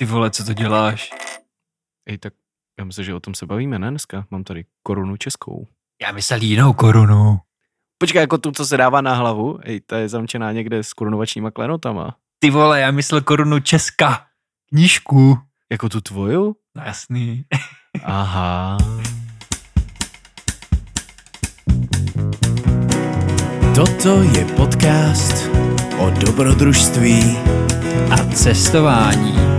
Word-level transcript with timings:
Ty 0.00 0.06
vole, 0.06 0.30
co 0.30 0.44
to 0.44 0.52
děláš? 0.52 1.10
Ej, 2.08 2.18
tak 2.18 2.32
já 2.78 2.84
myslím, 2.84 3.04
že 3.04 3.14
o 3.14 3.20
tom 3.20 3.34
se 3.34 3.46
bavíme, 3.46 3.78
ne 3.78 3.90
dneska? 3.90 4.26
Mám 4.30 4.44
tady 4.44 4.64
korunu 4.82 5.16
českou. 5.16 5.66
Já 6.02 6.12
myslel 6.12 6.42
jinou 6.42 6.72
korunu. 6.72 7.38
Počkej, 7.98 8.20
jako 8.20 8.38
tu, 8.38 8.52
co 8.52 8.66
se 8.66 8.76
dává 8.76 9.00
na 9.00 9.14
hlavu? 9.14 9.58
Ej, 9.62 9.80
ta 9.80 9.98
je 9.98 10.08
zamčená 10.08 10.52
někde 10.52 10.82
s 10.82 10.92
korunovačníma 10.92 11.50
klenotama. 11.50 12.16
Ty 12.38 12.50
vole, 12.50 12.80
já 12.80 12.90
myslel 12.90 13.20
korunu 13.20 13.60
Česka. 13.60 14.26
Knížku. 14.68 15.38
Jako 15.70 15.88
tu 15.88 16.00
tvoju? 16.00 16.56
No 16.76 16.82
jasný. 16.86 17.44
Aha. 18.04 18.78
Toto 23.74 24.22
je 24.22 24.44
podcast 24.44 25.50
o 25.98 26.10
dobrodružství 26.10 27.38
A 28.10 28.32
cestování. 28.34 29.49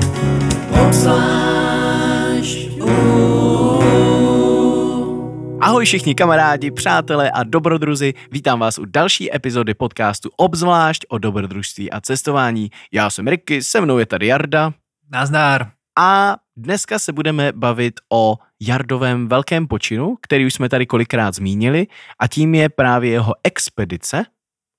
Ahoj 5.61 5.85
všichni 5.85 6.15
kamarádi, 6.15 6.71
přátelé 6.71 7.31
a 7.31 7.43
dobrodruzi, 7.43 8.13
vítám 8.31 8.59
vás 8.59 8.79
u 8.79 8.85
další 8.85 9.35
epizody 9.35 9.73
podcastu 9.73 10.29
Obzvlášť 10.37 11.05
o 11.09 11.17
dobrodružství 11.17 11.91
a 11.91 12.01
cestování. 12.01 12.71
Já 12.91 13.09
jsem 13.09 13.27
Ricky, 13.27 13.63
se 13.63 13.81
mnou 13.81 13.97
je 13.97 14.05
tady 14.05 14.27
Jarda 14.27 14.73
Nazdár. 15.11 15.67
a 15.99 16.37
dneska 16.57 16.99
se 16.99 17.13
budeme 17.13 17.51
bavit 17.55 17.93
o 18.13 18.37
Jardovém 18.61 19.27
velkém 19.27 19.67
počinu, 19.67 20.15
který 20.21 20.45
už 20.45 20.53
jsme 20.53 20.69
tady 20.69 20.85
kolikrát 20.85 21.35
zmínili 21.35 21.87
a 22.19 22.27
tím 22.27 22.55
je 22.55 22.69
právě 22.69 23.11
jeho 23.11 23.33
expedice, 23.43 24.23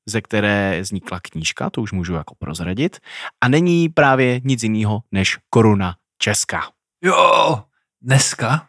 ze 0.06 0.20
které 0.20 0.80
vznikla 0.80 1.20
knížka, 1.20 1.70
to 1.70 1.82
už 1.82 1.92
můžu 1.92 2.14
jako 2.14 2.34
prozradit, 2.34 2.98
a 3.40 3.48
není 3.48 3.88
právě 3.88 4.40
nic 4.44 4.62
jiného 4.62 5.02
než 5.12 5.38
koruna 5.50 5.96
česká. 6.18 6.62
Jo, 7.04 7.62
dneska 8.02 8.66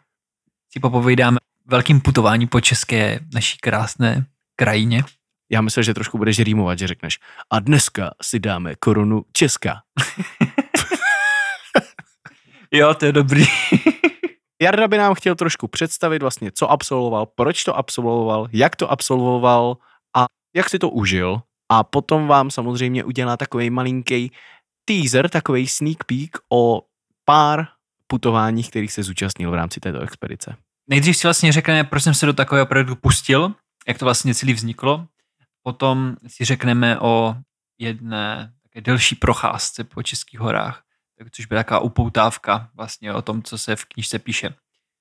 si 0.72 0.80
popovídáme 0.80 1.38
velkým 1.66 2.00
putování 2.00 2.46
po 2.46 2.60
české 2.60 3.20
naší 3.34 3.58
krásné 3.58 4.26
krajině. 4.56 5.04
Já 5.50 5.60
myslel, 5.60 5.82
že 5.82 5.94
trošku 5.94 6.18
budeš 6.18 6.38
rýmovat, 6.38 6.78
že 6.78 6.86
řekneš 6.86 7.18
a 7.50 7.60
dneska 7.60 8.10
si 8.22 8.38
dáme 8.38 8.74
korunu 8.74 9.24
česká. 9.32 9.82
Jo, 12.74 12.94
to 12.94 13.06
je 13.06 13.12
dobrý. 13.12 13.44
Jarda 14.62 14.88
by 14.88 14.98
nám 14.98 15.14
chtěl 15.14 15.34
trošku 15.34 15.68
představit 15.68 16.22
vlastně, 16.22 16.50
co 16.52 16.70
absolvoval, 16.70 17.26
proč 17.26 17.64
to 17.64 17.76
absolvoval, 17.76 18.48
jak 18.52 18.76
to 18.76 18.90
absolvoval 18.90 19.76
jak 20.54 20.70
si 20.70 20.78
to 20.78 20.90
užil. 20.90 21.42
A 21.68 21.84
potom 21.84 22.26
vám 22.26 22.50
samozřejmě 22.50 23.04
udělá 23.04 23.36
takový 23.36 23.70
malinký 23.70 24.32
teaser, 24.84 25.28
takový 25.28 25.66
sneak 25.66 26.04
peek 26.04 26.38
o 26.52 26.82
pár 27.24 27.66
putováních, 28.06 28.70
kterých 28.70 28.92
se 28.92 29.02
zúčastnil 29.02 29.50
v 29.50 29.54
rámci 29.54 29.80
této 29.80 30.00
expedice. 30.00 30.56
Nejdřív 30.90 31.16
si 31.16 31.26
vlastně 31.26 31.52
řekneme, 31.52 31.84
proč 31.84 32.02
jsem 32.02 32.14
se 32.14 32.26
do 32.26 32.32
takového 32.32 32.66
projektu 32.66 32.96
pustil, 32.96 33.54
jak 33.88 33.98
to 33.98 34.04
vlastně 34.04 34.34
celý 34.34 34.52
vzniklo. 34.52 35.06
Potom 35.62 36.16
si 36.26 36.44
řekneme 36.44 37.00
o 37.00 37.36
jedné 37.78 38.52
také 38.62 38.80
delší 38.80 39.14
procházce 39.14 39.84
po 39.84 40.02
Českých 40.02 40.40
horách, 40.40 40.82
což 41.30 41.46
byla 41.46 41.60
taková 41.60 41.80
upoutávka 41.80 42.70
vlastně 42.74 43.12
o 43.12 43.22
tom, 43.22 43.42
co 43.42 43.58
se 43.58 43.76
v 43.76 43.84
knížce 43.84 44.18
píše. 44.18 44.54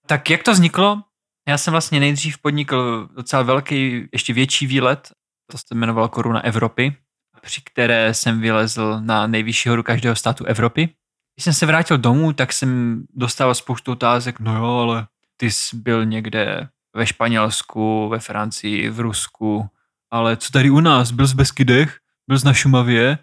Tak 0.08 0.30
jak 0.30 0.44
to 0.44 0.52
vzniklo? 0.52 1.04
Já 1.48 1.58
jsem 1.58 1.72
vlastně 1.72 2.00
nejdřív 2.00 2.38
podnikl 2.38 3.10
docela 3.16 3.42
velký, 3.44 4.08
ještě 4.12 4.34
větší 4.34 4.68
výlet, 4.68 5.12
to 5.54 5.58
se 5.58 5.66
jmenovalo 5.72 6.10
Koruna 6.10 6.44
Evropy, 6.44 6.96
při 7.42 7.62
které 7.66 8.14
jsem 8.14 8.42
vylezl 8.42 9.00
na 9.00 9.28
nejvyšší 9.28 9.70
horu 9.70 9.84
každého 9.84 10.16
státu 10.16 10.46
Evropy. 10.46 10.90
Když 11.36 11.44
jsem 11.44 11.54
se 11.54 11.66
vrátil 11.66 11.98
domů, 11.98 12.34
tak 12.34 12.54
jsem 12.54 13.04
dostal 13.16 13.56
spoustu 13.56 13.92
otázek, 13.92 14.40
no 14.40 14.56
jo, 14.56 14.66
ale 14.66 15.08
ty 15.38 15.52
jsi 15.52 15.78
byl 15.78 16.06
někde 16.06 16.70
ve 16.96 17.08
Španělsku, 17.08 18.10
ve 18.10 18.20
Francii, 18.20 18.90
v 18.90 19.00
Rusku, 19.00 19.70
ale 20.12 20.38
co 20.38 20.52
tady 20.52 20.70
u 20.70 20.80
nás? 20.80 21.12
Byl 21.12 21.28
jsi 21.28 21.34
v 21.34 21.38
Beskydech? 21.38 21.98
Byl 22.28 22.40
jsi 22.40 22.46
na 22.46 22.54
Šumavě? 22.54 23.18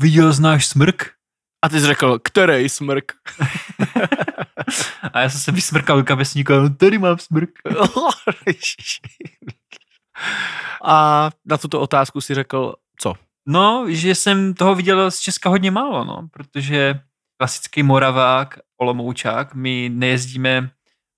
Viděl 0.00 0.34
jsi 0.34 0.42
náš 0.42 0.66
smrk? 0.66 1.10
A 1.64 1.68
ty 1.68 1.80
jsi 1.80 1.86
řekl, 1.86 2.18
který 2.18 2.68
smrk? 2.68 3.12
A 5.12 5.20
já 5.20 5.30
jsem 5.30 5.40
se 5.40 5.52
vysmrkal 5.52 5.96
do 5.96 6.04
kapesníka, 6.04 6.58
no 6.58 6.70
tady 6.70 6.98
mám 6.98 7.18
smrk. 7.18 7.50
a 10.84 11.30
na 11.46 11.56
tuto 11.58 11.80
otázku 11.80 12.20
si 12.20 12.34
řekl, 12.34 12.74
co? 12.98 13.14
No, 13.48 13.84
že 13.88 14.14
jsem 14.14 14.54
toho 14.54 14.74
viděl 14.74 15.10
z 15.10 15.20
Česka 15.20 15.48
hodně 15.48 15.70
málo, 15.70 16.04
no, 16.04 16.28
protože 16.32 17.00
klasický 17.40 17.82
Moravák, 17.82 18.58
Olomoučák, 18.80 19.54
my 19.54 19.90
nejezdíme 19.94 20.70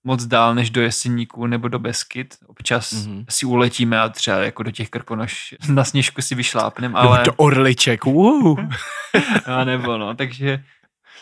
moc 0.06 0.24
dál 0.24 0.54
než 0.54 0.70
do 0.70 0.82
Jeseníku 0.82 1.46
nebo 1.46 1.68
do 1.68 1.78
Beskyt. 1.78 2.34
Občas 2.46 2.92
Mhm. 2.92 3.02
mm-hmm. 3.02 3.24
si 3.28 3.46
uletíme 3.46 4.00
a 4.00 4.08
třeba 4.08 4.36
jako 4.36 4.62
do 4.62 4.70
těch 4.70 4.90
Krkonoš 4.90 5.54
na 5.68 5.84
sněžku 5.84 6.22
si 6.22 6.34
vyšlápnem, 6.34 6.96
ale... 6.96 7.24
Do 7.24 7.32
orliček, 7.34 8.06
uh. 8.06 8.60
a 9.46 9.64
nebo 9.64 9.98
no, 9.98 10.14
takže 10.14 10.64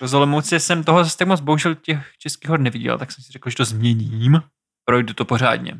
z 0.00 0.14
Olomouce 0.14 0.60
jsem 0.60 0.84
toho 0.84 1.04
zase 1.04 1.18
tak 1.18 1.28
moc 1.28 1.40
bohužel 1.40 1.74
těch 1.74 1.98
českých 2.18 2.48
hor 2.48 2.60
neviděl, 2.60 2.98
tak 2.98 3.12
jsem 3.12 3.24
si 3.24 3.32
řekl, 3.32 3.50
že 3.50 3.56
to 3.56 3.64
změním, 3.64 4.42
projdu 4.84 5.14
to 5.14 5.24
pořádně. 5.24 5.74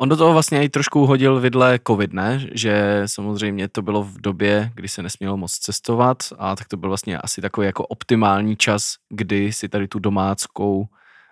On 0.00 0.08
do 0.08 0.16
toho 0.16 0.32
vlastně 0.32 0.64
i 0.64 0.68
trošku 0.68 1.06
hodil 1.06 1.40
vidle 1.40 1.78
covid, 1.86 2.12
ne? 2.12 2.46
Že 2.52 3.02
samozřejmě 3.06 3.68
to 3.68 3.82
bylo 3.82 4.02
v 4.02 4.20
době, 4.20 4.70
kdy 4.74 4.88
se 4.88 5.02
nesmělo 5.02 5.36
moc 5.36 5.52
cestovat 5.52 6.16
a 6.38 6.56
tak 6.56 6.68
to 6.68 6.76
byl 6.76 6.88
vlastně 6.88 7.18
asi 7.18 7.40
takový 7.40 7.66
jako 7.66 7.86
optimální 7.86 8.56
čas, 8.56 8.94
kdy 9.08 9.52
si 9.52 9.68
tady 9.68 9.88
tu 9.88 9.98
domáckou 9.98 10.86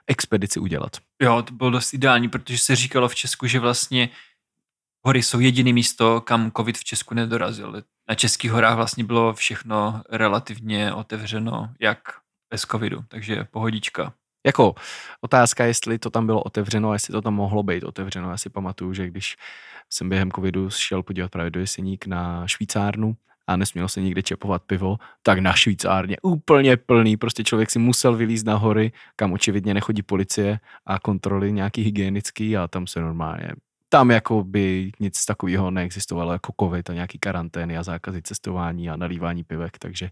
expedici 0.06 0.60
udělat. 0.60 0.96
Jo, 1.22 1.42
to 1.42 1.54
bylo 1.54 1.70
dost 1.70 1.94
ideální, 1.94 2.28
protože 2.28 2.58
se 2.58 2.76
říkalo 2.76 3.08
v 3.08 3.14
Česku, 3.14 3.46
že 3.46 3.60
vlastně 3.60 4.08
hory 5.06 5.22
jsou 5.22 5.40
jediné 5.40 5.72
místo, 5.72 6.20
kam 6.20 6.50
covid 6.56 6.78
v 6.78 6.84
Česku 6.84 7.14
nedorazil. 7.14 7.82
Na 8.08 8.14
českých 8.14 8.50
horách 8.50 8.76
vlastně 8.76 9.04
bylo 9.04 9.34
všechno 9.34 10.02
relativně 10.10 10.92
otevřeno, 10.92 11.74
jak 11.80 11.98
bez 12.50 12.60
covidu, 12.62 13.04
takže 13.08 13.44
pohodička. 13.50 14.14
Jako 14.46 14.74
otázka, 15.20 15.64
jestli 15.64 15.98
to 15.98 16.10
tam 16.10 16.26
bylo 16.26 16.42
otevřeno 16.42 16.92
jestli 16.92 17.12
to 17.12 17.22
tam 17.22 17.34
mohlo 17.34 17.62
být 17.62 17.84
otevřeno. 17.84 18.30
Já 18.30 18.36
si 18.36 18.50
pamatuju, 18.50 18.94
že 18.94 19.06
když 19.06 19.36
jsem 19.90 20.08
během 20.08 20.30
covidu 20.30 20.70
šel 20.70 21.02
podívat 21.02 21.30
právě 21.30 21.50
do 21.50 21.60
Jeseník 21.60 22.06
na 22.06 22.46
švýcárnu 22.46 23.16
a 23.46 23.56
nesmělo 23.56 23.88
se 23.88 24.00
nikde 24.00 24.22
čepovat 24.22 24.62
pivo, 24.62 24.98
tak 25.22 25.38
na 25.38 25.52
švýcárně 25.52 26.16
úplně 26.22 26.76
plný, 26.76 27.16
prostě 27.16 27.44
člověk 27.44 27.70
si 27.70 27.78
musel 27.78 28.16
vylízt 28.16 28.46
na 28.46 28.56
hory, 28.56 28.92
kam 29.16 29.32
očividně 29.32 29.74
nechodí 29.74 30.02
policie 30.02 30.60
a 30.86 30.98
kontroly 30.98 31.52
nějaký 31.52 31.82
hygienický 31.82 32.56
a 32.56 32.68
tam 32.68 32.86
se 32.86 33.00
normálně 33.00 33.52
tam 33.92 34.10
jako 34.10 34.44
by 34.44 34.92
nic 35.00 35.24
takového 35.24 35.70
neexistovalo 35.70 36.32
jako 36.32 36.52
covid 36.60 36.90
a 36.90 36.92
nějaký 36.92 37.18
karantény 37.18 37.78
a 37.78 37.82
zákazy 37.82 38.22
cestování 38.22 38.90
a 38.90 38.96
nalívání 38.96 39.44
pivek, 39.44 39.78
takže 39.78 40.10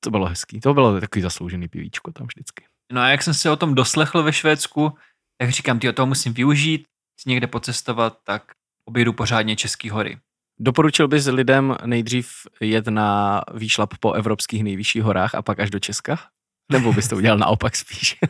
to 0.00 0.10
bylo 0.10 0.26
hezký. 0.26 0.60
To 0.60 0.74
bylo 0.74 1.00
takový 1.00 1.22
zasloužený 1.22 1.68
pivíčko 1.68 2.12
tam 2.12 2.26
vždycky. 2.26 2.69
No 2.92 3.00
a 3.00 3.08
jak 3.08 3.22
jsem 3.22 3.34
se 3.34 3.50
o 3.50 3.56
tom 3.56 3.74
doslechl 3.74 4.22
ve 4.22 4.32
Švédsku, 4.32 4.92
tak 5.38 5.50
říkám, 5.50 5.78
ty 5.78 5.92
toho 5.92 6.06
musím 6.06 6.32
využít, 6.32 6.86
si 7.20 7.28
někde 7.28 7.46
pocestovat, 7.46 8.18
tak 8.24 8.42
objedu 8.84 9.12
pořádně 9.12 9.56
České 9.56 9.90
hory. 9.90 10.18
Doporučil 10.60 11.08
bys 11.08 11.26
lidem 11.26 11.76
nejdřív 11.86 12.30
jet 12.60 12.86
na 12.86 13.40
výšlap 13.54 13.94
po 14.00 14.12
evropských 14.12 14.64
nejvyšších 14.64 15.02
horách 15.02 15.34
a 15.34 15.42
pak 15.42 15.60
až 15.60 15.70
do 15.70 15.78
Česka? 15.78 16.18
Nebo 16.72 16.92
bys 16.92 17.08
to 17.08 17.16
udělal 17.16 17.38
naopak 17.38 17.76
spíš? 17.76 18.16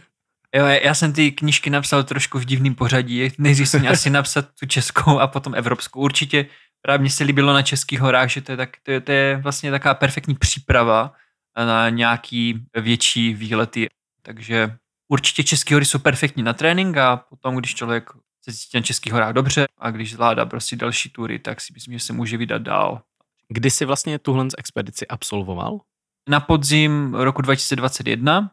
Jo, 0.54 0.66
já 0.66 0.94
jsem 0.94 1.12
ty 1.12 1.32
knížky 1.32 1.70
napsal 1.70 2.04
trošku 2.04 2.38
v 2.38 2.44
divném 2.44 2.75
pořadí. 2.75 3.28
Nejdřív 3.38 3.69
jsem 3.69 3.81
měl 3.81 3.93
asi 3.93 4.10
napsat 4.20 4.49
tu 4.60 4.66
českou 4.66 5.19
a 5.19 5.26
potom 5.26 5.54
evropskou. 5.54 6.00
Určitě 6.00 6.47
právě 6.82 7.00
mně 7.00 7.10
se 7.10 7.25
líbilo 7.25 7.53
na 7.53 7.62
českých 7.62 8.00
horách, 8.00 8.31
že 8.31 8.41
to 8.41 8.53
je, 8.53 8.56
tak, 8.56 8.70
to 8.82 8.91
je, 8.91 9.00
to 9.00 9.12
je 9.12 9.37
vlastně 9.37 9.70
taková 9.70 9.94
perfektní 9.94 10.34
příprava 10.34 11.12
na 11.56 11.88
nějaký 11.88 12.67
větší 12.75 13.34
výlety. 13.34 13.88
Takže 14.22 14.76
určitě 15.08 15.44
české 15.44 15.75
hory 15.75 15.84
jsou 15.84 15.99
perfektní 15.99 16.43
na 16.43 16.52
trénink 16.52 16.96
a 16.96 17.17
potom, 17.17 17.56
když 17.56 17.75
člověk 17.75 18.11
se 18.43 18.52
cítí 18.52 18.76
na 18.76 18.82
českých 18.82 19.12
horách 19.12 19.32
dobře 19.32 19.67
a 19.78 19.90
když 19.90 20.12
zvládá 20.12 20.46
prostě 20.46 20.76
další 20.76 21.11
tury, 21.11 21.38
tak 21.38 21.61
si 21.61 21.72
myslím, 21.72 21.99
že 21.99 22.05
se 22.05 22.12
může 22.12 22.37
vydat 22.37 22.62
dál. 22.62 23.02
Kdy 23.49 23.70
jsi 23.70 23.84
vlastně 23.84 24.19
tuhle 24.19 24.46
expedici 24.58 25.06
absolvoval? 25.06 25.81
Na 26.28 26.40
podzim 26.40 27.14
roku 27.14 27.43
2021 27.43 28.50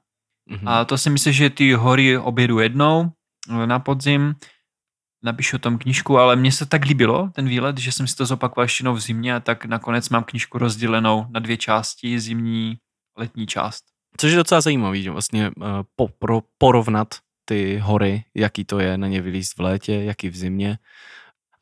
Mhm. 0.50 0.68
A 0.68 0.86
to 0.86 0.98
si 0.98 1.10
myslím, 1.10 1.34
že 1.34 1.50
ty 1.50 1.74
hory 1.74 2.18
objedu 2.18 2.60
jednou 2.60 3.12
na 3.66 3.80
podzim, 3.80 4.36
napíšu 5.24 5.56
o 5.56 5.60
tom 5.60 5.78
knížku, 5.78 6.18
ale 6.18 6.36
mně 6.36 6.52
se 6.52 6.66
tak 6.66 6.86
líbilo 6.86 7.30
ten 7.34 7.48
výlet, 7.48 7.78
že 7.78 7.92
jsem 7.92 8.08
si 8.08 8.16
to 8.16 8.26
zopakoval 8.26 8.66
ještě 8.66 8.90
v 8.90 9.00
zimě 9.00 9.36
a 9.36 9.40
tak 9.40 9.66
nakonec 9.66 10.10
mám 10.10 10.24
knížku 10.24 10.58
rozdělenou 10.58 11.26
na 11.30 11.40
dvě 11.40 11.58
části, 11.58 12.20
zimní, 12.20 12.78
letní 13.18 13.48
část. 13.48 13.84
Což 14.18 14.32
je 14.32 14.38
docela 14.38 14.62
zajímavý, 14.62 15.04
že 15.04 15.12
vlastně 15.12 15.52
uh, 15.58 15.66
po, 15.96 16.08
pro, 16.08 16.42
porovnat 16.58 17.08
ty 17.46 17.78
hory, 17.78 18.24
jaký 18.36 18.66
to 18.66 18.80
je 18.80 18.98
na 18.98 19.08
ně 19.08 19.22
vylízt 19.22 19.58
v 19.58 19.62
létě, 19.62 19.94
jaký 19.94 20.30
v 20.30 20.38
zimě. 20.38 20.78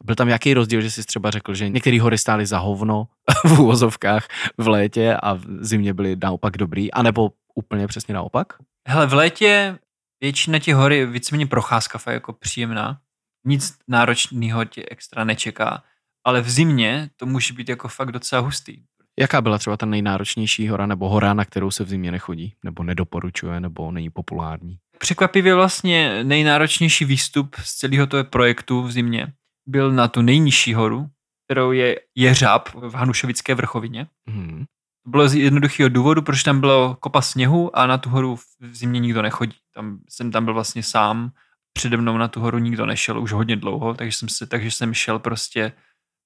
Byl 0.03 0.15
tam 0.15 0.29
jaký 0.29 0.53
rozdíl, 0.53 0.81
že 0.81 0.91
jsi 0.91 1.03
třeba 1.03 1.31
řekl, 1.31 1.53
že 1.53 1.69
některé 1.69 2.01
hory 2.01 2.17
stály 2.17 2.45
za 2.45 2.57
hovno 2.57 3.07
v 3.45 3.59
úvozovkách 3.59 4.27
v 4.57 4.67
létě 4.67 5.17
a 5.23 5.33
v 5.33 5.43
zimě 5.59 5.93
byly 5.93 6.15
naopak 6.23 6.57
dobrý, 6.57 6.91
anebo 6.91 7.31
úplně 7.55 7.87
přesně 7.87 8.13
naopak? 8.13 8.53
Hele, 8.87 9.07
v 9.07 9.13
létě 9.13 9.79
většina 10.21 10.59
těch 10.59 10.75
hory 10.75 10.97
je 10.97 11.05
víceméně 11.05 11.47
procházka 11.47 11.97
fakt 11.97 12.13
jako 12.13 12.33
příjemná. 12.33 12.99
Nic 13.45 13.77
náročného 13.87 14.65
tě 14.65 14.85
extra 14.91 15.23
nečeká. 15.23 15.83
Ale 16.23 16.41
v 16.41 16.49
zimě 16.49 17.09
to 17.15 17.25
může 17.25 17.53
být 17.53 17.69
jako 17.69 17.87
fakt 17.87 18.11
docela 18.11 18.41
hustý. 18.41 18.83
Jaká 19.19 19.41
byla 19.41 19.57
třeba 19.57 19.77
ta 19.77 19.85
nejnáročnější 19.85 20.67
hora 20.67 20.85
nebo 20.85 21.09
hora, 21.09 21.33
na 21.33 21.45
kterou 21.45 21.71
se 21.71 21.83
v 21.83 21.89
zimě 21.89 22.11
nechodí? 22.11 22.53
Nebo 22.63 22.83
nedoporučuje, 22.83 23.59
nebo 23.59 23.91
není 23.91 24.09
populární? 24.09 24.77
Překvapivě 24.99 25.55
vlastně 25.55 26.23
nejnáročnější 26.23 27.05
výstup 27.05 27.55
z 27.55 27.73
celého 27.73 28.07
toho 28.07 28.23
projektu 28.23 28.81
v 28.83 28.91
zimě 28.91 29.33
byl 29.67 29.91
na 29.91 30.07
tu 30.07 30.21
nejnižší 30.21 30.73
horu, 30.73 31.07
kterou 31.47 31.71
je 31.71 31.99
Jeřáb 32.15 32.69
v 32.69 32.93
Hanušovické 32.93 33.55
vrchovině. 33.55 34.07
Hmm. 34.27 34.65
To 35.03 35.09
bylo 35.09 35.29
z 35.29 35.35
jednoduchého 35.35 35.89
důvodu, 35.89 36.21
protože 36.21 36.43
tam 36.43 36.59
bylo 36.59 36.97
kopa 36.99 37.21
sněhu 37.21 37.77
a 37.77 37.87
na 37.87 37.97
tu 37.97 38.09
horu 38.09 38.35
v 38.35 38.75
zimě 38.75 38.99
nikdo 38.99 39.21
nechodí. 39.21 39.57
Tam 39.73 39.99
jsem 40.09 40.31
tam 40.31 40.45
byl 40.45 40.53
vlastně 40.53 40.83
sám, 40.83 41.31
přede 41.73 41.97
mnou 41.97 42.17
na 42.17 42.27
tu 42.27 42.39
horu 42.39 42.57
nikdo 42.57 42.85
nešel 42.85 43.21
už 43.21 43.31
hodně 43.31 43.55
dlouho, 43.55 43.93
takže 43.93 44.17
jsem, 44.17 44.29
se, 44.29 44.47
takže 44.47 44.71
jsem 44.71 44.93
šel 44.93 45.19
prostě 45.19 45.71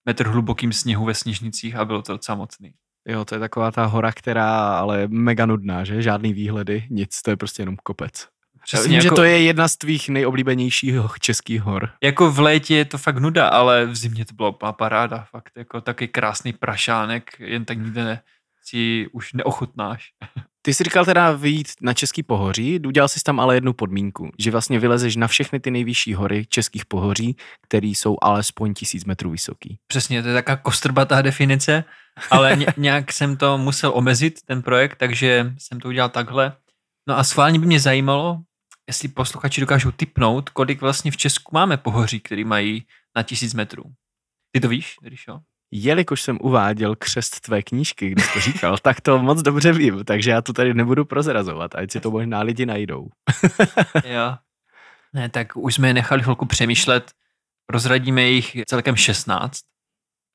metr 0.06 0.28
hlubokým 0.28 0.74
sněhu 0.74 1.06
ve 1.06 1.14
sněžnicích 1.14 1.76
a 1.76 1.86
bylo 1.86 2.02
to 2.02 2.14
docela 2.14 2.36
mocný. 2.36 2.74
Jo, 3.08 3.26
to 3.26 3.36
je 3.36 3.40
taková 3.40 3.72
ta 3.72 3.86
hora, 3.86 4.12
která 4.12 4.78
ale 4.78 5.00
je 5.00 5.08
mega 5.08 5.46
nudná, 5.46 5.84
že? 5.84 6.02
Žádný 6.02 6.34
výhledy, 6.34 6.88
nic, 6.90 7.22
to 7.22 7.30
je 7.30 7.38
prostě 7.38 7.62
jenom 7.62 7.78
kopec. 7.84 8.28
Přesně 8.64 8.88
Vím, 8.88 8.96
jako, 8.96 9.04
že 9.04 9.10
to 9.10 9.24
je 9.24 9.42
jedna 9.42 9.68
z 9.68 9.78
tvých 9.78 10.10
nejoblíbenějších 10.10 10.96
českých 11.20 11.62
hor. 11.62 11.90
jako 12.04 12.32
v 12.32 12.40
létě 12.40 12.76
je 12.76 12.86
to 12.86 12.98
fakt 12.98 13.18
nuda, 13.18 13.48
ale 13.48 13.86
v 13.86 13.96
zimě 13.96 14.26
to 14.26 14.34
byla 14.34 14.50
úplná 14.50 14.74
paráda. 14.74 15.28
Fakt 15.32 15.52
jako 15.58 15.82
taky 15.82 16.08
krásný 16.08 16.54
prašánek, 16.54 17.40
jen 17.40 17.66
tak 17.66 17.78
nikde 17.78 18.04
ne, 18.04 18.22
si 18.64 19.08
už 19.12 19.34
neochutnáš. 19.34 20.10
Ty 20.62 20.74
jsi 20.74 20.84
říkal 20.84 21.06
teda 21.06 21.32
vyjít 21.32 21.68
na 21.82 21.94
Český 21.94 22.24
pohoří, 22.24 22.80
udělal 22.88 23.08
jsi 23.08 23.20
tam 23.24 23.40
ale 23.40 23.56
jednu 23.56 23.74
podmínku, 23.74 24.32
že 24.40 24.52
vlastně 24.52 24.80
vylezeš 24.80 25.16
na 25.16 25.28
všechny 25.28 25.60
ty 25.60 25.72
nejvyšší 25.72 26.14
hory 26.14 26.46
českých 26.46 26.86
pohoří, 26.86 27.36
které 27.62 27.88
jsou 27.88 28.18
alespoň 28.22 28.74
tisíc 28.74 29.06
metrů 29.06 29.32
vysoký. 29.32 29.80
Přesně, 29.88 30.22
to 30.22 30.28
je 30.28 30.34
taková 30.34 30.56
kostrbatá 30.56 31.22
definice, 31.22 31.84
ale 32.32 32.56
ně, 32.56 32.66
nějak 32.78 33.14
jsem 33.14 33.38
to 33.38 33.58
musel 33.58 33.92
omezit, 33.96 34.40
ten 34.46 34.62
projekt, 34.62 34.96
takže 34.96 35.54
jsem 35.58 35.80
to 35.80 35.88
udělal 35.88 36.10
takhle. 36.10 36.58
No 37.08 37.18
a 37.18 37.24
schválně 37.24 37.60
by 37.60 37.66
mě 37.66 37.80
zajímalo, 37.80 38.40
jestli 38.88 39.08
posluchači 39.08 39.62
dokážou 39.62 39.92
typnout, 39.92 40.50
kolik 40.50 40.82
vlastně 40.82 41.12
v 41.12 41.18
Česku 41.18 41.52
máme 41.54 41.78
pohoří, 41.78 42.20
který 42.20 42.44
mají 42.44 42.86
na 43.16 43.24
tisíc 43.24 43.54
metrů. 43.54 43.84
Ty 44.52 44.60
to 44.60 44.68
víš, 44.68 44.96
Ríšo? 45.04 45.40
Jelikož 45.72 46.22
jsem 46.22 46.38
uváděl 46.42 46.96
křest 46.96 47.40
tvé 47.40 47.64
knížky, 47.64 48.10
když 48.10 48.34
to 48.34 48.40
říkal, 48.40 48.78
tak 48.82 49.02
to 49.02 49.20
moc 49.20 49.42
dobře 49.42 49.74
vím, 49.74 50.04
takže 50.04 50.32
já 50.32 50.42
to 50.42 50.54
tady 50.54 50.74
nebudu 50.74 51.06
prozrazovat, 51.06 51.76
ať 51.76 51.92
si 51.92 52.00
to 52.00 52.12
možná 52.12 52.42
lidi 52.42 52.66
najdou. 52.66 53.10
Jo. 54.06 54.38
Ne, 55.14 55.30
tak 55.30 55.58
už 55.58 55.76
jsme 55.76 55.88
je 55.88 55.94
nechali 55.94 56.24
chvilku 56.24 56.46
přemýšlet. 56.46 57.12
Prozradíme 57.66 58.24
jich 58.24 58.58
celkem 58.68 58.96
16. 58.96 59.60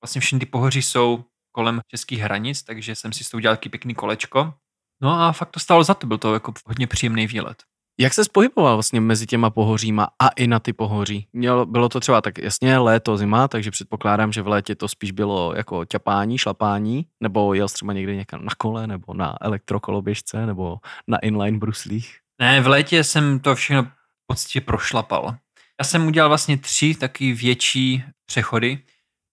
Vlastně 0.02 0.20
všechny 0.20 0.38
ty 0.38 0.46
pohoří 0.46 0.82
jsou 0.82 1.25
kolem 1.52 1.81
českých 1.88 2.20
hranic, 2.20 2.62
takže 2.62 2.94
jsem 2.94 3.12
si 3.12 3.25
s 3.25 3.31
tou 3.31 3.36
udělal 3.36 3.56
pěkný 3.56 3.94
kolečko. 3.94 4.54
No 5.02 5.20
a 5.20 5.32
fakt 5.32 5.50
to 5.50 5.60
stálo 5.60 5.84
za 5.84 5.94
to, 5.94 6.06
byl 6.06 6.19
to 6.19 6.34
jako 6.34 6.52
hodně 6.66 6.86
příjemný 6.86 7.26
výlet. 7.26 7.62
Jak 8.00 8.14
se 8.14 8.23
pohyboval 8.32 8.76
vlastně 8.76 9.00
mezi 9.00 9.26
těma 9.26 9.50
pohoříma 9.50 10.08
a 10.19 10.29
i 10.29 10.46
na 10.46 10.58
ty 10.58 10.73
pohoří? 10.73 11.29
Mělo, 11.32 11.67
bylo 11.67 11.88
to 11.88 12.00
třeba 12.00 12.20
tak 12.20 12.38
jasně 12.38 12.79
léto, 12.79 13.17
zima, 13.17 13.49
takže 13.49 13.70
předpokládám, 13.70 14.32
že 14.32 14.43
v 14.43 14.49
létě 14.49 14.75
to 14.75 14.88
spíš 14.88 15.11
bylo 15.11 15.55
jako 15.56 15.85
ťapání, 15.85 16.38
šlapání, 16.38 17.06
nebo 17.23 17.55
jel 17.55 17.69
třeba 17.69 17.93
někdy 17.93 18.17
někam 18.17 18.44
na 18.44 18.50
kole, 18.58 18.87
nebo 18.87 19.14
na 19.14 19.37
elektrokoloběžce, 19.41 20.46
nebo 20.46 20.79
na 21.08 21.19
inline 21.19 21.58
bruslích? 21.58 22.19
Ne, 22.41 22.61
v 22.61 22.67
létě 22.67 23.05
jsem 23.05 23.41
to 23.41 23.55
všechno 23.55 23.87
poctivě 24.26 24.61
prošlapal. 24.61 25.37
Já 25.81 25.85
jsem 25.85 26.06
udělal 26.06 26.29
vlastně 26.29 26.58
tři 26.58 26.94
taky 26.94 27.32
větší 27.32 28.05
přechody, 28.26 28.79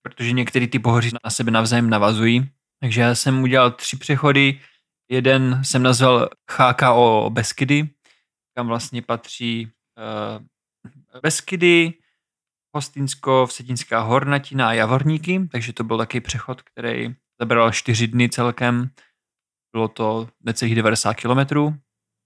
protože 0.04 0.31
některé 0.31 0.68
ty 0.68 0.80
pohoří 0.80 1.12
na 1.24 1.30
sebe 1.30 1.52
navzájem 1.52 1.90
navazují. 1.90 2.50
Takže 2.81 3.02
já 3.02 3.16
jsem 3.16 3.44
udělal 3.44 3.72
tři 3.72 3.98
přechody. 3.98 4.60
Jeden 5.12 5.62
jsem 5.63 5.84
nazval 5.84 6.30
HKO 6.52 7.30
Beskydy, 7.34 7.90
kam 8.56 8.68
vlastně 8.68 9.01
patří 9.01 9.65
uh, 9.65 11.21
Beskydy, 11.21 11.94
Hostinsko, 12.75 13.48
Vsetinská 13.48 14.00
hornatina 14.00 14.69
a 14.69 14.74
Javorníky, 14.74 15.48
takže 15.51 15.74
to 15.74 15.83
byl 15.83 15.98
taky 15.98 16.21
přechod, 16.21 16.62
který 16.62 17.15
zabral 17.39 17.71
čtyři 17.71 18.07
dny 18.07 18.30
celkem. 18.30 18.89
Bylo 19.71 19.88
to 19.88 20.30
necelých 20.44 20.75
90 20.75 21.13
kilometrů. 21.13 21.75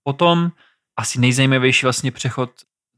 Potom 0.03 0.51
asi 0.99 1.19
nejzajímavější 1.19 1.85
vlastně 1.85 2.11
přechod 2.11 2.51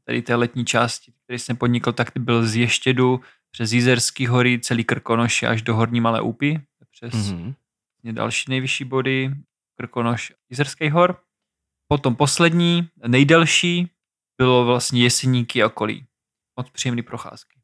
tady 0.04 0.22
té 0.22 0.34
letní 0.34 0.64
části, 0.64 1.12
který 1.24 1.38
jsem 1.38 1.56
podnikl, 1.56 1.92
tak 1.92 2.10
byl 2.18 2.46
z 2.46 2.56
Ještědu 2.56 3.20
přes 3.50 3.72
Jízerský 3.72 4.26
hory, 4.26 4.60
celý 4.60 4.84
Krkonoš 4.84 5.42
až 5.42 5.62
do 5.62 5.76
Horní 5.76 6.00
Malé 6.00 6.20
Úpy, 6.20 6.60
přes 6.90 7.14
mm-hmm. 7.14 7.54
další 8.12 8.50
nejvyšší 8.50 8.84
body, 8.84 9.30
Krkonoš 9.76 10.32
Jízerský 10.50 10.90
hor. 10.90 11.20
Potom 11.88 12.16
poslední, 12.16 12.88
nejdelší, 13.06 13.90
bylo 14.38 14.64
vlastně 14.64 15.02
Jeseníky 15.02 15.62
a 15.62 15.68
Kolí. 15.68 16.06
Moc 16.58 16.70
příjemný 16.70 17.02
procházky. 17.02 17.57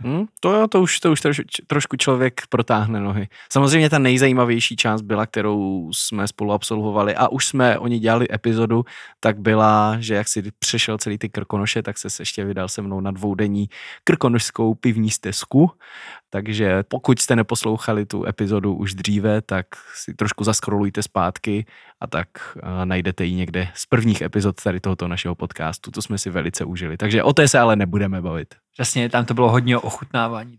Hmm, 0.00 0.26
to 0.40 0.52
jo, 0.52 0.68
to 0.68 0.82
už, 0.82 1.00
to 1.00 1.12
už 1.12 1.20
troš, 1.20 1.40
trošku 1.66 1.96
člověk 1.96 2.42
protáhne 2.48 3.00
nohy. 3.00 3.28
Samozřejmě 3.52 3.90
ta 3.90 3.98
nejzajímavější 3.98 4.76
část 4.76 5.02
byla, 5.02 5.26
kterou 5.26 5.90
jsme 5.92 6.28
spolu 6.28 6.52
absolvovali 6.52 7.14
a 7.14 7.28
už 7.28 7.46
jsme 7.46 7.78
o 7.78 7.86
ní 7.86 7.98
dělali 7.98 8.26
epizodu, 8.32 8.84
tak 9.20 9.38
byla, 9.38 9.96
že 10.00 10.14
jak 10.14 10.28
si 10.28 10.42
přešel 10.58 10.98
celý 10.98 11.18
ty 11.18 11.28
Krkonoše, 11.28 11.82
tak 11.82 11.98
se 11.98 12.08
ještě 12.18 12.44
vydal 12.44 12.68
se 12.68 12.82
mnou 12.82 13.00
na 13.00 13.10
dvoudenní 13.10 13.68
krkonošskou 14.04 14.74
pivní 14.74 15.10
stezku. 15.10 15.70
Takže 16.30 16.82
pokud 16.88 17.18
jste 17.18 17.36
neposlouchali 17.36 18.06
tu 18.06 18.26
epizodu 18.26 18.74
už 18.74 18.94
dříve, 18.94 19.42
tak 19.42 19.66
si 19.94 20.14
trošku 20.14 20.44
zaskrolujte 20.44 21.02
zpátky 21.02 21.66
a 22.00 22.06
tak 22.06 22.28
uh, 22.56 22.84
najdete 22.84 23.24
ji 23.24 23.34
někde 23.34 23.68
z 23.74 23.86
prvních 23.86 24.22
epizod 24.22 24.62
tady 24.62 24.80
tohoto 24.80 25.08
našeho 25.08 25.34
podcastu. 25.34 25.90
To 25.90 26.02
jsme 26.02 26.18
si 26.18 26.30
velice 26.30 26.64
užili. 26.64 26.96
Takže 26.96 27.22
o 27.22 27.32
té 27.32 27.48
se 27.48 27.58
ale 27.58 27.76
nebudeme 27.76 28.22
bavit. 28.22 28.54
Přesně, 28.80 29.08
tam 29.08 29.24
to 29.24 29.34
bylo 29.34 29.50
hodně 29.50 29.76
o 29.76 29.80
ochutnávání. 29.80 30.58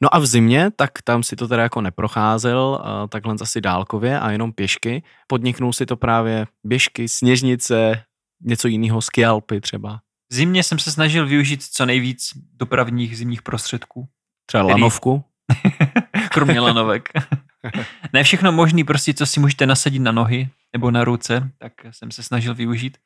No 0.00 0.14
a 0.14 0.18
v 0.18 0.26
zimě, 0.26 0.70
tak 0.76 0.90
tam 1.04 1.22
si 1.22 1.36
to 1.36 1.48
teda 1.48 1.62
jako 1.62 1.80
neprocházel, 1.80 2.80
uh, 2.80 3.08
takhle 3.08 3.34
asi 3.40 3.60
dálkově 3.60 4.20
a 4.20 4.30
jenom 4.30 4.52
pěšky. 4.52 5.02
Podniknul 5.26 5.72
si 5.72 5.86
to 5.86 5.96
právě 5.96 6.46
běžky, 6.64 7.08
sněžnice, 7.08 8.04
něco 8.40 8.68
jiného, 8.68 9.02
skialpy 9.02 9.60
třeba. 9.60 10.00
V 10.32 10.34
zimě 10.34 10.62
jsem 10.62 10.78
se 10.78 10.92
snažil 10.92 11.26
využít 11.26 11.62
co 11.62 11.86
nejvíc 11.86 12.30
dopravních 12.52 13.18
zimních 13.18 13.42
prostředků. 13.42 14.08
Třeba 14.46 14.64
Který- 14.64 14.72
lanovku. 14.72 15.24
Kromě 16.32 16.60
lanovek. 16.60 17.08
ne 18.12 18.24
všechno 18.24 18.52
možný, 18.52 18.84
prostě 18.84 19.14
co 19.14 19.26
si 19.26 19.40
můžete 19.40 19.66
nasadit 19.66 19.98
na 19.98 20.12
nohy 20.12 20.48
nebo 20.72 20.90
na 20.90 21.04
ruce, 21.04 21.50
tak 21.58 21.72
jsem 21.90 22.10
se 22.10 22.22
snažil 22.22 22.54
využít. 22.54 22.98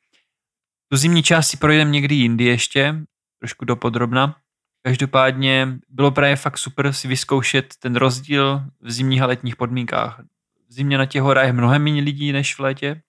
Tu 0.91 0.97
zimní 0.97 1.23
část 1.23 1.47
si 1.47 1.57
projdeme 1.57 1.91
někdy 1.91 2.15
jindy 2.15 2.43
ještě, 2.43 2.95
trošku 3.41 3.65
dopodrobna. 3.65 4.35
Každopádně 4.81 5.79
bylo 5.89 6.11
právě 6.11 6.35
fakt 6.35 6.57
super 6.57 6.93
si 6.93 7.07
vyzkoušet 7.07 7.75
ten 7.79 7.95
rozdíl 7.95 8.63
v 8.81 8.91
zimních 8.91 9.21
a 9.21 9.25
letních 9.25 9.55
podmínkách. 9.55 10.21
V 10.67 10.73
zimě 10.73 10.97
na 10.97 11.05
těch 11.05 11.21
horách 11.21 11.45
je 11.45 11.53
mnohem 11.53 11.83
méně 11.83 12.01
lidí 12.01 12.31
než 12.31 12.55
v 12.55 12.59
létě. 12.59 13.01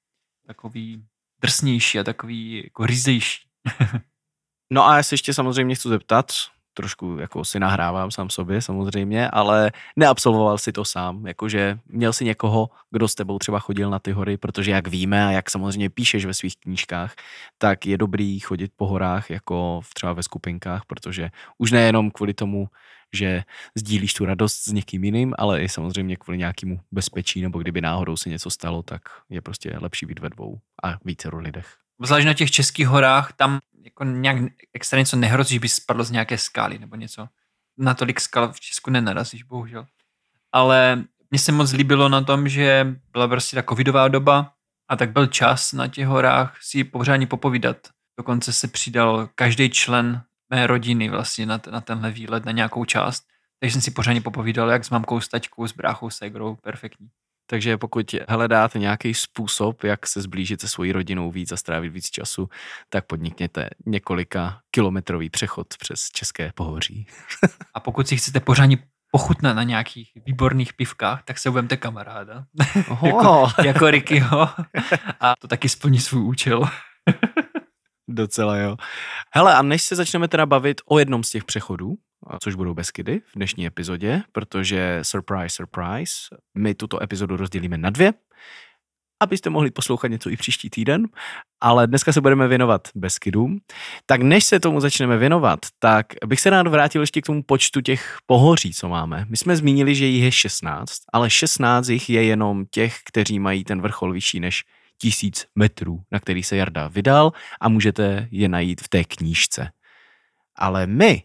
Takový 0.47 1.05
drsnější 1.41 1.99
a 1.99 2.05
takový 2.05 2.63
jako 2.65 2.87
ryzejší. 2.87 3.49
No 4.73 4.87
a 4.87 4.97
já 4.97 5.03
se 5.03 5.15
ještě 5.15 5.35
samozřejmě 5.35 5.75
chci 5.75 5.89
zeptat, 5.89 6.33
trošku 6.75 7.17
jako 7.21 7.45
si 7.45 7.61
nahrávám 7.61 8.11
sám 8.11 8.31
sobě 8.31 8.63
samozřejmě, 8.63 9.31
ale 9.31 9.73
neabsolvoval 9.97 10.59
si 10.59 10.73
to 10.73 10.85
sám, 10.85 11.27
jakože 11.27 11.79
měl 11.89 12.13
si 12.13 12.25
někoho, 12.25 12.71
kdo 12.91 13.09
s 13.09 13.15
tebou 13.15 13.39
třeba 13.39 13.59
chodil 13.59 13.91
na 13.91 13.99
ty 13.99 14.13
hory, 14.13 14.37
protože 14.37 14.71
jak 14.71 14.89
víme 14.89 15.27
a 15.27 15.31
jak 15.31 15.51
samozřejmě 15.51 15.91
píšeš 15.91 16.25
ve 16.25 16.35
svých 16.35 16.57
knížkách, 16.57 17.15
tak 17.59 17.87
je 17.87 17.99
dobrý 17.99 18.41
chodit 18.41 18.73
po 18.77 18.87
horách 18.87 19.31
jako 19.31 19.81
třeba 19.95 20.13
ve 20.13 20.23
skupinkách, 20.23 20.85
protože 20.87 21.31
už 21.59 21.73
nejenom 21.73 22.11
kvůli 22.11 22.35
tomu, 22.35 22.69
že 23.13 23.43
sdílíš 23.75 24.15
tu 24.15 24.25
radost 24.25 24.65
s 24.65 24.73
někým 24.73 25.05
jiným, 25.05 25.35
ale 25.39 25.63
i 25.63 25.69
samozřejmě 25.69 26.17
kvůli 26.17 26.39
nějakému 26.39 26.81
bezpečí, 26.93 27.43
nebo 27.43 27.59
kdyby 27.59 27.81
náhodou 27.81 28.17
se 28.17 28.29
něco 28.29 28.51
stalo, 28.51 28.83
tak 28.83 29.03
je 29.31 29.41
prostě 29.41 29.77
lepší 29.81 30.07
být 30.07 30.19
ve 30.19 30.31
dvou 30.31 30.59
a 30.83 30.97
více 31.05 31.29
lidech. 31.33 31.77
Zvlášť 32.03 32.27
na 32.27 32.35
těch 32.35 32.51
českých 32.51 32.87
horách, 32.87 33.33
tam 33.33 33.59
jako 33.85 34.05
nějak 34.05 34.37
extra 34.75 34.99
něco 34.99 35.17
nehrozí, 35.17 35.55
že 35.55 35.61
by 35.61 35.69
spadlo 35.69 36.05
z 36.05 36.11
nějaké 36.11 36.39
skály 36.39 36.79
nebo 36.79 36.97
něco. 36.97 37.29
Na 37.79 37.95
tolik 37.95 38.21
skal 38.21 38.53
v 38.53 38.61
Česku 38.61 38.91
nenarazíš, 38.91 39.43
bohužel. 39.43 39.87
Ale 40.53 41.05
mně 41.31 41.39
se 41.39 41.53
moc 41.53 41.73
líbilo 41.73 42.09
na 42.09 42.21
tom, 42.21 42.49
že 42.49 42.97
byla 43.13 43.29
prostě 43.29 43.57
ta 43.57 43.63
covidová 43.63 44.09
doba 44.09 44.53
a 44.89 44.97
tak 44.97 45.13
byl 45.13 45.27
čas 45.27 45.73
na 45.73 45.89
těch 45.89 46.07
horách 46.07 46.59
si 46.63 46.85
pořádně 46.85 47.27
popovídat. 47.27 47.77
Dokonce 48.19 48.53
se 48.53 48.69
přidal 48.69 49.29
každý 49.35 49.71
člen 49.71 50.23
mé 50.51 50.67
rodiny 50.67 51.09
vlastně 51.09 51.47
na, 51.47 51.61
na 51.71 51.81
tenhle 51.81 52.11
výlet, 52.11 52.45
na 52.45 52.53
nějakou 52.53 52.85
část. 52.85 53.25
Takže 53.61 53.73
jsem 53.73 53.83
si 53.83 53.91
pořádně 53.91 54.21
popovídal, 54.21 54.71
jak 54.71 54.85
s 54.85 54.91
mamkou, 54.91 55.21
s 55.21 55.29
taťkou, 55.29 55.67
s 55.67 55.73
bráchou, 55.73 56.11
s 56.11 56.17
ségrou, 56.17 56.57
perfektní. 56.57 57.09
Takže 57.51 57.77
pokud 57.77 58.15
hledáte 58.29 58.79
nějaký 58.79 59.15
způsob, 59.15 59.85
jak 59.85 60.07
se 60.07 60.23
zblížit 60.23 60.61
se 60.61 60.69
svojí 60.69 60.93
rodinou 60.93 61.31
víc 61.31 61.53
a 61.53 61.57
strávit 61.57 61.93
víc 61.93 62.11
času, 62.11 62.49
tak 62.89 63.07
podnikněte 63.07 63.69
několika 63.87 64.61
kilometrový 64.71 65.31
přechod 65.31 65.67
přes 65.79 66.09
České 66.13 66.53
pohoří. 66.55 67.07
A 67.75 67.81
pokud 67.81 68.09
si 68.09 68.17
chcete 68.17 68.41
pořádně 68.41 68.79
pochutnat 69.11 69.57
na 69.57 69.63
nějakých 69.63 70.13
výborných 70.27 70.75
pivkách, 70.75 71.23
tak 71.25 71.39
se 71.39 71.51
budemte 71.51 71.77
kamaráda. 71.77 72.45
jako, 73.03 73.49
jako 73.65 73.91
Rickyho. 73.91 74.49
A 75.21 75.35
to 75.41 75.49
taky 75.49 75.69
splní 75.69 76.01
svůj 76.01 76.23
účel. 76.23 76.63
Docela 78.13 78.57
jo. 78.57 78.77
Hele, 79.35 79.55
a 79.55 79.63
než 79.63 79.83
se 79.83 79.97
začneme 79.97 80.29
teda 80.29 80.47
bavit 80.47 80.81
o 80.85 80.99
jednom 80.99 81.25
z 81.25 81.31
těch 81.31 81.45
přechodů, 81.45 81.95
což 82.43 82.55
budou 82.55 82.75
Beskydy 82.75 83.21
v 83.21 83.35
dnešní 83.37 83.67
epizodě, 83.67 84.23
protože 84.33 84.99
surprise, 85.03 85.57
surprise, 85.57 86.13
my 86.59 86.75
tuto 86.75 87.03
epizodu 87.03 87.37
rozdělíme 87.37 87.79
na 87.79 87.91
dvě, 87.91 88.13
abyste 89.23 89.51
mohli 89.51 89.71
poslouchat 89.71 90.09
něco 90.09 90.31
i 90.31 90.37
příští 90.37 90.71
týden, 90.71 91.07
ale 91.61 91.87
dneska 91.87 92.13
se 92.13 92.21
budeme 92.21 92.49
věnovat 92.49 92.89
Beskydům. 92.95 93.61
Tak 94.07 94.23
než 94.23 94.45
se 94.45 94.61
tomu 94.61 94.81
začneme 94.81 95.19
věnovat, 95.19 95.61
tak 95.79 96.07
bych 96.27 96.41
se 96.41 96.51
rád 96.51 96.67
vrátil 96.67 97.01
ještě 97.01 97.21
k 97.21 97.27
tomu 97.27 97.43
počtu 97.43 97.81
těch 97.81 98.19
pohoří, 98.27 98.75
co 98.75 98.89
máme. 98.89 99.27
My 99.29 99.37
jsme 99.37 99.57
zmínili, 99.57 99.95
že 99.95 100.07
jich 100.07 100.23
je 100.23 100.33
16, 100.33 100.93
ale 101.13 101.31
16 101.31 101.89
jich 101.89 102.11
je 102.11 102.25
jenom 102.25 102.65
těch, 102.71 102.99
kteří 103.05 103.39
mají 103.39 103.65
ten 103.65 103.81
vrchol 103.81 104.13
vyšší 104.13 104.41
než 104.41 104.65
tisíc 105.01 105.47
metrů, 105.55 106.01
na 106.13 106.21
který 106.21 106.43
se 106.43 106.57
Jarda 106.57 106.89
vydal 106.89 107.33
a 107.61 107.69
můžete 107.69 108.29
je 108.31 108.49
najít 108.49 108.81
v 108.81 108.89
té 108.89 109.05
knížce. 109.05 109.71
Ale 110.57 110.87
my 110.87 111.23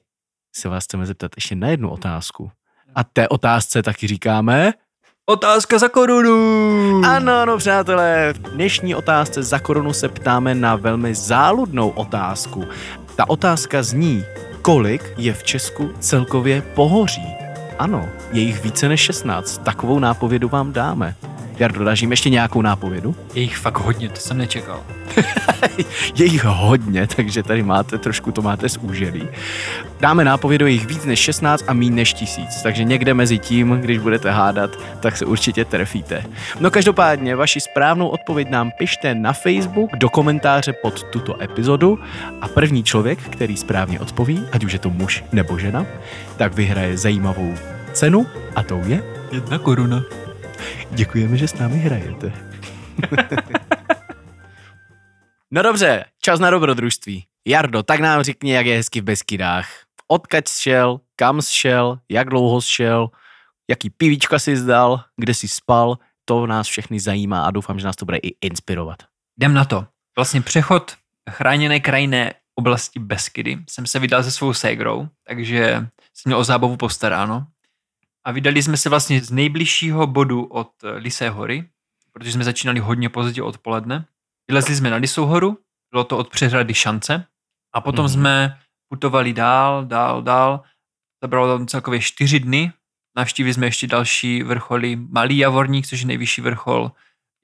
se 0.55 0.70
vás 0.70 0.84
chceme 0.84 1.05
zeptat 1.05 1.32
ještě 1.36 1.55
na 1.55 1.67
jednu 1.67 1.89
otázku. 1.89 2.51
A 2.96 3.03
té 3.03 3.27
otázce 3.27 3.84
taky 3.84 4.08
říkáme... 4.08 4.74
Otázka 5.25 5.79
za 5.79 5.89
korunu! 5.89 7.01
Ano, 7.05 7.46
no 7.46 7.58
přátelé, 7.58 8.34
v 8.34 8.38
dnešní 8.38 8.96
otázce 8.96 9.44
za 9.44 9.60
korunu 9.60 9.94
se 9.94 10.10
ptáme 10.10 10.55
na 10.55 10.75
velmi 10.75 11.15
záludnou 11.15 11.89
otázku. 11.89 12.65
Ta 13.15 13.29
otázka 13.29 13.84
zní, 13.84 14.24
kolik 14.62 15.13
je 15.17 15.34
v 15.34 15.44
Česku 15.44 15.94
celkově 16.00 16.62
pohoří? 16.62 17.36
Ano, 17.79 18.10
je 18.32 18.41
jich 18.41 18.63
více 18.63 18.89
než 18.89 19.01
16, 19.01 19.58
takovou 19.58 20.00
nápovědu 20.00 20.50
vám 20.50 20.74
dáme. 20.74 21.15
Jardo, 21.59 21.83
dáš 21.83 22.01
jim 22.01 22.12
ještě 22.12 22.29
nějakou 22.29 22.62
nápovědu? 22.62 23.15
Je 23.33 23.41
jich 23.41 23.57
fakt 23.57 23.77
hodně, 23.77 24.09
to 24.09 24.19
jsem 24.19 24.38
nečekal. 24.38 24.83
je 26.15 26.25
jich 26.25 26.43
hodně, 26.43 27.07
takže 27.15 27.43
tady 27.43 27.63
máte, 27.63 27.97
trošku 27.97 28.31
to 28.31 28.41
máte 28.41 28.69
zúželý. 28.69 29.27
Dáme 30.00 30.24
nápovědu, 30.24 30.67
jich 30.67 30.85
víc 30.85 31.05
než 31.05 31.19
16 31.19 31.63
a 31.67 31.74
méně 31.74 31.91
než 31.91 32.13
tisíc, 32.13 32.62
takže 32.63 32.83
někde 32.83 33.13
mezi 33.13 33.39
tím, 33.39 33.71
když 33.71 33.97
budete 33.97 34.31
hádat, 34.31 34.69
tak 35.00 35.17
se 35.17 35.25
určitě 35.25 35.65
trefíte. 35.65 36.24
No 36.59 36.71
každopádně, 36.71 37.35
vaši 37.35 37.62
správnou 37.62 38.07
odpověď 38.07 38.50
nám 38.50 38.71
pište 38.77 39.15
na 39.15 39.33
Facebook 39.33 39.91
do 39.97 40.09
komentáře 40.09 40.74
pod 40.74 41.03
tuto 41.03 41.41
epizodu 41.41 42.00
a 42.41 42.47
první 42.47 42.83
člověk, 42.83 43.19
který 43.19 43.57
správně 43.57 44.00
odpoví, 44.00 44.43
ať 44.51 44.63
už 44.63 44.74
je 44.74 44.79
to 44.79 44.89
muž 44.89 45.24
nebo 45.31 45.59
žena, 45.59 45.85
tak 46.38 46.53
vyhraje 46.53 46.97
zajímavou 46.97 47.53
cenu 47.93 48.25
a 48.55 48.63
tou 48.63 48.81
je 48.85 49.03
jedna 49.31 49.59
koruna. 49.59 50.03
Děkujeme, 50.91 51.38
že 51.38 51.47
s 51.47 51.53
námi 51.53 51.77
hrajete. 51.77 52.33
no 55.51 55.62
dobře, 55.62 56.05
čas 56.21 56.39
na 56.39 56.50
dobrodružství. 56.50 57.25
Jardo, 57.47 57.83
tak 57.83 58.00
nám 58.00 58.24
řekni, 58.24 58.53
jak 58.53 58.65
je 58.65 58.77
hezky 58.77 59.01
v 59.01 59.03
Beskydách. 59.03 59.69
Odkaď 60.07 60.47
šel, 60.47 61.00
kam 61.15 61.41
šel, 61.41 62.00
jak 62.09 62.29
dlouho 62.29 62.62
šel, 62.62 63.09
jaký 63.69 63.89
pivíčka 63.89 64.39
si 64.39 64.57
zdal, 64.57 65.03
kde 65.17 65.33
si 65.33 65.47
spal, 65.47 65.97
to 66.25 66.47
nás 66.47 66.67
všechny 66.67 67.00
zajímá 67.00 67.45
a 67.45 67.51
doufám, 67.51 67.79
že 67.79 67.85
nás 67.85 67.95
to 67.95 68.05
bude 68.05 68.17
i 68.17 68.35
inspirovat. 68.41 68.97
Jdem 69.38 69.53
na 69.53 69.65
to. 69.65 69.88
Vlastně 70.17 70.41
přechod 70.41 70.95
chráněné 71.29 71.79
krajinné 71.79 72.33
oblasti 72.55 73.00
Beskydy 73.00 73.57
jsem 73.69 73.85
se 73.85 74.00
vydal 74.00 74.24
se 74.24 74.31
svou 74.31 74.53
ségrou, 74.53 75.07
takže 75.27 75.88
jsem 76.13 76.29
měl 76.29 76.39
o 76.39 76.43
zábavu 76.43 76.77
postaráno 76.77 77.47
a 78.25 78.32
vydali 78.32 78.63
jsme 78.63 78.77
se 78.77 78.89
vlastně 78.89 79.22
z 79.22 79.32
nejbližšího 79.32 80.08
bodu 80.08 80.44
od 80.44 80.72
eh, 80.84 80.89
Lisé 80.89 81.29
hory, 81.29 81.70
protože 82.12 82.32
jsme 82.32 82.44
začínali 82.44 82.79
hodně 82.79 83.10
pozdě 83.10 83.44
odpoledne. 83.44 84.05
Vylezli 84.48 84.75
jsme 84.75 84.89
na 84.89 84.98
Lisou 84.98 85.25
horu, 85.25 85.58
bylo 85.91 86.03
to 86.03 86.17
od 86.17 86.29
přehrady 86.29 86.74
Šance 86.74 87.25
a 87.74 87.82
potom 87.82 88.05
mm-hmm. 88.05 88.13
jsme 88.13 88.60
putovali 88.89 89.34
dál, 89.34 89.86
dál, 89.86 90.22
dál. 90.22 90.63
Zabralo 91.24 91.58
tam 91.58 91.67
celkově 91.67 92.00
čtyři 92.00 92.39
dny. 92.39 92.72
Navštívili 93.17 93.53
jsme 93.53 93.67
ještě 93.67 93.88
další 93.88 94.44
vrcholy. 94.44 94.96
Malý 94.96 95.38
Javorník, 95.38 95.88
což 95.88 96.01
je 96.01 96.08
nejvyšší 96.08 96.41
vrchol 96.41 96.91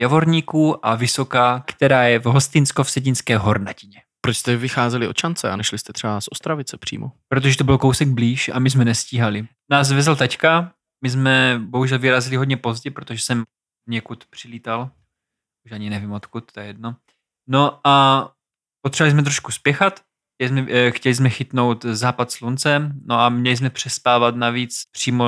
Javorníků 0.01 0.85
a 0.85 0.95
Vysoká, 0.95 1.63
která 1.67 2.03
je 2.03 2.19
v 2.19 2.25
Hostinsko-Vsedinské 2.25 3.37
hornatině. 3.37 4.01
Proč 4.21 4.37
jste 4.37 4.55
vycházeli 4.55 5.07
od 5.07 5.17
Čance 5.17 5.49
a 5.49 5.55
nešli 5.55 5.77
jste 5.77 5.93
třeba 5.93 6.21
z 6.21 6.27
Ostravice 6.31 6.77
přímo? 6.77 7.11
Protože 7.27 7.57
to 7.57 7.63
byl 7.63 7.77
kousek 7.77 8.07
blíž 8.07 8.49
a 8.53 8.59
my 8.59 8.69
jsme 8.69 8.85
nestíhali. 8.85 9.47
Nás 9.71 9.91
vezl 9.91 10.15
taťka, 10.15 10.73
my 11.03 11.09
jsme 11.09 11.61
bohužel 11.63 11.99
vyrazili 11.99 12.35
hodně 12.35 12.57
pozdě, 12.57 12.91
protože 12.91 13.21
jsem 13.21 13.43
někud 13.89 14.25
přilítal. 14.25 14.91
Už 15.65 15.71
ani 15.71 15.89
nevím 15.89 16.11
odkud, 16.11 16.51
to 16.51 16.59
je 16.59 16.65
jedno. 16.65 16.95
No 17.49 17.79
a 17.87 18.27
potřebovali 18.81 19.11
jsme 19.11 19.23
trošku 19.23 19.51
spěchat, 19.51 20.01
chtěli 20.35 20.49
jsme, 20.49 20.71
eh, 20.71 20.91
chtěli 20.91 21.15
jsme 21.15 21.29
chytnout 21.29 21.85
západ 21.85 22.31
slunce, 22.31 22.91
no 23.05 23.19
a 23.19 23.29
měli 23.29 23.57
jsme 23.57 23.69
přespávat 23.69 24.35
navíc 24.35 24.85
přímo 24.91 25.25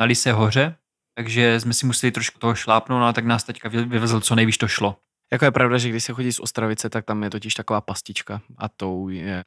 na 0.00 0.06
Lise 0.06 0.32
hoře, 0.32 0.76
takže 1.14 1.60
jsme 1.60 1.74
si 1.74 1.86
museli 1.86 2.12
trošku 2.12 2.38
toho 2.38 2.54
šlápnout, 2.54 3.00
no 3.00 3.06
a 3.06 3.12
tak 3.12 3.24
nás 3.24 3.44
teďka 3.44 3.68
vyvezl 3.68 4.20
co 4.20 4.34
nejvíc 4.34 4.56
to 4.56 4.68
šlo. 4.68 4.96
Jako 5.32 5.44
je 5.44 5.50
pravda, 5.50 5.78
že 5.78 5.88
když 5.88 6.04
se 6.04 6.12
chodí 6.12 6.32
z 6.32 6.40
Ostravice, 6.40 6.90
tak 6.90 7.04
tam 7.04 7.22
je 7.22 7.30
totiž 7.30 7.54
taková 7.54 7.80
pastička 7.80 8.40
a 8.58 8.68
tou 8.68 9.08
je 9.08 9.44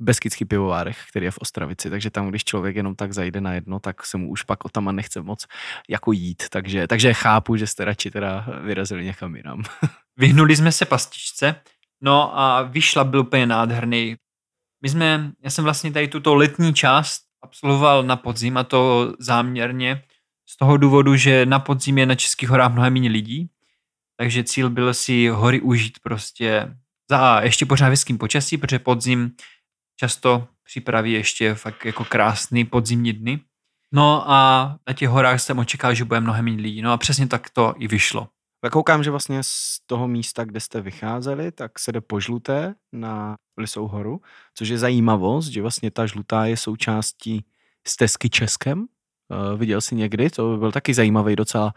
Beskidský 0.00 0.44
pivovárech, 0.44 0.98
který 1.10 1.24
je 1.24 1.30
v 1.30 1.38
Ostravici, 1.38 1.90
takže 1.90 2.10
tam, 2.10 2.28
když 2.28 2.44
člověk 2.44 2.76
jenom 2.76 2.94
tak 2.94 3.12
zajde 3.12 3.40
na 3.40 3.52
jedno, 3.52 3.80
tak 3.80 4.06
se 4.06 4.16
mu 4.18 4.30
už 4.30 4.42
pak 4.42 4.64
o 4.64 4.68
tam 4.68 4.96
nechce 4.96 5.22
moc 5.22 5.46
jako 5.88 6.12
jít, 6.12 6.42
takže, 6.50 6.86
takže 6.86 7.14
chápu, 7.14 7.56
že 7.56 7.66
jste 7.66 7.84
radši 7.84 8.10
teda 8.10 8.46
vyrazili 8.62 9.04
někam 9.04 9.36
jinam. 9.36 9.62
Vyhnuli 10.16 10.56
jsme 10.56 10.72
se 10.72 10.84
pastičce, 10.84 11.54
no 12.00 12.38
a 12.38 12.62
vyšla 12.62 13.04
byl 13.04 13.20
úplně 13.20 13.46
nádherný. 13.46 14.16
My 14.82 14.88
jsme, 14.88 15.32
já 15.42 15.50
jsem 15.50 15.64
vlastně 15.64 15.92
tady 15.92 16.08
tuto 16.08 16.34
letní 16.34 16.74
část 16.74 17.22
absolvoval 17.42 18.02
na 18.02 18.16
podzim 18.16 18.56
a 18.56 18.64
to 18.64 19.12
záměrně 19.18 20.02
z 20.48 20.56
toho 20.56 20.76
důvodu, 20.76 21.16
že 21.16 21.46
na 21.46 21.58
podzim 21.58 21.98
je 21.98 22.06
na 22.06 22.14
Českých 22.14 22.48
horách 22.48 22.72
mnohem 22.72 22.92
méně 22.92 23.08
lidí, 23.08 23.48
takže 24.16 24.44
cíl 24.44 24.70
byl 24.70 24.94
si 24.94 25.28
hory 25.28 25.60
užít 25.60 25.98
prostě 26.02 26.76
za 27.10 27.40
ještě 27.40 27.66
pořád 27.66 27.88
hezkým 27.88 28.18
počasí, 28.18 28.58
protože 28.58 28.78
podzim 28.78 29.32
často 29.96 30.48
připraví 30.64 31.12
ještě 31.12 31.54
fakt 31.54 31.84
jako 31.84 32.04
krásný 32.04 32.64
podzimní 32.64 33.12
dny. 33.12 33.40
No 33.92 34.30
a 34.30 34.76
na 34.88 34.94
těch 34.94 35.08
horách 35.08 35.40
jsem 35.40 35.58
očekával, 35.58 35.94
že 35.94 36.04
bude 36.04 36.20
mnohem 36.20 36.44
méně 36.44 36.62
lidí. 36.62 36.82
No 36.82 36.92
a 36.92 36.96
přesně 36.96 37.26
tak 37.26 37.50
to 37.50 37.74
i 37.78 37.88
vyšlo. 37.88 38.28
Tak 38.60 38.72
koukám, 38.72 39.02
že 39.02 39.10
vlastně 39.10 39.40
z 39.42 39.78
toho 39.86 40.08
místa, 40.08 40.44
kde 40.44 40.60
jste 40.60 40.80
vycházeli, 40.80 41.52
tak 41.52 41.78
se 41.78 41.92
jde 41.92 42.00
po 42.00 42.20
žluté 42.20 42.74
na 42.92 43.36
Lisou 43.58 43.88
horu, 43.88 44.20
což 44.54 44.68
je 44.68 44.78
zajímavost, 44.78 45.46
že 45.46 45.62
vlastně 45.62 45.90
ta 45.90 46.06
žlutá 46.06 46.44
je 46.44 46.56
součástí 46.56 47.44
stezky 47.86 48.30
Českem. 48.30 48.80
Uh, 48.80 49.58
viděl 49.58 49.80
jsi 49.80 49.94
někdy? 49.94 50.30
To 50.30 50.52
by 50.52 50.58
byl 50.58 50.72
taky 50.72 50.94
zajímavý 50.94 51.36
docela 51.36 51.74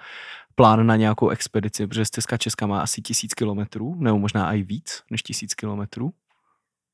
plán 0.55 0.88
na 0.88 0.95
nějakou 0.95 1.29
expedici, 1.29 1.88
protože 1.88 2.05
stezka 2.05 2.38
Česka 2.38 2.67
má 2.67 2.81
asi 2.81 3.01
tisíc 3.01 3.33
kilometrů, 3.33 3.95
nebo 3.95 4.19
možná 4.19 4.53
i 4.53 4.63
víc 4.63 5.03
než 5.12 5.21
tisíc 5.24 5.53
kilometrů. 5.53 6.13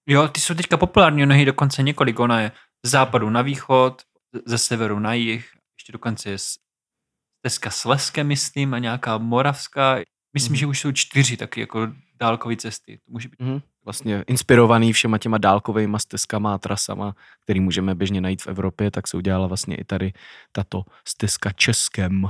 Jo, 0.08 0.28
ty 0.28 0.40
jsou 0.40 0.54
teďka 0.54 0.78
populární, 0.78 1.24
ono 1.24 1.36
je 1.36 1.46
dokonce 1.46 1.84
několik, 1.84 2.20
ona 2.20 2.42
je 2.42 2.52
z 2.86 2.90
západu 2.90 3.30
na 3.30 3.42
východ, 3.42 4.02
ze 4.46 4.58
severu 4.58 5.00
na 5.00 5.14
jih, 5.14 5.52
ještě 5.78 5.92
dokonce 5.92 6.30
je 6.30 6.38
stezka 7.40 7.70
Sleské, 7.70 8.24
myslím, 8.24 8.74
a 8.74 8.80
nějaká 8.80 9.18
moravská. 9.18 10.00
Myslím, 10.34 10.52
mm. 10.52 10.56
že 10.56 10.68
už 10.68 10.80
jsou 10.80 10.92
čtyři 10.92 11.38
taky 11.38 11.60
jako 11.60 11.88
dálkové 12.20 12.56
cesty. 12.56 12.98
To 12.98 13.12
může 13.12 13.30
být. 13.30 13.40
Mm. 13.40 13.60
Vlastně 13.86 14.24
inspirovaný 14.28 14.94
všema 14.94 15.18
těma 15.18 15.38
dálkovými 15.38 15.98
stezkama 16.00 16.54
a 16.54 16.58
trasama, 16.58 17.16
který 17.44 17.60
můžeme 17.60 17.96
běžně 17.96 18.22
najít 18.22 18.42
v 18.42 18.48
Evropě, 18.48 18.92
tak 18.92 19.08
se 19.08 19.18
udělala 19.18 19.48
vlastně 19.48 19.76
i 19.76 19.84
tady 19.84 20.14
tato 20.52 20.84
stezka 21.08 21.52
Českem. 21.52 22.28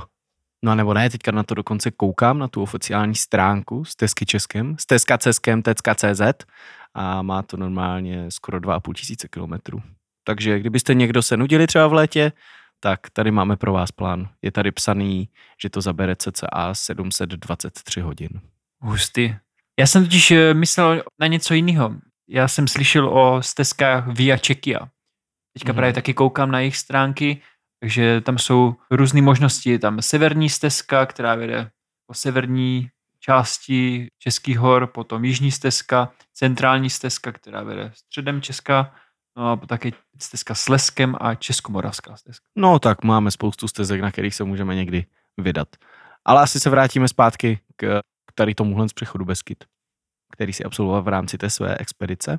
No 0.64 0.72
a 0.72 0.74
nebo 0.74 0.94
ne, 0.94 1.10
teďka 1.10 1.30
na 1.30 1.42
to 1.42 1.54
dokonce 1.54 1.90
koukám, 1.90 2.38
na 2.38 2.48
tu 2.48 2.62
oficiální 2.62 3.14
stránku 3.14 3.84
stezky 3.84 4.26
Českem, 4.26 4.76
stezka 4.78 5.16
Českem, 5.16 5.62
CZ 5.94 6.22
a 6.94 7.22
má 7.22 7.42
to 7.42 7.56
normálně 7.56 8.30
skoro 8.30 8.60
2,5 8.60 8.92
tisíce 8.94 9.28
kilometrů. 9.28 9.82
Takže 10.24 10.58
kdybyste 10.58 10.94
někdo 10.94 11.22
se 11.22 11.36
nudili 11.36 11.66
třeba 11.66 11.86
v 11.86 11.92
létě, 11.92 12.32
tak 12.80 13.00
tady 13.12 13.30
máme 13.30 13.56
pro 13.56 13.72
vás 13.72 13.92
plán. 13.92 14.28
Je 14.42 14.52
tady 14.52 14.70
psaný, 14.70 15.28
že 15.62 15.70
to 15.70 15.80
zabere 15.80 16.16
cca 16.16 16.74
723 16.74 18.00
hodin. 18.00 18.40
Hustý. 18.80 19.34
Já 19.80 19.86
jsem 19.86 20.04
totiž 20.04 20.30
eh, 20.30 20.54
myslel 20.54 21.02
na 21.20 21.26
něco 21.26 21.54
jiného. 21.54 21.94
Já 22.28 22.48
jsem 22.48 22.68
slyšel 22.68 23.08
o 23.08 23.42
stezkách 23.42 24.06
Via 24.06 24.38
Čekia. 24.38 24.88
Teďka 25.52 25.72
mm-hmm. 25.72 25.74
právě 25.74 25.92
taky 25.92 26.14
koukám 26.14 26.50
na 26.50 26.58
jejich 26.58 26.76
stránky 26.76 27.42
Takže 27.82 28.20
tam 28.20 28.38
jsou 28.38 28.74
různé 28.90 29.22
možnosti. 29.22 29.78
Tam 29.78 30.02
severní 30.02 30.50
stezka, 30.50 31.06
která 31.06 31.34
vede 31.34 31.70
po 32.06 32.14
severní 32.14 32.88
části 33.20 34.08
Českých 34.18 34.58
hor, 34.58 34.86
potom 34.86 35.24
jižní 35.24 35.52
stezka, 35.52 36.12
centrální 36.32 36.90
stezka, 36.90 37.32
která 37.32 37.62
vede 37.62 37.92
středem 37.94 38.42
Česka, 38.42 38.94
no 39.36 39.50
a 39.50 39.56
také 39.56 39.90
stezka 40.18 40.54
s 40.54 40.68
Leskem 40.68 41.16
a 41.20 41.34
Českomoravská 41.34 42.16
stezka. 42.16 42.44
No 42.56 42.78
tak 42.78 43.04
máme 43.04 43.30
spoustu 43.30 43.68
stezek, 43.68 44.00
na 44.00 44.10
kterých 44.10 44.34
se 44.34 44.44
můžeme 44.44 44.74
někdy 44.74 45.06
vydat. 45.38 45.68
Ale 46.24 46.42
asi 46.42 46.60
se 46.60 46.70
vrátíme 46.70 47.08
zpátky 47.08 47.60
k, 47.76 48.00
k 48.26 48.32
tady 48.34 48.54
tomuhle 48.54 48.88
z 48.88 48.92
přechodu 48.92 49.24
Beskyt, 49.24 49.64
který 50.32 50.52
si 50.52 50.64
absolvoval 50.64 51.02
v 51.02 51.08
rámci 51.08 51.38
té 51.38 51.50
své 51.50 51.76
expedice. 51.76 52.38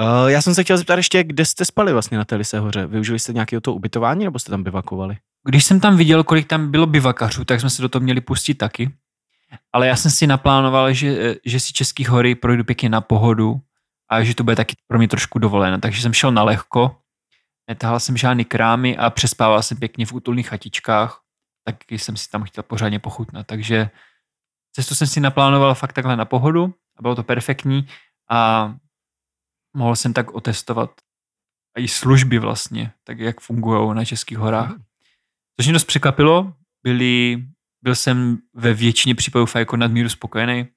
Uh, 0.00 0.30
já 0.30 0.42
jsem 0.42 0.54
se 0.54 0.64
chtěl 0.64 0.78
zeptat 0.78 0.96
ještě, 0.96 1.24
kde 1.24 1.44
jste 1.44 1.64
spali 1.64 1.92
vlastně 1.92 2.18
na 2.18 2.24
té 2.24 2.36
Lise 2.36 2.58
hoře? 2.58 2.86
Využili 2.86 3.18
jste 3.18 3.32
nějakého 3.32 3.60
to 3.60 3.74
ubytování 3.74 4.24
nebo 4.24 4.38
jste 4.38 4.50
tam 4.50 4.62
bivakovali? 4.62 5.16
Když 5.48 5.64
jsem 5.64 5.80
tam 5.80 5.96
viděl, 5.96 6.24
kolik 6.24 6.46
tam 6.46 6.70
bylo 6.70 6.86
bivakařů, 6.86 7.44
tak 7.44 7.60
jsme 7.60 7.70
se 7.70 7.82
do 7.82 7.88
toho 7.88 8.02
měli 8.02 8.20
pustit 8.20 8.54
taky. 8.54 8.90
Ale 9.72 9.86
já 9.86 9.96
jsem 9.96 10.10
si 10.10 10.26
naplánoval, 10.26 10.92
že, 10.92 11.36
že 11.44 11.60
si 11.60 11.72
Český 11.72 12.04
hory 12.04 12.34
projdu 12.34 12.64
pěkně 12.64 12.88
na 12.88 13.00
pohodu 13.00 13.60
a 14.10 14.22
že 14.22 14.34
to 14.34 14.44
bude 14.44 14.56
taky 14.56 14.76
pro 14.86 14.98
mě 14.98 15.08
trošku 15.08 15.38
dovolené. 15.38 15.78
Takže 15.78 16.02
jsem 16.02 16.12
šel 16.12 16.32
na 16.32 16.42
lehko, 16.42 16.96
netahal 17.68 18.00
jsem 18.00 18.16
žádný 18.16 18.44
krámy 18.44 18.96
a 18.96 19.10
přespával 19.10 19.62
jsem 19.62 19.78
pěkně 19.78 20.06
v 20.06 20.12
útulných 20.12 20.48
chatičkách, 20.48 21.20
taky 21.64 21.98
jsem 21.98 22.16
si 22.16 22.30
tam 22.30 22.42
chtěl 22.42 22.62
pořádně 22.62 22.98
pochutnat. 22.98 23.46
Takže 23.46 23.90
cestu 24.72 24.94
jsem 24.94 25.06
si 25.06 25.20
naplánoval 25.20 25.74
fakt 25.74 25.92
takhle 25.92 26.16
na 26.16 26.24
pohodu 26.24 26.74
a 26.98 27.02
bylo 27.02 27.14
to 27.14 27.22
perfektní 27.22 27.88
a 28.30 28.74
mohl 29.74 29.96
jsem 29.96 30.12
tak 30.12 30.30
otestovat 30.34 30.90
i 31.78 31.88
služby 31.88 32.38
vlastně, 32.38 32.92
tak 33.04 33.18
jak 33.18 33.40
fungují 33.40 33.94
na 33.94 34.04
Českých 34.04 34.38
horách. 34.38 34.74
Což 35.60 35.66
mě 35.66 35.72
dost 35.72 35.84
překvapilo, 35.84 36.52
byli, 36.82 37.44
byl 37.82 37.94
jsem 37.94 38.38
ve 38.54 38.74
většině 38.74 39.14
případů 39.14 39.46
fakt 39.46 39.60
jako 39.60 39.76
nadmíru 39.76 40.08
spokojený. 40.08 40.68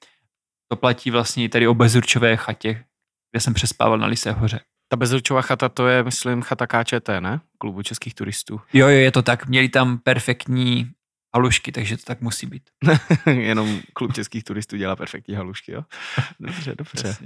To 0.72 0.76
platí 0.76 1.12
vlastně 1.12 1.44
i 1.44 1.50
tady 1.50 1.68
o 1.68 1.74
bezurčové 1.74 2.38
chatě, 2.38 2.86
kde 3.32 3.42
jsem 3.42 3.54
přespával 3.54 3.98
na 3.98 4.08
Lise 4.08 4.32
hoře. 4.32 4.60
Ta 4.90 4.98
bezurčová 4.98 5.42
chata, 5.42 5.70
to 5.70 5.88
je, 5.88 6.04
myslím, 6.04 6.42
chata 6.42 6.68
KČT, 6.68 7.10
ne? 7.20 7.40
Klubu 7.58 7.84
českých 7.84 8.14
turistů. 8.14 8.62
Jo, 8.74 8.88
jo, 8.88 8.98
je 8.98 9.12
to 9.12 9.22
tak. 9.22 9.48
Měli 9.48 9.70
tam 9.70 9.98
perfektní 9.98 10.92
halušky, 11.38 11.72
takže 11.72 11.98
to 11.98 12.04
tak 12.04 12.22
musí 12.22 12.48
být. 12.48 12.64
Jenom 13.26 13.80
klub 13.94 14.14
českých 14.14 14.44
turistů 14.44 14.78
dělá 14.78 14.96
perfektní 14.96 15.36
halušky, 15.36 15.72
jo? 15.72 15.84
Dobře, 16.40 16.76
dobře. 16.78 17.18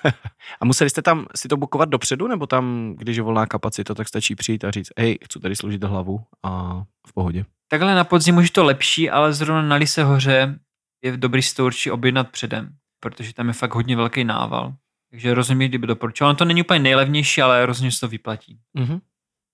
a 0.60 0.64
museli 0.64 0.90
jste 0.90 1.02
tam 1.02 1.26
si 1.36 1.48
to 1.48 1.56
bukovat 1.56 1.88
dopředu, 1.88 2.28
nebo 2.28 2.46
tam, 2.46 2.94
když 2.98 3.16
je 3.16 3.22
volná 3.22 3.46
kapacita, 3.46 3.94
tak 3.94 4.08
stačí 4.08 4.34
přijít 4.34 4.64
a 4.64 4.70
říct, 4.70 4.88
hej, 4.98 5.18
chci 5.24 5.40
tady 5.40 5.56
složit 5.56 5.84
hlavu 5.84 6.20
a 6.42 6.82
v 7.06 7.12
pohodě. 7.12 7.44
Takhle 7.68 7.94
na 7.94 8.04
podzim 8.04 8.36
už 8.36 8.44
je 8.44 8.52
to 8.52 8.64
lepší, 8.64 9.10
ale 9.10 9.32
zrovna 9.32 9.62
na 9.62 9.76
Lise 9.76 10.04
hoře 10.04 10.58
je 11.04 11.16
dobrý 11.16 11.42
si 11.42 11.54
to 11.54 11.64
určitě 11.64 11.92
objednat 11.92 12.30
předem, 12.30 12.68
protože 13.00 13.34
tam 13.34 13.48
je 13.48 13.54
fakt 13.54 13.74
hodně 13.74 13.96
velký 13.96 14.24
nával. 14.24 14.74
Takže 15.10 15.34
rozumím, 15.34 15.68
kdyby 15.68 15.86
doporučoval. 15.86 16.34
to 16.34 16.44
není 16.44 16.62
úplně 16.62 16.78
nejlevnější, 16.78 17.42
ale 17.42 17.66
rozhodně 17.66 17.92
se 17.92 18.00
to 18.00 18.08
vyplatí. 18.08 18.58
Mm-hmm. 18.78 19.00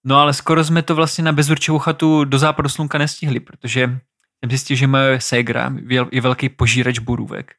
No 0.05 0.17
ale 0.17 0.35
skoro 0.35 0.65
jsme 0.65 0.83
to 0.83 0.95
vlastně 0.95 1.25
na 1.25 1.33
bezurčovou 1.33 1.79
chatu 1.79 2.25
do 2.25 2.39
západu 2.39 2.69
slunka 2.69 2.99
nestihli, 2.99 3.41
protože 3.41 3.81
jsem 3.81 4.51
zjistil, 4.51 4.77
že 4.77 4.87
moje 4.87 5.21
ségra 5.21 5.73
je 6.13 6.21
velký 6.21 6.49
požírač 6.49 6.99
borůvek. 6.99 7.55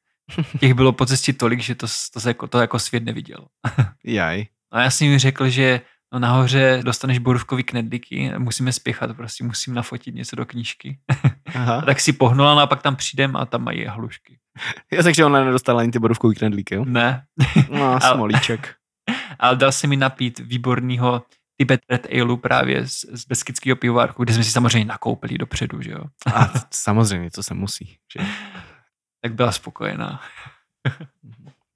Těch 0.59 0.73
bylo 0.73 0.91
po 0.91 1.05
cestě 1.05 1.33
tolik, 1.33 1.59
že 1.59 1.75
to, 1.75 1.87
to, 2.13 2.19
se 2.19 2.29
jako, 2.29 2.47
to 2.47 2.59
jako 2.59 2.79
svět 2.79 3.03
neviděl. 3.03 3.47
Jaj. 4.05 4.45
A 4.71 4.81
já 4.81 4.89
jsem 4.89 5.07
mi 5.07 5.19
řekl, 5.19 5.49
že 5.49 5.81
no 6.13 6.19
nahoře 6.19 6.81
dostaneš 6.83 7.19
borůvkový 7.19 7.63
knedlíky, 7.63 8.31
musíme 8.37 8.71
spěchat, 8.71 9.15
prostě 9.15 9.43
musím 9.43 9.73
nafotit 9.73 10.15
něco 10.15 10.35
do 10.35 10.45
knížky. 10.45 10.99
Aha. 11.55 11.81
tak 11.85 11.99
si 11.99 12.13
pohnula 12.13 12.55
no 12.55 12.61
a 12.61 12.67
pak 12.67 12.81
tam 12.81 12.95
přijdem 12.95 13.35
a 13.35 13.45
tam 13.45 13.63
mají 13.63 13.85
hlušky. 13.85 14.37
Já 14.93 15.03
takže 15.03 15.25
ona 15.25 15.43
nedostala 15.43 15.81
ani 15.81 15.91
ty 15.91 15.99
borůvkový 15.99 16.35
knedlíky, 16.35 16.75
jo? 16.75 16.85
Ne. 16.85 17.25
No, 17.69 17.99
smolíček. 18.13 18.75
ale 19.39 19.55
dal 19.55 19.71
se 19.71 19.87
mi 19.87 19.95
napít 19.95 20.39
výborného 20.39 21.23
Tibet 21.57 21.81
Red 21.89 22.07
Ale 22.21 22.37
právě 22.37 22.87
z, 22.87 23.05
z 23.11 23.25
Beskidského 23.25 23.75
pivovárku, 23.75 24.23
kde 24.23 24.33
jsme 24.33 24.43
si 24.43 24.51
samozřejmě 24.51 24.85
nakoupili 24.85 25.37
dopředu, 25.37 25.81
že 25.81 25.91
jo. 25.91 26.03
A 26.33 26.53
samozřejmě, 26.71 27.31
to 27.31 27.43
se 27.43 27.53
musí. 27.53 27.97
Že? 28.13 28.25
tak 29.21 29.33
byla 29.33 29.51
spokojená. 29.51 30.21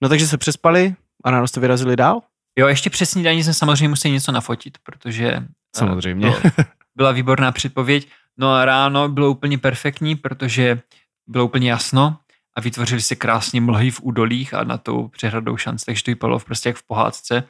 no 0.02 0.10
takže 0.10 0.28
se 0.28 0.38
přespali 0.38 0.96
a 1.24 1.32
ráno 1.32 1.48
jste 1.48 1.60
vyrazili 1.60 1.96
dál? 1.96 2.22
Jo, 2.60 2.68
ještě 2.68 2.90
přes 2.90 3.10
snídaní 3.10 3.44
jsem 3.44 3.54
samozřejmě 3.54 3.90
musel 3.90 4.12
něco 4.12 4.32
nafotit, 4.32 4.78
protože 4.84 5.28
eh, 5.28 5.48
samozřejmě. 5.76 6.34
byla 6.96 7.12
výborná 7.12 7.52
předpověď. 7.52 8.08
No 8.38 8.54
a 8.54 8.66
ráno 8.66 9.10
bylo 9.10 9.30
úplně 9.32 9.58
perfektní, 9.58 10.16
protože 10.16 10.82
bylo 11.28 11.46
úplně 11.46 11.72
jasno 11.72 12.18
a 12.56 12.62
vytvořili 12.62 13.02
se 13.02 13.16
krásně 13.16 13.62
mlhy 13.62 13.92
v 13.92 14.02
údolích 14.02 14.54
a 14.54 14.64
na 14.64 14.78
tou 14.78 15.08
přehradou 15.08 15.58
šanc, 15.58 15.84
takže 15.84 16.04
to 16.04 16.12
vypadalo 16.12 16.40
prostě 16.40 16.70
jak 16.70 16.78
v 16.78 16.84
pohádce 16.84 17.44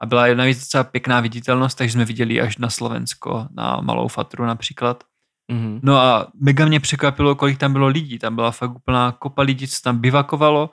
a 0.00 0.06
byla 0.06 0.26
jedna 0.26 0.44
věc 0.44 0.58
docela 0.58 0.84
pěkná 0.84 1.20
viditelnost, 1.20 1.78
takže 1.78 1.92
jsme 1.92 2.04
viděli 2.04 2.40
až 2.40 2.58
na 2.58 2.70
Slovensko, 2.70 3.46
na 3.50 3.80
Malou 3.80 4.08
Fatru 4.08 4.44
například. 4.44 5.04
Mm-hmm. 5.52 5.80
No 5.82 5.96
a 5.96 6.28
mega 6.40 6.66
mě 6.66 6.80
překvapilo, 6.80 7.34
kolik 7.34 7.58
tam 7.58 7.72
bylo 7.72 7.86
lidí. 7.86 8.18
Tam 8.18 8.34
byla 8.34 8.50
fakt 8.50 8.76
úplná 8.76 9.12
kopa 9.12 9.42
lidí, 9.42 9.68
co 9.68 9.82
tam 9.82 9.98
bivakovalo. 9.98 10.70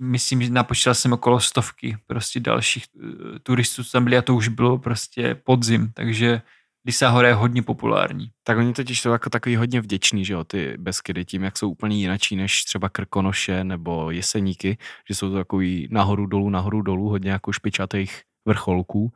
Myslím, 0.00 0.42
že 0.42 0.50
napočítal 0.50 0.94
jsem 0.94 1.12
okolo 1.12 1.40
stovky 1.40 1.96
prostě 2.06 2.40
dalších 2.40 2.84
uh, 2.94 3.38
turistů, 3.42 3.84
co 3.84 3.90
tam 3.90 4.04
byli 4.04 4.16
a 4.16 4.22
to 4.22 4.34
už 4.34 4.48
bylo 4.48 4.78
prostě 4.78 5.34
podzim, 5.34 5.92
takže 5.94 6.42
Lisa 6.86 7.08
Hora 7.08 7.28
je 7.28 7.34
hodně 7.34 7.62
populární. 7.62 8.30
Tak 8.44 8.58
oni 8.58 8.72
totiž 8.72 9.00
jsou 9.00 9.10
jako 9.10 9.30
takový 9.30 9.56
hodně 9.56 9.80
vděční, 9.80 10.24
že 10.24 10.32
jo, 10.32 10.44
ty 10.44 10.74
Beskydy, 10.78 11.24
tím, 11.24 11.42
jak 11.42 11.58
jsou 11.58 11.70
úplně 11.70 11.96
jinačí 11.96 12.36
než 12.36 12.64
třeba 12.64 12.88
Krkonoše 12.88 13.64
nebo 13.64 14.10
Jeseníky, 14.10 14.78
že 15.08 15.14
jsou 15.14 15.30
to 15.30 15.34
takový 15.34 15.88
nahoru 15.90 16.26
dolů, 16.26 16.50
nahoru 16.50 16.82
dolů, 16.82 17.08
hodně 17.08 17.30
jako 17.30 17.52
špičatých 17.52 18.22
vrcholků, 18.48 19.12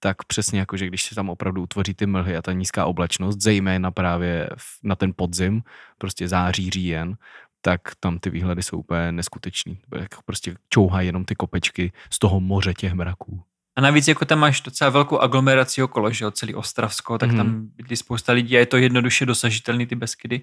tak 0.00 0.24
přesně 0.24 0.60
jako, 0.60 0.76
že 0.76 0.86
když 0.86 1.04
se 1.04 1.14
tam 1.14 1.30
opravdu 1.30 1.62
utvoří 1.62 1.94
ty 1.94 2.06
mlhy 2.06 2.36
a 2.36 2.42
ta 2.42 2.52
nízká 2.52 2.86
oblačnost, 2.86 3.40
zejména 3.40 3.90
právě 3.90 4.48
na 4.82 4.96
ten 4.96 5.12
podzim, 5.16 5.62
prostě 5.98 6.28
září, 6.28 6.70
říjen, 6.70 7.16
tak 7.60 7.80
tam 8.00 8.18
ty 8.18 8.30
výhledy 8.30 8.62
jsou 8.62 8.78
úplně 8.78 9.12
neskutečný. 9.12 9.78
Jako 9.98 10.22
prostě 10.24 10.56
čouhají 10.68 11.06
jenom 11.06 11.24
ty 11.24 11.34
kopečky 11.34 11.92
z 12.10 12.18
toho 12.18 12.40
moře 12.40 12.74
těch 12.74 12.92
mraků. 12.92 13.42
A 13.76 13.80
navíc 13.80 14.08
jako 14.08 14.24
tam 14.24 14.38
máš 14.38 14.60
docela 14.60 14.90
velkou 14.90 15.18
aglomeraci 15.18 15.82
okolo, 15.82 16.12
že 16.12 16.24
jo, 16.24 16.30
celý 16.30 16.54
Ostravsko, 16.54 17.18
tak 17.18 17.30
mm. 17.30 17.36
tam 17.36 17.66
bydlí 17.76 17.96
spousta 17.96 18.32
lidí 18.32 18.56
a 18.56 18.60
je 18.60 18.66
to 18.66 18.76
jednoduše 18.76 19.26
dosažitelný 19.26 19.86
ty 19.86 19.94
Beskydy, 19.94 20.40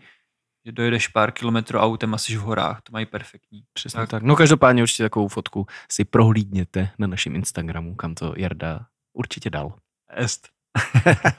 že 0.65 0.71
dojedeš 0.71 1.07
pár 1.07 1.31
kilometrů 1.31 1.79
autem 1.79 2.13
a 2.13 2.17
jsi 2.17 2.35
v 2.35 2.39
horách, 2.39 2.81
to 2.81 2.91
mají 2.91 3.05
perfektní. 3.05 3.63
Přesně 3.73 3.97
tak. 3.97 4.09
tak. 4.09 4.23
No 4.23 4.35
každopádně 4.35 4.81
určitě 4.81 5.03
takovou 5.03 5.27
fotku 5.27 5.67
si 5.91 6.05
prohlídněte 6.05 6.89
na 6.99 7.07
našem 7.07 7.35
Instagramu, 7.35 7.95
kam 7.95 8.15
to 8.15 8.33
Jarda 8.37 8.85
určitě 9.13 9.49
dal. 9.49 9.73
Est. 10.09 10.47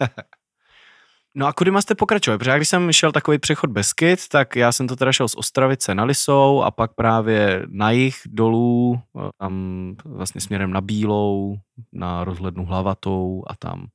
no 1.35 1.47
a 1.47 1.53
kudy 1.53 1.71
jste 1.81 1.95
pokračovali? 1.95 2.39
Protože 2.39 2.57
když 2.57 2.69
jsem 2.69 2.93
šel 2.93 3.13
takový 3.13 3.39
přechod 3.39 3.71
Beskyt, 3.71 4.29
tak 4.29 4.57
já 4.57 4.73
jsem 4.73 4.89
to 4.89 4.97
teda 4.97 5.13
šel 5.13 5.29
z 5.29 5.37
Ostravice 5.37 5.95
na 5.95 6.05
Lisou 6.05 6.63
a 6.63 6.71
pak 6.71 6.95
právě 6.95 7.67
na 7.69 7.91
jich 7.91 8.21
dolů, 8.27 9.01
tam 9.39 9.95
vlastně 10.05 10.41
směrem 10.41 10.73
na 10.73 10.81
Bílou, 10.81 11.57
na 11.93 12.25
rozhlednu 12.25 12.65
Hlavatou 12.65 13.45
a 13.47 13.57
tam 13.57 13.87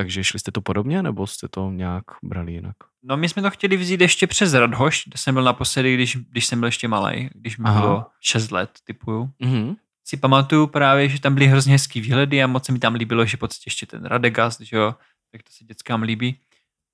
takže 0.00 0.24
šli 0.24 0.38
jste 0.38 0.52
to 0.52 0.60
podobně, 0.60 1.02
nebo 1.02 1.26
jste 1.26 1.48
to 1.48 1.70
nějak 1.70 2.04
brali 2.22 2.52
jinak? 2.52 2.76
No 3.02 3.16
my 3.16 3.28
jsme 3.28 3.42
to 3.42 3.50
chtěli 3.50 3.76
vzít 3.76 4.00
ještě 4.00 4.26
přes 4.26 4.54
Radhoš, 4.54 5.04
kde 5.06 5.18
jsem 5.18 5.34
byl 5.34 5.44
naposledy, 5.44 5.94
když, 5.94 6.16
když 6.16 6.46
jsem 6.46 6.60
byl 6.60 6.68
ještě 6.68 6.88
malý, 6.88 7.30
když 7.34 7.58
mi 7.58 7.70
bylo 7.70 8.06
6 8.20 8.50
let, 8.50 8.70
typuju. 8.84 9.30
Mm-hmm. 9.42 9.76
Si 10.04 10.16
pamatuju 10.16 10.66
právě, 10.66 11.08
že 11.08 11.20
tam 11.20 11.34
byly 11.34 11.46
hrozně 11.46 11.72
hezký 11.72 12.00
výhledy 12.00 12.42
a 12.42 12.46
moc 12.46 12.66
se 12.66 12.72
mi 12.72 12.78
tam 12.78 12.94
líbilo, 12.94 13.26
že 13.26 13.36
pocit 13.36 13.62
ještě 13.66 13.86
ten 13.86 14.04
Radegast, 14.04 14.60
že 14.60 14.76
jo, 14.76 14.94
tak 15.32 15.42
to 15.42 15.52
se 15.52 15.64
dětskám 15.64 16.02
líbí. 16.02 16.40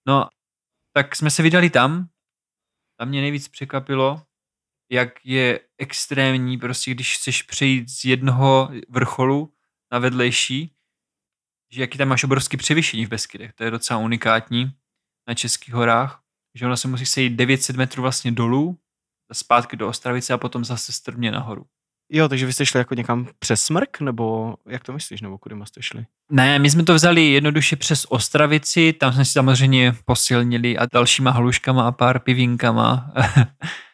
No, 0.08 0.28
tak 0.92 1.16
jsme 1.16 1.30
se 1.30 1.42
vydali 1.42 1.70
tam. 1.70 2.08
Tam 2.98 3.08
mě 3.08 3.20
nejvíc 3.20 3.48
překvapilo, 3.48 4.22
jak 4.90 5.08
je 5.24 5.60
extrémní, 5.78 6.58
prostě 6.58 6.90
když 6.90 7.16
chceš 7.16 7.42
přejít 7.42 7.88
z 7.88 8.04
jednoho 8.04 8.70
vrcholu 8.88 9.52
na 9.92 9.98
vedlejší, 9.98 10.75
že 11.72 11.80
jaký 11.80 11.98
tam 11.98 12.08
máš 12.08 12.24
obrovský 12.24 12.56
převyšení 12.56 13.06
v 13.06 13.08
Beskydech. 13.08 13.52
To 13.52 13.64
je 13.64 13.70
docela 13.70 14.00
unikátní 14.00 14.72
na 15.28 15.34
Českých 15.34 15.74
horách, 15.74 16.20
že 16.54 16.66
ono 16.66 16.76
se 16.76 16.88
musí 16.88 17.06
sejít 17.06 17.32
900 17.32 17.76
metrů 17.76 18.02
vlastně 18.02 18.32
dolů, 18.32 18.78
zpátky 19.32 19.76
do 19.76 19.88
Ostravice 19.88 20.32
a 20.32 20.38
potom 20.38 20.64
zase 20.64 20.92
strmě 20.92 21.30
nahoru. 21.30 21.64
Jo, 22.12 22.28
takže 22.28 22.46
vy 22.46 22.52
jste 22.52 22.66
šli 22.66 22.78
jako 22.78 22.94
někam 22.94 23.28
přes 23.38 23.62
smrk, 23.62 24.00
nebo 24.00 24.54
jak 24.68 24.84
to 24.84 24.92
myslíš, 24.92 25.20
nebo 25.20 25.38
kudy 25.38 25.56
jste 25.64 25.82
šli? 25.82 26.06
Ne, 26.30 26.58
my 26.58 26.70
jsme 26.70 26.82
to 26.82 26.94
vzali 26.94 27.26
jednoduše 27.26 27.76
přes 27.76 28.06
Ostravici, 28.08 28.92
tam 28.92 29.12
jsme 29.12 29.24
si 29.24 29.32
samozřejmě 29.32 29.94
posilnili 30.04 30.78
a 30.78 30.86
dalšíma 30.92 31.30
haluškama 31.30 31.88
a 31.88 31.92
pár 31.92 32.18
pivínkama. 32.18 33.12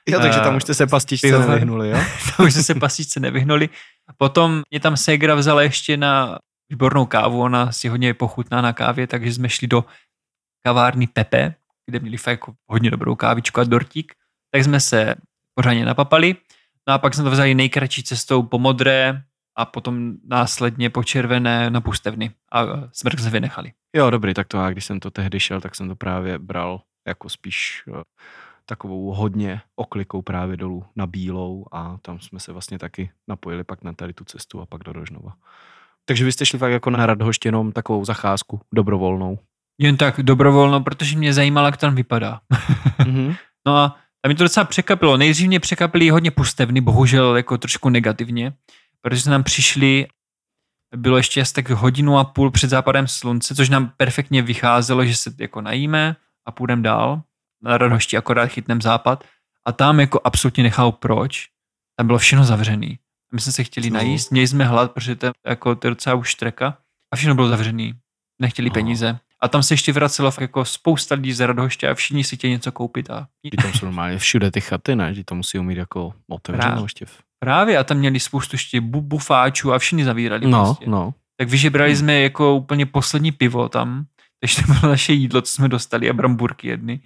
Jo, 0.09 0.21
takže 0.21 0.41
tam 0.41 0.57
už 0.57 0.63
jste 0.63 0.75
se 0.75 0.87
pastičce 0.87 1.39
nevyhnuli, 1.39 1.91
jo? 1.91 1.99
tam 2.37 2.47
už 2.47 2.53
jste 2.53 2.63
se 2.63 2.75
pastičce 2.75 3.21
nevyhnuli. 3.21 3.69
Potom 4.17 4.63
mě 4.71 4.81
tam 4.81 4.97
Segra 4.97 5.35
vzala 5.35 5.63
ještě 5.63 5.97
na 5.97 6.39
výbornou 6.73 7.07
kávu, 7.07 7.43
ona 7.43 7.73
si 7.73 7.89
hodně 7.89 8.15
pochutná 8.15 8.61
na 8.61 8.73
kávě, 8.73 9.07
takže 9.07 9.33
jsme 9.33 9.49
šli 9.49 9.69
do 9.69 9.85
kavárny 10.65 11.07
Pepe, 11.07 11.55
kde 11.87 11.99
měli 11.99 12.17
fakt 12.17 12.33
jako 12.33 12.55
hodně 12.67 12.91
dobrou 12.91 13.15
kávičku 13.15 13.61
a 13.61 13.65
dortík, 13.65 14.15
tak 14.51 14.65
jsme 14.65 14.81
se 14.81 15.15
pořádně 15.55 15.85
napapali. 15.85 16.37
No 16.89 16.95
a 16.95 16.99
pak 16.99 17.15
jsme 17.15 17.25
to 17.25 17.31
vzali 17.31 17.55
nejkratší 17.55 18.03
cestou 18.03 18.43
po 18.43 18.59
modré 18.59 19.23
a 19.57 19.65
potom 19.65 20.13
následně 20.25 20.91
po 20.91 21.05
červené 21.05 21.71
na 21.71 21.81
pustevny 21.81 22.31
a 22.53 22.65
smrk 22.93 23.21
jsme 23.21 23.31
vynechali. 23.31 23.73
Jo, 23.97 24.11
dobrý, 24.11 24.35
tak 24.35 24.49
to 24.49 24.57
já, 24.57 24.71
když 24.71 24.85
jsem 24.85 25.01
to 25.01 25.11
tehdy 25.11 25.41
šel, 25.41 25.61
tak 25.61 25.75
jsem 25.75 25.89
to 25.89 25.97
právě 25.97 26.39
bral 26.39 26.83
jako 27.07 27.29
spíš 27.29 27.85
eh, 27.89 28.03
takovou 28.67 29.13
hodně 29.13 29.61
oklikou 29.77 30.23
právě 30.23 30.57
dolů 30.57 30.85
na 30.97 31.07
Bílou 31.07 31.67
a 31.73 31.99
tam 32.03 32.21
jsme 32.21 32.41
se 32.41 32.53
vlastně 32.53 32.79
taky 32.79 33.11
napojili 33.29 33.65
pak 33.65 33.85
na 33.85 33.93
tady 33.93 34.13
tu 34.13 34.25
cestu 34.25 34.61
a 34.61 34.67
pak 34.67 34.83
do 34.83 34.93
Rožnova. 34.93 35.37
Takže 36.05 36.25
vy 36.25 36.33
jste 36.33 36.47
šli 36.47 36.59
fakt 36.59 36.73
jako 36.73 36.91
na 36.91 37.07
Radhošť 37.07 37.47
jenom 37.47 37.73
takovou 37.73 38.05
zacházku, 38.05 38.61
dobrovolnou. 38.75 39.38
Jen 39.81 39.97
tak 39.97 40.23
dobrovolno, 40.23 40.81
protože 40.81 41.19
mě 41.19 41.33
zajímalo, 41.33 41.67
jak 41.67 41.77
tam 41.77 41.95
vypadá. 41.95 42.41
mm-hmm. 42.99 43.37
No 43.67 43.77
a 43.77 43.88
tam 44.23 44.29
mě 44.29 44.35
to 44.35 44.45
docela 44.45 44.65
překapilo. 44.65 45.17
Nejdřív 45.17 45.49
mě 45.49 45.61
překapily 45.61 46.11
hodně 46.11 46.31
pustevny, 46.31 46.81
bohužel 46.81 47.37
jako 47.37 47.59
trošku 47.59 47.88
negativně, 47.88 48.53
protože 49.01 49.21
jsme 49.21 49.31
tam 49.31 49.43
přišli, 49.43 50.07
bylo 50.97 51.17
ještě 51.17 51.41
asi 51.41 51.53
tak 51.55 51.71
hodinu 51.71 52.19
a 52.19 52.25
půl 52.25 52.51
před 52.51 52.71
západem 52.71 53.09
slunce, 53.09 53.55
což 53.55 53.69
nám 53.69 53.93
perfektně 53.97 54.43
vycházelo, 54.43 55.05
že 55.05 55.17
se 55.17 55.31
jako 55.38 55.61
najíme 55.61 56.17
a 56.47 56.51
půjdeme 56.51 56.83
dál. 56.83 57.23
Na 57.62 57.79
radosti 57.79 58.17
akorát 58.17 58.47
chytnem 58.47 58.83
západ. 58.83 59.25
A 59.65 59.73
tam 59.73 60.01
jako 60.01 60.21
absolutně 60.25 60.62
nechal 60.62 60.93
proč. 60.93 61.49
Tam 61.97 62.07
bylo 62.07 62.19
všechno 62.19 62.45
zavřený. 62.45 62.99
My 63.35 63.40
jsme 63.40 63.53
se 63.53 63.64
chtěli 63.64 63.90
No. 63.90 63.95
najíst, 63.97 64.31
měli 64.33 64.47
jsme 64.47 64.64
hlad, 64.64 64.92
protože 64.92 65.16
to 65.16 65.27
je, 65.27 65.33
jako, 65.47 65.75
to 65.75 65.87
je 65.87 65.90
docela 65.90 66.14
už 66.16 66.35
treka. 66.35 66.77
A 67.12 67.16
všechno 67.16 67.35
bylo 67.35 67.49
zavřený. 67.49 67.95
Nechtěli 68.40 68.68
Aha. 68.71 68.75
peníze. 68.75 69.18
A 69.40 69.49
tam 69.49 69.62
se 69.62 69.75
ještě 69.75 69.92
vracelo 69.92 70.31
fakt 70.31 70.40
jako 70.42 70.64
spousta 70.64 71.14
lidí 71.14 71.33
z 71.33 71.40
Radhoště 71.47 71.88
a 71.88 71.95
všichni 71.95 72.25
si 72.25 72.37
chtěli 72.37 72.51
něco 72.51 72.73
koupit. 72.73 73.11
A 73.11 73.27
tam 73.62 73.73
jsou 73.73 73.87
normálně 73.87 74.18
všude 74.18 74.51
ty 74.51 74.61
chaty, 74.61 74.97
ne? 74.97 75.14
Že 75.14 75.25
to 75.25 75.35
musí 75.35 75.59
umít 75.59 75.79
jako 75.79 76.14
otevřenou 76.29 76.68
Právě. 76.68 76.85
ještě. 76.85 77.07
právě 77.38 77.79
a 77.79 77.85
tam 77.85 77.97
měli 77.97 78.21
spoustu 78.21 78.55
ještě 78.55 78.81
bu- 78.81 79.01
bufáčů 79.01 79.73
a 79.73 79.79
všichni 79.79 80.05
zavírali. 80.05 80.47
No, 80.47 80.64
prostě. 80.64 80.87
no. 80.90 81.14
Tak 81.37 81.49
vyžebrali 81.49 81.90
Hmm. 81.90 81.99
jsme 81.99 82.21
jako 82.21 82.55
úplně 82.57 82.87
poslední 82.87 83.33
pivo 83.33 83.68
tam, 83.68 84.05
takže 84.40 84.62
to 84.66 84.73
bylo 84.73 84.92
naše 84.92 85.12
jídlo, 85.12 85.42
co 85.42 85.53
jsme 85.53 85.68
dostali 85.68 86.11
a 86.11 86.12
bramburky 86.12 86.68
jedny. 86.68 87.01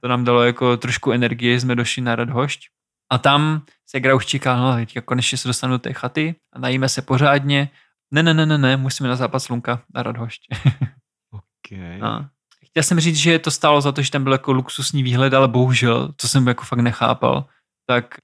To 0.00 0.08
nám 0.08 0.24
dalo 0.24 0.42
jako 0.42 0.76
trošku 0.76 1.12
energie, 1.12 1.60
jsme 1.60 1.74
došli 1.74 2.02
na 2.02 2.16
Radhošť. 2.16 2.60
A 3.14 3.18
tam 3.18 3.62
se 3.86 4.00
Gra 4.00 4.14
už 4.14 4.26
čeká, 4.26 4.56
no 4.56 4.74
teďka 4.74 5.00
konečně 5.00 5.38
se 5.38 5.48
dostanu 5.48 5.72
do 5.72 5.78
té 5.78 5.92
chaty 5.92 6.34
a 6.52 6.58
najíme 6.58 6.88
se 6.88 7.02
pořádně. 7.02 7.70
Ne, 8.10 8.22
ne, 8.22 8.34
ne, 8.34 8.46
ne, 8.46 8.58
ne, 8.58 8.76
musíme 8.76 9.08
na 9.08 9.16
západ 9.16 9.40
slunka, 9.40 9.82
na 9.94 10.02
Radhošť. 10.02 10.42
Okay. 11.66 11.98
No. 11.98 12.28
Chtěl 12.64 12.82
jsem 12.82 13.00
říct, 13.00 13.16
že 13.16 13.38
to 13.38 13.50
stálo 13.50 13.80
za 13.80 13.92
to, 13.92 14.02
že 14.02 14.10
tam 14.10 14.22
byl 14.24 14.32
jako 14.32 14.52
luxusní 14.52 15.02
výhled, 15.02 15.34
ale 15.34 15.48
bohužel, 15.48 16.12
to 16.12 16.28
jsem 16.28 16.46
jako 16.46 16.64
fakt 16.64 16.78
nechápal, 16.78 17.46
tak 17.86 18.14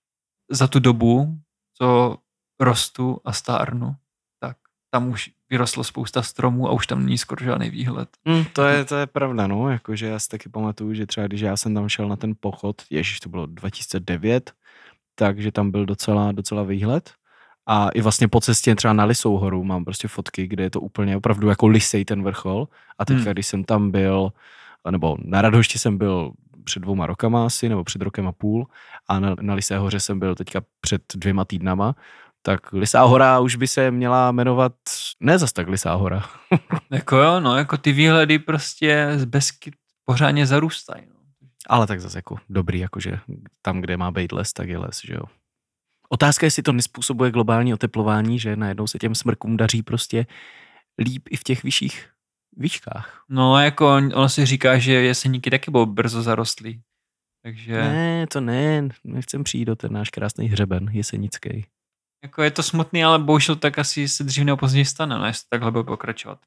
za 0.51 0.67
tu 0.67 0.79
dobu, 0.81 1.39
co 1.79 2.19
rostu 2.61 3.21
a 3.25 3.33
stárnu, 3.33 3.97
tak 4.41 4.57
tam 4.91 5.09
už 5.09 5.31
vyrostlo 5.51 5.85
spousta 5.85 6.23
stromů 6.23 6.69
a 6.69 6.73
už 6.73 6.87
tam 6.87 7.05
není 7.05 7.19
skoro 7.19 7.45
žádný 7.45 7.71
výhled. 7.71 8.09
Mm, 8.25 8.45
to, 8.45 8.63
je, 8.63 8.85
to 8.85 8.97
je 8.97 9.07
pravda, 9.07 9.47
no, 9.47 9.71
jakože 9.71 10.07
já 10.07 10.19
si 10.19 10.29
taky 10.29 10.49
pamatuju, 10.49 10.95
že 10.95 11.07
třeba 11.07 11.27
když 11.27 11.41
já 11.41 11.57
jsem 11.57 11.75
tam 11.75 11.89
šel 11.89 12.09
na 12.09 12.17
ten 12.17 12.35
pochod, 12.41 12.83
ježiš, 12.91 13.21
to 13.21 13.29
bylo 13.29 13.47
2009, 13.47 14.53
takže 15.21 15.53
tam 15.53 15.71
byl 15.71 15.87
docela, 15.87 16.33
docela 16.33 16.63
výhled. 16.63 17.11
A 17.67 17.89
i 17.89 18.01
vlastně 18.01 18.29
po 18.29 18.41
cestě 18.41 18.75
třeba 18.75 18.93
na 18.93 19.05
Lisou 19.05 19.37
horu 19.37 19.65
mám 19.65 19.85
prostě 19.85 20.09
fotky, 20.09 20.47
kde 20.47 20.63
je 20.65 20.71
to 20.71 20.81
úplně 20.81 21.17
opravdu 21.17 21.49
jako 21.49 21.67
lisej 21.67 22.05
ten 22.05 22.23
vrchol. 22.23 22.69
A 22.99 23.05
teďka, 23.05 23.23
Hmm. 23.23 23.33
když 23.33 23.47
jsem 23.47 23.65
tam 23.65 23.91
byl, 23.91 24.33
nebo 24.91 25.17
na 25.25 25.43
Radhošti 25.43 25.79
jsem 25.79 25.99
byl 25.99 26.33
před 26.65 26.81
dvouma 26.81 27.07
rokama 27.07 27.47
asi, 27.47 27.69
nebo 27.69 27.85
před 27.85 28.03
rokem 28.03 28.27
a 28.27 28.33
půl, 28.33 28.67
a 29.09 29.21
na, 29.21 29.37
na 29.41 29.55
Lisé 29.55 29.79
hoře 29.79 30.01
jsem 30.01 30.19
byl 30.19 30.35
teďka 30.35 30.61
před 30.81 31.03
dvěma 31.15 31.45
týdnama, 31.45 31.95
tak 32.43 32.73
Lisá 32.73 33.03
hora 33.03 33.41
už 33.41 33.57
by 33.57 33.67
se 33.67 33.91
měla 33.91 34.33
jmenovat, 34.33 34.73
ne 35.21 35.39
zas 35.39 35.53
tak 35.53 35.69
Lisá 35.69 35.95
hora, 35.95 36.25
Jako 36.91 37.17
jo, 37.17 37.41
no, 37.41 37.57
jako 37.57 37.77
ty 37.77 37.93
výhledy 37.93 38.39
prostě 38.39 39.13
z 39.17 39.25
Beskyt 39.25 39.75
pořádně 40.05 40.47
zarůstají. 40.47 41.03
No. 41.09 41.20
Ale 41.71 41.87
tak 41.87 42.01
zase 42.01 42.19
jako 42.19 42.37
dobrý, 42.49 42.79
jakože 42.79 43.19
tam, 43.63 43.81
kde 43.81 43.97
má 43.97 44.11
být 44.11 44.33
les, 44.33 44.53
tak 44.53 44.69
je 44.69 44.79
les, 44.79 45.01
že 45.05 45.15
jo. 45.15 45.23
Otázka 46.09 46.45
je, 46.45 46.47
jestli 46.47 46.63
to 46.63 46.73
nespůsobuje 46.73 47.31
globální 47.31 47.75
oteplování, 47.75 48.39
že 48.39 48.57
najednou 48.57 48.87
se 48.87 48.99
těm 48.99 49.15
smrkům 49.15 49.57
daří 49.57 49.83
prostě 49.83 50.27
líp 50.99 51.29
i 51.31 51.37
v 51.37 51.45
těch 51.45 51.63
vyšších 51.63 52.09
výškách. 52.57 53.25
no, 53.29 53.59
jako 53.61 53.87
ono 53.97 54.29
si 54.29 54.47
říká, 54.47 54.79
že 54.79 54.93
jeseníky 54.93 55.51
taky 55.51 55.71
budou 55.71 55.87
brzo 55.87 56.23
zarostlí. 56.23 56.83
Takže 57.43 57.73
Ne, 57.81 58.27
to 58.27 58.41
ne, 58.41 58.89
nechcem 59.05 59.45
přijít 59.45 59.65
do 59.65 59.77
ten 59.77 59.93
náš 59.93 60.11
krásný 60.11 60.49
hřeben 60.49 60.89
jesenický. 60.93 61.67
jako 62.25 62.43
je 62.43 62.51
to 62.51 62.63
smutný, 62.63 63.05
ale 63.05 63.19
bohužel 63.19 63.57
tak 63.57 63.79
asi 63.79 64.09
se 64.09 64.25
dřív 64.25 64.45
nebo 64.45 64.57
později 64.57 64.85
stane, 64.85 65.19
no, 65.19 65.27
jestli 65.27 65.47
takhle 65.49 65.71
bude 65.71 65.85
pokračovat. 65.85 66.39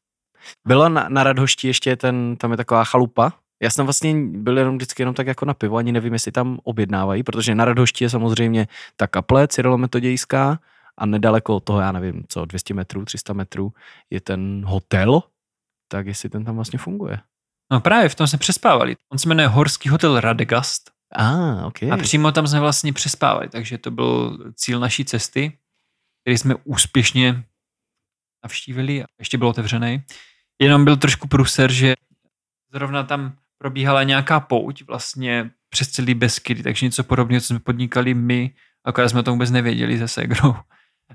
Bylo 0.67 0.89
na, 0.89 1.09
na 1.09 1.23
Radhošti 1.23 1.67
ještě 1.67 1.95
ten, 1.95 2.35
tam 2.37 2.51
je 2.51 2.57
taková 2.57 2.83
chalupa. 2.83 3.33
Já 3.63 3.69
jsem 3.69 3.85
vlastně 3.85 4.15
byl 4.27 4.57
jenom 4.57 4.75
vždycky 4.75 5.01
jenom 5.01 5.15
tak 5.15 5.27
jako 5.27 5.45
na 5.45 5.53
pivo, 5.53 5.77
ani 5.77 5.91
nevím, 5.91 6.13
jestli 6.13 6.31
tam 6.31 6.59
objednávají, 6.63 7.23
protože 7.23 7.55
na 7.55 7.65
Radhošti 7.65 8.03
je 8.03 8.09
samozřejmě 8.09 8.67
ta 8.95 9.07
kaple 9.07 9.47
cyrilometodějská 9.47 10.59
a 10.97 11.05
nedaleko 11.05 11.55
od 11.55 11.63
toho, 11.63 11.79
já 11.79 11.91
nevím, 11.91 12.23
co, 12.27 12.45
200 12.45 12.73
metrů, 12.73 13.05
300 13.05 13.33
metrů 13.33 13.73
je 14.09 14.21
ten 14.21 14.63
hotel, 14.65 15.23
tak 15.87 16.07
jestli 16.07 16.29
ten 16.29 16.45
tam 16.45 16.55
vlastně 16.55 16.79
funguje. 16.79 17.19
No 17.71 17.81
právě, 17.81 18.09
v 18.09 18.15
tom 18.15 18.27
jsme 18.27 18.39
přespávali. 18.39 18.95
On 19.09 19.17
se 19.17 19.29
jmenuje 19.29 19.47
Horský 19.47 19.89
hotel 19.89 20.19
Radegast 20.19 20.91
A, 21.15 21.29
ah, 21.29 21.65
ok. 21.65 21.83
a 21.83 21.97
přímo 21.97 22.31
tam 22.31 22.47
jsme 22.47 22.59
vlastně 22.59 22.93
přespávali, 22.93 23.49
takže 23.49 23.77
to 23.77 23.91
byl 23.91 24.37
cíl 24.55 24.79
naší 24.79 25.05
cesty, 25.05 25.57
který 26.23 26.37
jsme 26.37 26.55
úspěšně 26.63 27.43
navštívili 28.43 29.03
a 29.03 29.05
ještě 29.19 29.37
byl 29.37 29.47
otevřený. 29.47 30.03
Jenom 30.61 30.85
byl 30.85 30.97
trošku 30.97 31.27
průser, 31.27 31.71
že 31.71 31.93
zrovna 32.73 33.03
tam 33.03 33.37
probíhala 33.63 34.03
nějaká 34.03 34.39
pouť 34.39 34.83
vlastně 34.87 35.51
přes 35.69 35.87
celý 35.87 36.13
Beskydy, 36.13 36.63
takže 36.63 36.85
něco 36.85 37.03
podobného, 37.03 37.41
co 37.41 37.47
jsme 37.47 37.59
podnikali 37.59 38.13
my, 38.13 38.51
akorát 38.85 39.09
jsme 39.09 39.23
to 39.23 39.31
vůbec 39.31 39.51
nevěděli 39.51 39.97
se 39.97 40.07
Segrou. 40.07 40.55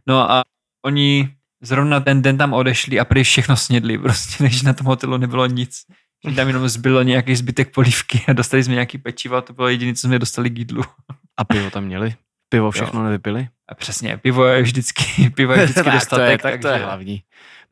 No 0.06 0.30
a 0.30 0.44
oni 0.84 1.34
zrovna 1.62 2.00
ten 2.00 2.22
den 2.22 2.38
tam 2.38 2.52
odešli 2.52 3.00
a 3.00 3.04
prý 3.04 3.24
všechno 3.24 3.56
snědli, 3.56 3.98
prostě, 3.98 4.36
takže 4.44 4.66
na 4.66 4.72
tom 4.72 4.86
hotelu 4.86 5.16
nebylo 5.16 5.46
nic. 5.46 5.84
Že 6.28 6.34
tam 6.34 6.48
jenom 6.48 6.68
zbylo 6.68 7.02
nějaký 7.02 7.36
zbytek 7.36 7.74
polívky 7.74 8.24
a 8.28 8.32
dostali 8.32 8.64
jsme 8.64 8.74
nějaký 8.74 8.98
pečivo 8.98 9.36
a 9.36 9.40
to 9.40 9.52
bylo 9.52 9.68
jediné, 9.68 9.94
co 9.94 10.00
jsme 10.00 10.18
dostali 10.18 10.50
k 10.50 10.58
jídlu. 10.58 10.82
A 11.36 11.44
pivo 11.44 11.70
tam 11.70 11.84
měli? 11.84 12.14
Pivo 12.48 12.70
všechno 12.70 13.04
nevypili? 13.04 13.48
A 13.68 13.74
přesně, 13.74 14.16
pivo 14.16 14.44
je 14.44 14.62
vždycky, 14.62 15.30
pivo 15.34 15.52
je 15.52 15.64
vždycky 15.64 15.84
tak, 15.84 15.84
to 15.84 15.90
je, 15.90 15.94
dostatek, 15.94 16.42
tak 16.42 16.60
to 16.60 16.68
je 16.68 16.72
takže 16.72 16.84
hlavní. 16.84 17.22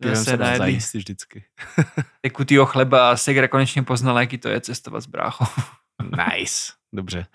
Pivem 0.02 0.24
se 0.24 0.36
dá 0.36 0.56
zajíst 0.56 0.94
vždycky. 0.94 1.44
tekutýho 2.20 2.66
chleba 2.66 3.10
a 3.10 3.16
Segra 3.16 3.48
konečně 3.48 3.82
poznala, 3.82 4.20
jaký 4.20 4.38
to 4.38 4.48
je 4.48 4.60
cestovat 4.60 5.02
s 5.02 5.06
bráchou. 5.06 5.46
Nice. 6.02 6.72
Dobře. 6.94 7.26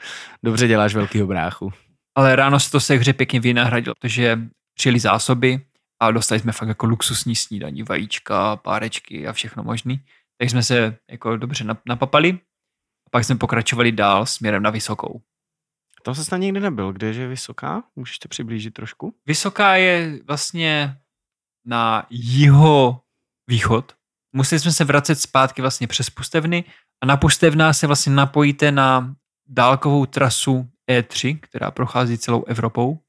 Dobře 0.44 0.68
děláš 0.68 0.96
velkýho 0.96 1.28
bráchu. 1.28 1.74
Ale 2.16 2.36
ráno 2.36 2.60
se 2.60 2.72
to 2.72 2.80
Segře 2.80 3.14
pěkně 3.14 3.40
vynahradilo, 3.40 3.96
protože 4.00 4.40
přijeli 4.74 5.00
zásoby 5.00 5.66
a 6.02 6.12
dostali 6.12 6.40
jsme 6.40 6.52
fakt 6.52 6.68
jako 6.68 6.86
luxusní 6.86 7.36
snídaní, 7.36 7.84
vajíčka, 7.84 8.56
párečky 8.56 9.28
a 9.28 9.34
všechno 9.34 9.64
možný. 9.64 10.06
Tak 10.38 10.50
jsme 10.50 10.64
se 10.64 10.98
jako 11.12 11.38
dobře 11.38 11.64
nap- 11.64 11.82
napapali 11.86 12.40
a 13.08 13.10
pak 13.12 13.26
jsme 13.26 13.36
pokračovali 13.36 13.92
dál 13.92 14.26
směrem 14.26 14.64
na 14.64 14.70
Vysokou. 14.70 15.22
Tam 16.04 16.16
se 16.16 16.26
snad 16.26 16.38
nikdy 16.38 16.60
nebyl. 16.60 16.94
Kde 16.94 17.08
je 17.08 17.28
vysoká? 17.28 17.84
Můžeš 17.96 18.20
to 18.20 18.28
přiblížit 18.28 18.74
trošku? 18.74 19.16
Vysoká 19.26 19.76
je 19.76 20.20
vlastně 20.28 20.98
na 21.66 22.06
jiho 22.10 23.02
východ. 23.48 23.94
Museli 24.34 24.60
jsme 24.60 24.72
se 24.72 24.84
vracet 24.84 25.16
zpátky 25.16 25.62
vlastně 25.62 25.88
přes 25.88 26.10
Pustevny 26.10 26.64
a 27.04 27.06
na 27.06 27.18
Pustevná 27.18 27.74
se 27.74 27.88
vlastně 27.88 28.14
napojíte 28.14 28.72
na 28.72 29.16
dálkovou 29.48 30.06
trasu 30.06 30.70
E3, 30.90 31.40
která 31.42 31.72
prochází 31.72 32.18
celou 32.18 32.44
Evropou. 32.44 33.00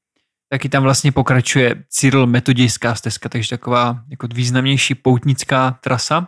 Taky 0.49 0.69
tam 0.69 0.83
vlastně 0.83 1.11
pokračuje 1.11 1.83
Cyril 1.89 2.27
metodějská 2.27 2.95
stezka, 2.95 3.29
takže 3.29 3.49
taková 3.49 4.03
jako 4.09 4.27
významnější 4.27 4.95
poutnická 4.95 5.71
trasa. 5.71 6.27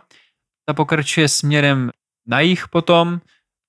Ta 0.64 0.74
pokračuje 0.74 1.28
směrem 1.28 1.90
na 2.26 2.40
jih 2.40 2.68
potom 2.68 3.20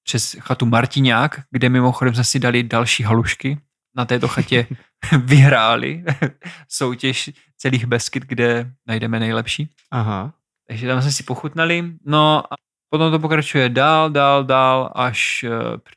přes 0.04 0.36
chatu 0.40 0.66
Martiňák, 0.66 1.42
kde 1.52 1.70
mimochodem 1.70 2.14
jsme 2.14 2.24
si 2.24 2.40
dali 2.40 2.64
další 2.64 3.04
halušky. 3.04 3.58
Na 3.98 4.06
této 4.06 4.28
chatě 4.28 4.68
vyhráli 5.24 6.04
soutěž 6.70 7.30
celých 7.58 7.86
Beskyt, 7.86 8.26
kde 8.26 8.72
najdeme 8.88 9.20
nejlepší. 9.20 9.70
Aha. 9.92 10.34
Takže 10.68 10.88
tam 10.88 11.02
jsme 11.02 11.12
si 11.12 11.24
pochutnali. 11.24 11.94
No 12.06 12.54
a 12.54 12.56
potom 12.90 13.12
to 13.12 13.20
pokračuje 13.20 13.70
dál, 13.70 14.10
dál, 14.10 14.44
dál 14.44 14.92
až 14.96 15.44
eh, 15.44 15.50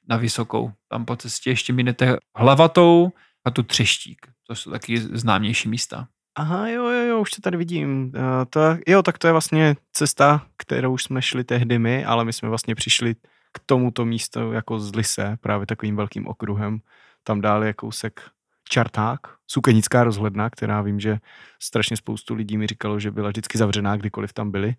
na 0.09 0.17
Vysokou. 0.17 0.73
Tam 0.89 1.05
po 1.05 1.17
cestě 1.17 1.51
ještě 1.51 1.73
minete 1.73 2.17
hlavatou 2.37 3.13
a 3.45 3.51
tu 3.51 3.63
třeštík. 3.63 4.27
To 4.47 4.55
jsou 4.55 4.71
taky 4.71 5.01
známější 5.01 5.69
místa. 5.69 6.09
Aha, 6.39 6.69
jo, 6.69 6.85
jo, 6.85 7.07
jo, 7.07 7.21
už 7.21 7.31
to 7.31 7.43
tady 7.43 7.57
vidím. 7.57 8.13
Uh, 8.17 8.23
to, 8.51 8.61
jo, 8.87 9.03
tak 9.03 9.19
to 9.19 9.27
je 9.27 9.33
vlastně 9.33 9.77
cesta, 9.93 10.47
kterou 10.57 10.99
jsme 10.99 11.23
šli 11.23 11.45
tehdy 11.45 11.79
my, 11.79 12.05
ale 12.05 12.25
my 12.25 12.33
jsme 12.33 12.49
vlastně 12.49 12.75
přišli 12.75 13.15
k 13.53 13.61
tomuto 13.67 14.05
místu 14.05 14.53
jako 14.53 14.81
z 14.81 14.95
Lise, 14.95 15.37
právě 15.41 15.67
takovým 15.67 15.97
velkým 15.97 16.27
okruhem. 16.27 16.81
Tam 17.25 17.41
dál 17.41 17.65
je 17.65 17.73
kousek 17.73 18.21
Čarták, 18.69 19.21
Sukenická 19.47 20.05
rozhledna, 20.05 20.51
která 20.51 20.83
vím, 20.83 21.01
že 21.01 21.19
strašně 21.63 21.97
spoustu 21.97 22.35
lidí 22.35 22.59
mi 22.59 22.67
říkalo, 22.67 23.01
že 23.01 23.11
byla 23.11 23.29
vždycky 23.29 23.59
zavřená, 23.59 23.97
kdykoliv 23.97 24.33
tam 24.33 24.51
byli. 24.51 24.75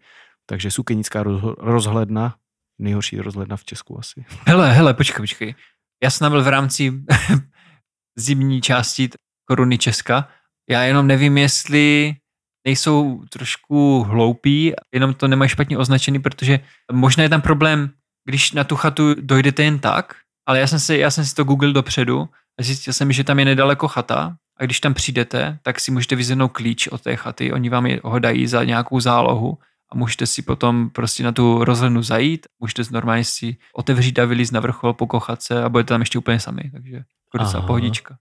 Takže 0.46 0.72
Sukenická 0.72 1.24
rozhledna, 1.58 2.36
nejhorší 2.80 3.20
rozhledna 3.20 3.58
v 3.58 3.64
Česku 3.64 4.00
asi. 4.00 4.26
Hele, 4.48 4.74
hele, 4.74 4.94
počkej, 4.94 5.22
počkej. 5.24 5.56
Já 6.04 6.10
jsem 6.10 6.32
byl 6.32 6.44
v 6.44 6.48
rámci 6.48 6.94
zimní 8.18 8.62
části 8.62 9.10
koruny 9.46 9.78
Česka. 9.78 10.28
Já 10.70 10.84
jenom 10.84 11.08
nevím, 11.08 11.38
jestli 11.38 12.16
nejsou 12.66 13.24
trošku 13.30 14.04
hloupí, 14.04 14.74
jenom 14.94 15.14
to 15.14 15.28
nemají 15.28 15.50
špatně 15.50 15.78
označený, 15.78 16.20
protože 16.20 16.60
možná 16.92 17.24
je 17.24 17.30
tam 17.30 17.42
problém, 17.42 17.92
když 18.26 18.52
na 18.52 18.64
tu 18.64 18.76
chatu 18.76 19.16
dojdete 19.22 19.64
jen 19.64 19.80
tak, 19.80 20.16
ale 20.46 20.60
já 20.60 20.68
jsem 20.68 20.80
si, 20.80 20.98
já 20.98 21.12
jsem 21.12 21.26
si 21.26 21.36
to 21.36 21.44
googlil 21.44 21.74
dopředu 21.74 22.30
a 22.60 22.64
zjistil 22.64 22.94
jsem, 22.94 23.12
že 23.12 23.24
tam 23.24 23.40
je 23.40 23.46
nedaleko 23.46 23.88
chata 23.88 24.36
a 24.58 24.64
když 24.64 24.80
tam 24.80 24.94
přijdete, 24.94 25.60
tak 25.62 25.80
si 25.80 25.92
můžete 25.92 26.16
vyzvednout 26.16 26.52
klíč 26.52 26.88
od 26.88 27.02
té 27.02 27.16
chaty, 27.16 27.54
oni 27.54 27.70
vám 27.70 27.88
ho 28.04 28.20
dají 28.20 28.48
za 28.48 28.64
nějakou 28.64 29.00
zálohu 29.00 29.58
a 29.92 29.96
můžete 29.96 30.28
si 30.28 30.42
potom 30.42 30.90
prostě 30.90 31.24
na 31.24 31.32
tu 31.32 31.64
rozhlednu 31.64 32.04
zajít, 32.04 32.48
můžete 32.60 32.84
normálně 32.92 33.24
si 33.24 33.58
otevřít 33.74 34.20
a 34.20 34.26
vylízt 34.26 34.54
na 34.54 34.60
vrchol, 34.60 34.94
pokochat 34.94 35.42
se 35.42 35.64
a 35.64 35.70
budete 35.70 35.88
tam 35.88 36.02
ještě 36.02 36.18
úplně 36.18 36.40
sami, 36.40 36.72
takže 36.74 36.96
jako 36.96 37.38
docela 37.38 37.66
pohodička. 37.68 38.18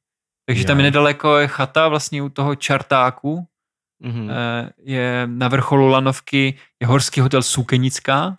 Takže 0.47 0.65
tam 0.65 0.77
je 0.77 0.83
nedaleko 0.83 1.37
je 1.37 1.49
chata 1.49 1.89
vlastně 1.89 2.23
u 2.23 2.29
toho 2.29 2.55
čartáku, 2.55 3.47
mm-hmm. 4.05 4.31
je 4.83 5.23
na 5.27 5.49
vrcholu 5.49 5.87
Lanovky 5.87 6.59
je 6.81 6.87
horský 6.87 7.21
hotel 7.21 7.43
Sukenická 7.43 8.39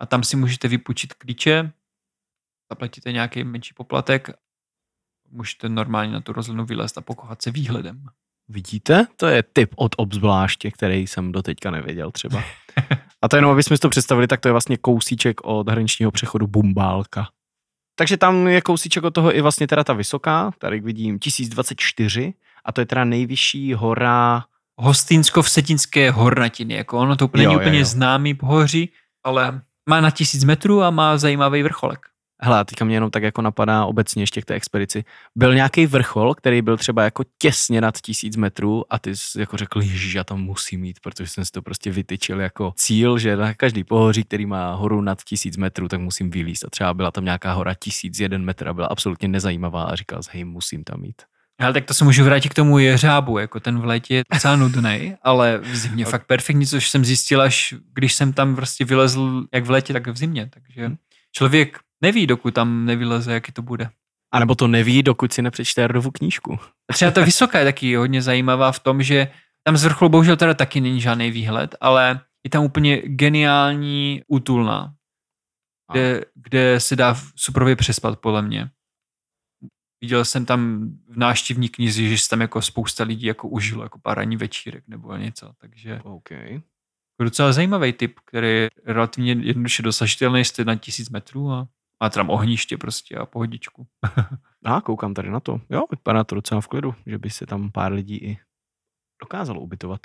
a 0.00 0.06
tam 0.06 0.22
si 0.22 0.36
můžete 0.36 0.68
vypůjčit 0.68 1.14
klíče, 1.14 1.72
zaplatíte 2.72 3.12
nějaký 3.12 3.44
menší 3.44 3.74
poplatek, 3.74 4.30
můžete 5.30 5.68
normálně 5.68 6.12
na 6.12 6.20
tu 6.20 6.32
rozhlednu 6.32 6.64
vylézt 6.64 6.98
a 6.98 7.00
pokochat 7.00 7.42
se 7.42 7.50
výhledem. 7.50 8.06
Vidíte? 8.48 9.06
To 9.16 9.26
je 9.26 9.42
tip 9.42 9.70
od 9.76 9.92
obzvláště, 9.96 10.70
který 10.70 11.06
jsem 11.06 11.32
do 11.32 11.42
teďka 11.42 11.70
nevěděl 11.70 12.10
třeba. 12.10 12.42
A 13.22 13.28
to 13.28 13.36
jenom, 13.36 13.50
aby 13.50 13.62
jsme 13.62 13.76
si 13.76 13.80
to 13.80 13.88
představili, 13.88 14.26
tak 14.26 14.40
to 14.40 14.48
je 14.48 14.52
vlastně 14.52 14.76
kousíček 14.76 15.40
od 15.44 15.68
hraničního 15.68 16.10
přechodu 16.10 16.46
Bumbálka. 16.46 17.28
Takže 17.98 18.16
tam 18.16 18.46
je 18.48 18.60
kousíček 18.60 19.04
od 19.04 19.10
toho 19.10 19.36
i 19.36 19.40
vlastně 19.40 19.66
teda 19.66 19.84
ta 19.84 19.92
vysoká, 19.92 20.50
tady 20.58 20.80
vidím 20.80 21.18
1024 21.18 22.34
a 22.64 22.72
to 22.72 22.80
je 22.80 22.86
teda 22.86 23.04
nejvyšší 23.04 23.74
hora 23.74 24.44
Hostýnsko-vsetinské 24.76 26.10
hornatiny, 26.10 26.74
jako 26.74 26.98
ono 26.98 27.16
to 27.16 27.24
úplně 27.24 27.44
jo, 27.44 27.50
není 27.50 27.60
úplně 27.60 27.78
jo, 27.78 27.80
jo. 27.80 27.84
známý 27.84 28.34
pohoří, 28.34 28.92
ale 29.24 29.60
má 29.88 30.00
na 30.00 30.10
tisíc 30.10 30.44
metrů 30.44 30.82
a 30.82 30.90
má 30.90 31.18
zajímavý 31.18 31.62
vrcholek. 31.62 32.06
Hele, 32.42 32.64
teďka 32.64 32.84
mě 32.84 32.96
jenom 32.96 33.10
tak 33.10 33.22
jako 33.22 33.42
napadá 33.42 33.84
obecně 33.84 34.22
ještě 34.22 34.42
k 34.42 34.44
té 34.44 34.54
expedici. 34.54 35.04
Byl 35.36 35.54
nějaký 35.54 35.86
vrchol, 35.86 36.34
který 36.34 36.62
byl 36.62 36.76
třeba 36.76 37.04
jako 37.04 37.24
těsně 37.38 37.80
nad 37.80 37.98
tisíc 37.98 38.36
metrů 38.36 38.84
a 38.90 38.98
ty 38.98 39.16
jsi 39.16 39.40
jako 39.40 39.56
řekl, 39.56 39.80
že 39.82 40.18
já 40.18 40.24
tam 40.24 40.40
musím 40.40 40.80
mít, 40.80 41.00
protože 41.00 41.28
jsem 41.28 41.44
si 41.44 41.50
to 41.52 41.62
prostě 41.62 41.90
vytyčil 41.90 42.40
jako 42.40 42.72
cíl, 42.76 43.18
že 43.18 43.36
na 43.36 43.54
každý 43.54 43.84
pohoří, 43.84 44.24
který 44.24 44.46
má 44.46 44.74
horu 44.74 45.00
nad 45.00 45.22
tisíc 45.22 45.56
metrů, 45.56 45.88
tak 45.88 46.00
musím 46.00 46.30
vylíst. 46.30 46.64
A 46.64 46.70
třeba 46.70 46.94
byla 46.94 47.10
tam 47.10 47.24
nějaká 47.24 47.52
hora 47.52 47.74
tisíc 47.74 48.20
jeden 48.20 48.44
metr 48.44 48.68
a 48.68 48.74
byla 48.74 48.86
absolutně 48.86 49.28
nezajímavá 49.28 49.84
a 49.84 49.94
říkal 49.94 50.22
jsi, 50.22 50.30
hej, 50.32 50.44
musím 50.44 50.84
tam 50.84 51.00
mít. 51.00 51.22
Ale 51.60 51.72
tak 51.72 51.84
to 51.84 51.94
se 51.94 52.04
můžu 52.04 52.24
vrátit 52.24 52.48
k 52.48 52.54
tomu 52.54 52.78
jeřábu, 52.78 53.38
jako 53.38 53.60
ten 53.60 53.78
v 53.78 53.84
létě 53.84 54.14
je 54.14 54.22
docela 54.32 54.56
nudný, 54.56 55.14
ale 55.22 55.58
v 55.58 55.76
zimě 55.76 56.04
okay. 56.04 56.10
fakt 56.10 56.26
perfektní, 56.26 56.66
což 56.66 56.90
jsem 56.90 57.04
zjistil 57.04 57.42
až 57.42 57.74
když 57.94 58.14
jsem 58.14 58.32
tam 58.32 58.56
prostě 58.56 58.84
vylezl 58.84 59.44
jak 59.54 59.64
v 59.64 59.70
létě, 59.70 59.92
tak 59.92 60.06
v 60.06 60.16
zimě, 60.16 60.50
takže 60.52 60.86
hmm. 60.86 60.96
člověk 61.32 61.78
neví, 62.06 62.26
dokud 62.26 62.54
tam 62.54 62.84
nevyleze, 62.84 63.32
jaký 63.32 63.52
to 63.52 63.62
bude. 63.62 63.90
A 64.34 64.38
nebo 64.38 64.54
to 64.54 64.66
neví, 64.68 65.02
dokud 65.02 65.32
si 65.32 65.42
nepřečte 65.42 65.80
Jardovu 65.80 66.10
knížku. 66.10 66.58
Třeba 66.92 67.10
ta 67.10 67.24
vysoká 67.24 67.58
je 67.58 67.64
taky 67.64 67.96
hodně 67.96 68.22
zajímavá 68.22 68.72
v 68.72 68.78
tom, 68.78 69.02
že 69.02 69.28
tam 69.66 69.76
z 69.76 69.84
vrcholu 69.84 70.08
bohužel 70.08 70.36
teda 70.36 70.54
taky 70.54 70.80
není 70.80 71.00
žádný 71.00 71.30
výhled, 71.30 71.74
ale 71.80 72.20
je 72.44 72.50
tam 72.50 72.64
úplně 72.64 73.02
geniální 73.02 74.22
útulna, 74.28 74.94
kde, 75.92 76.24
kde 76.34 76.80
se 76.80 76.96
dá 76.96 77.16
suprově 77.36 77.76
přespat, 77.76 78.18
podle 78.18 78.42
mě. 78.42 78.70
Viděl 80.00 80.24
jsem 80.24 80.46
tam 80.46 80.90
v 81.08 81.16
náštěvní 81.16 81.68
knizi, 81.68 82.16
že 82.16 82.28
tam 82.30 82.40
jako 82.40 82.62
spousta 82.62 83.04
lidí 83.04 83.26
jako 83.26 83.48
užilo 83.48 83.82
jako 83.82 83.98
pár 83.98 84.16
ranní 84.18 84.36
večírek 84.36 84.84
nebo 84.88 85.16
něco, 85.16 85.52
takže 85.60 86.00
okay. 86.04 86.52
Jako 86.52 87.24
docela 87.24 87.52
zajímavý 87.52 87.92
typ, 87.92 88.20
který 88.24 88.48
je 88.48 88.70
relativně 88.84 89.32
jednoduše 89.32 89.82
dosažitelný, 89.82 90.44
jste 90.44 90.64
na 90.64 90.76
tisíc 90.76 91.10
metrů 91.10 91.50
a 91.50 91.68
má 92.02 92.10
tam 92.10 92.30
ohniště 92.30 92.78
prostě 92.78 93.16
a 93.16 93.26
pohodičku. 93.26 93.86
a 94.64 94.80
koukám 94.80 95.14
tady 95.14 95.30
na 95.30 95.40
to. 95.40 95.60
Jo, 95.70 95.82
vypadá 95.90 96.24
to 96.24 96.34
docela 96.34 96.60
v 96.60 96.68
klidu, 96.68 96.94
že 97.06 97.18
by 97.18 97.30
se 97.30 97.46
tam 97.46 97.70
pár 97.70 97.92
lidí 97.92 98.16
i 98.16 98.38
dokázalo 99.22 99.60
ubytovat. 99.60 100.00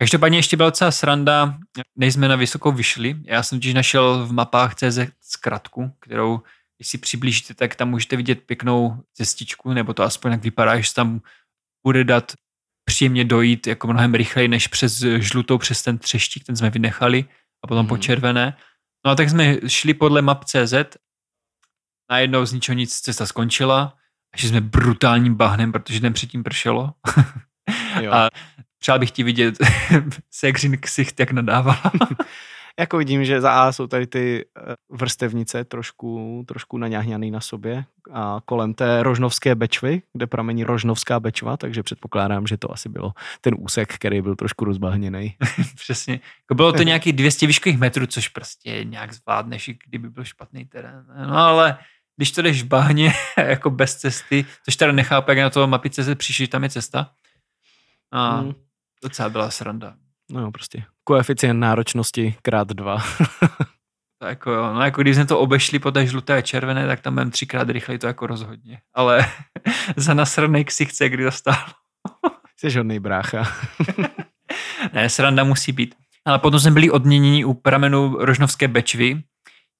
Každopádně 0.00 0.38
ještě 0.38 0.56
byla 0.56 0.68
docela 0.68 0.90
sranda, 0.90 1.58
než 1.96 2.14
jsme 2.14 2.28
na 2.28 2.36
vysokou 2.36 2.72
vyšli. 2.72 3.16
Já 3.24 3.42
jsem 3.42 3.58
totiž 3.58 3.74
našel 3.74 4.26
v 4.26 4.32
mapách 4.32 4.74
CZ 4.74 4.98
zkratku, 5.20 5.92
kterou, 6.00 6.42
když 6.76 6.88
si 6.88 6.98
přiblížíte, 6.98 7.54
tak 7.54 7.74
tam 7.74 7.90
můžete 7.90 8.16
vidět 8.16 8.42
pěknou 8.46 9.02
cestičku, 9.14 9.72
nebo 9.72 9.94
to 9.94 10.02
aspoň 10.02 10.32
jak 10.32 10.42
vypadá, 10.42 10.80
že 10.80 10.94
tam 10.94 11.20
bude 11.86 12.04
dát 12.04 12.32
příjemně 12.84 13.24
dojít 13.24 13.66
jako 13.66 13.86
mnohem 13.86 14.14
rychleji 14.14 14.48
než 14.48 14.66
přes 14.66 14.98
žlutou, 14.98 15.58
přes 15.58 15.82
ten 15.82 15.98
třeštík, 15.98 16.44
ten 16.44 16.56
jsme 16.56 16.70
vynechali 16.70 17.24
a 17.64 17.66
potom 17.66 17.84
mm. 17.84 17.88
po 17.88 17.98
červené. 17.98 18.56
No 19.06 19.10
a 19.10 19.14
tak 19.14 19.30
jsme 19.30 19.56
šli 19.66 19.94
podle 19.94 20.22
map 20.22 20.44
CZ 20.44 20.74
najednou 22.10 22.46
z 22.46 22.52
ničeho 22.52 22.76
nic 22.76 23.00
cesta 23.00 23.26
skončila 23.26 23.94
a 24.34 24.36
že 24.36 24.48
jsme 24.48 24.60
brutálním 24.60 25.34
bahnem, 25.34 25.72
protože 25.72 26.00
den 26.00 26.12
předtím 26.12 26.42
pršelo. 26.42 26.90
Jo. 28.00 28.12
A 28.12 28.28
přál 28.78 28.98
bych 28.98 29.10
ti 29.10 29.22
vidět 29.22 29.54
Segřin 30.30 30.78
ksicht, 30.80 31.20
jak 31.20 31.32
nadávala. 31.32 31.92
jako 32.78 32.98
vidím, 32.98 33.24
že 33.24 33.40
za 33.40 33.52
A 33.52 33.72
jsou 33.72 33.86
tady 33.86 34.06
ty 34.06 34.44
eh, 34.58 34.74
vrstevnice 34.90 35.64
trošku, 35.64 36.44
trošku 36.48 36.78
naňahňaný 36.78 37.30
na 37.30 37.40
sobě 37.40 37.84
a 38.12 38.40
kolem 38.44 38.74
té 38.74 39.02
rožnovské 39.02 39.54
bečvy, 39.54 40.02
kde 40.12 40.26
pramení 40.26 40.64
rožnovská 40.64 41.20
bečva, 41.20 41.56
takže 41.56 41.82
předpokládám, 41.82 42.46
že 42.46 42.56
to 42.56 42.72
asi 42.72 42.88
bylo 42.88 43.12
ten 43.40 43.54
úsek, 43.58 43.94
který 43.94 44.22
byl 44.22 44.36
trošku 44.36 44.64
rozbahněný. 44.64 45.36
Přesně. 45.74 46.20
Jako 46.40 46.54
bylo 46.54 46.72
to 46.72 46.82
nějakých 46.82 47.12
200 47.12 47.46
výškových 47.46 47.78
metrů, 47.78 48.06
což 48.06 48.28
prostě 48.28 48.84
nějak 48.84 49.12
zvládneš, 49.12 49.70
kdyby 49.88 50.10
byl 50.10 50.24
špatný 50.24 50.64
terén. 50.64 51.06
No 51.26 51.36
ale 51.36 51.78
když 52.18 52.30
to 52.30 52.42
jdeš 52.42 52.62
v 52.62 52.66
bahně 52.66 53.12
jako 53.36 53.70
bez 53.70 53.96
cesty, 53.96 54.44
což 54.64 54.76
teda 54.76 54.92
nechápu, 54.92 55.30
jak 55.30 55.38
na 55.38 55.50
to 55.50 55.66
mapy 55.66 55.90
CZ 55.90 56.14
přišli, 56.14 56.46
tam 56.46 56.62
je 56.62 56.70
cesta. 56.70 57.10
A 58.12 58.36
hmm. 58.36 58.54
docela 59.02 59.28
byla 59.28 59.50
sranda. 59.50 59.94
No 60.30 60.40
jo, 60.40 60.50
prostě 60.50 60.84
koeficient 61.04 61.60
náročnosti 61.60 62.34
krát 62.42 62.68
dva. 62.68 62.98
to 64.18 64.26
jako 64.26 64.50
jo, 64.50 64.74
no 64.74 64.82
jako 64.82 65.02
když 65.02 65.16
jsme 65.16 65.26
to 65.26 65.40
obešli 65.40 65.78
po 65.78 65.90
té 65.90 66.06
žluté 66.06 66.36
a 66.36 66.42
červené, 66.42 66.86
tak 66.86 67.00
tam 67.00 67.14
budeme 67.14 67.30
třikrát 67.30 67.70
rychleji 67.70 67.98
to 67.98 68.06
jako 68.06 68.26
rozhodně. 68.26 68.80
Ale 68.94 69.26
za 69.96 70.14
nasranej 70.14 70.64
ksichce, 70.64 71.08
kdy 71.08 71.24
to 71.24 71.30
stálo. 71.30 71.66
Jsi 72.56 72.76
hodný 72.76 72.98
brácha. 72.98 73.52
ne, 74.92 75.08
sranda 75.08 75.44
musí 75.44 75.72
být. 75.72 75.94
Ale 76.24 76.38
potom 76.38 76.60
jsme 76.60 76.70
byli 76.70 76.90
odměněni 76.90 77.44
u 77.44 77.54
pramenu 77.54 78.16
Rožnovské 78.18 78.68
Bečvy, 78.68 79.22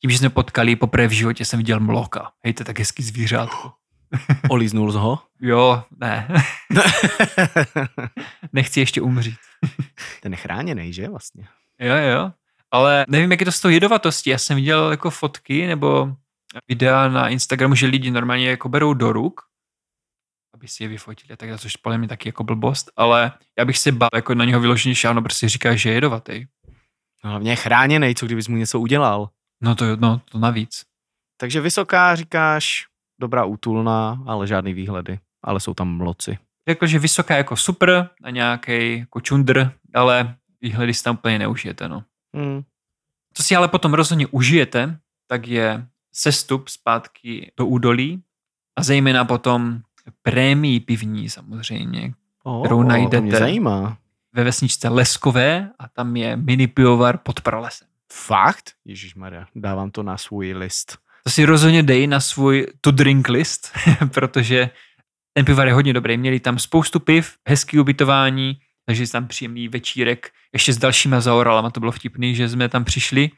tím, 0.01 0.11
že 0.11 0.19
jsme 0.19 0.31
potkali, 0.31 0.77
poprvé 0.77 1.07
v 1.07 1.13
životě 1.13 1.45
jsem 1.45 1.59
viděl 1.59 1.81
mloka. 1.81 2.33
Hej, 2.45 2.53
to 2.55 2.61
je 2.61 2.65
tak 2.65 2.79
hezký 2.79 3.03
zvířátko. 3.03 3.73
Olíznul 4.49 4.93
jsi 4.93 4.99
ho? 4.99 5.19
Jo, 5.41 5.85
ne. 6.01 6.29
Nechci 8.53 8.81
ještě 8.81 9.01
umřít. 9.01 9.39
Ten 10.23 10.33
je 10.33 10.37
chráněný, 10.37 10.93
že 10.93 11.09
vlastně? 11.09 11.49
Jo, 11.81 11.97
jo. 11.97 12.33
Ale 12.71 13.05
nevím, 13.09 13.31
jak 13.31 13.41
je 13.41 13.45
to 13.45 13.53
s 13.53 13.61
tou 13.61 13.69
jedovatostí. 13.69 14.31
Já 14.31 14.39
jsem 14.39 14.57
viděl 14.57 14.91
jako 14.91 15.11
fotky 15.11 15.67
nebo 15.67 16.17
videa 16.69 17.09
na 17.09 17.29
Instagramu, 17.29 17.75
že 17.75 17.87
lidi 17.87 18.11
normálně 18.11 18.51
jako 18.51 18.69
berou 18.69 18.95
do 18.95 19.13
ruk, 19.13 19.41
aby 20.55 20.69
si 20.69 20.83
je 20.83 20.89
vyfotili, 20.89 21.37
tak 21.37 21.61
což 21.61 21.77
podle 21.77 21.99
mě 21.99 22.09
taky 22.09 22.29
jako 22.29 22.45
blbost, 22.45 22.91
ale 22.97 23.33
já 23.59 23.65
bych 23.65 23.79
se 23.79 23.93
bál 23.93 24.09
jako 24.15 24.35
na 24.35 24.45
něho 24.45 24.61
vyloženě 24.61 24.95
šáno, 24.95 25.23
prostě 25.23 25.49
říká, 25.49 25.77
že 25.77 25.89
je 25.91 25.95
jedovatý. 25.95 26.45
No, 27.25 27.31
hlavně 27.31 27.53
je 27.53 27.57
chráněný, 27.57 28.15
co 28.15 28.27
kdybys 28.27 28.49
mu 28.49 28.57
něco 28.57 28.81
udělal. 28.81 29.31
No 29.61 29.75
to, 29.75 29.97
no, 29.97 30.21
to 30.33 30.39
navíc. 30.39 30.83
Takže 31.37 31.61
vysoká 31.61 32.15
říkáš, 32.15 32.87
dobrá 33.21 33.45
útulná, 33.45 34.23
ale 34.27 34.47
žádný 34.47 34.75
výhledy. 34.75 35.19
Ale 35.43 35.61
jsou 35.61 35.75
tam 35.75 35.97
mloci. 35.97 36.39
Řekl, 36.69 36.87
že 36.87 36.99
vysoká 36.99 37.37
jako 37.37 37.57
super 37.57 38.11
a 38.25 38.31
nějaký 38.31 38.99
jako 38.99 39.21
čundr, 39.21 39.73
ale 39.95 40.35
výhledy 40.61 40.95
si 40.95 41.05
tam 41.05 41.15
úplně 41.15 41.39
neužijete. 41.39 41.89
No. 41.89 42.05
Hmm. 42.35 42.63
Co 43.35 43.43
si 43.43 43.57
ale 43.57 43.69
potom 43.69 43.95
rozhodně 43.95 44.27
užijete, 44.27 44.99
tak 45.27 45.47
je 45.47 45.87
sestup 46.13 46.69
zpátky 46.69 47.53
do 47.57 47.67
údolí 47.67 48.23
a 48.77 48.83
zejména 48.83 49.25
potom 49.25 49.81
prémii 50.23 50.81
pivní 50.81 51.31
samozřejmě. 51.31 52.15
Oh, 52.43 52.65
kterou 52.65 52.83
najdete. 52.83 53.39
zajímá. 53.39 53.99
ve 54.33 54.45
vesničce 54.45 54.89
Leskové 54.89 55.71
a 55.79 55.89
tam 55.89 56.17
je 56.17 56.37
mini 56.37 56.67
pivovar 56.67 57.19
pod 57.19 57.41
pralesem. 57.41 57.89
Fakt? 58.13 58.73
Ježíš 58.85 59.15
Maria, 59.15 59.47
dávám 59.55 59.91
to 59.91 60.03
na 60.03 60.17
svůj 60.17 60.53
list. 60.53 60.99
To 61.25 61.31
si 61.31 61.45
rozhodně 61.45 61.83
dej 61.83 62.07
na 62.07 62.21
svůj 62.21 62.67
to 62.81 62.91
drink 62.91 63.29
list, 63.29 63.73
protože 64.15 64.71
ten 65.35 65.45
pivovar 65.45 65.67
je 65.67 65.75
hodně 65.75 65.93
dobrý. 65.93 66.17
Měli 66.17 66.41
tam 66.41 66.59
spoustu 66.59 67.01
piv, 67.01 67.37
hezký 67.49 67.79
ubytování, 67.79 68.59
takže 68.87 69.11
tam 69.11 69.27
příjemný 69.27 69.69
večírek 69.69 70.31
ještě 70.53 70.73
s 70.73 70.79
dalšíma 70.79 71.21
zaoralama. 71.21 71.71
To 71.71 71.81
bylo 71.81 71.93
vtipný, 71.93 72.35
že 72.35 72.49
jsme 72.49 72.69
tam 72.69 72.85
přišli 72.85 73.31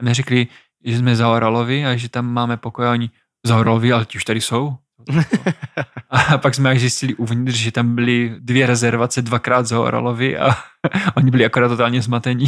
a 0.00 0.04
mi 0.04 0.14
řekli, 0.14 0.46
že 0.84 0.98
jsme 0.98 1.16
zaoralovi 1.16 1.86
a 1.86 1.96
že 1.96 2.08
tam 2.08 2.26
máme 2.26 2.56
pokoj 2.56 2.86
a 2.86 2.92
oni 2.92 3.10
zaoralovi, 3.46 3.92
ale 3.92 4.04
ti 4.04 4.18
už 4.18 4.24
tady 4.24 4.40
jsou. 4.40 4.76
A 6.10 6.38
pak 6.38 6.54
jsme 6.54 6.70
až 6.70 6.80
zjistili 6.80 7.14
uvnitř, 7.14 7.58
že 7.58 7.72
tam 7.72 7.94
byly 7.94 8.36
dvě 8.38 8.66
rezervace 8.66 9.22
dvakrát 9.22 9.66
zaoralovi 9.66 10.38
a 10.38 10.56
oni 11.14 11.30
byli 11.30 11.44
akorát 11.44 11.68
totálně 11.68 12.02
zmatení. 12.02 12.46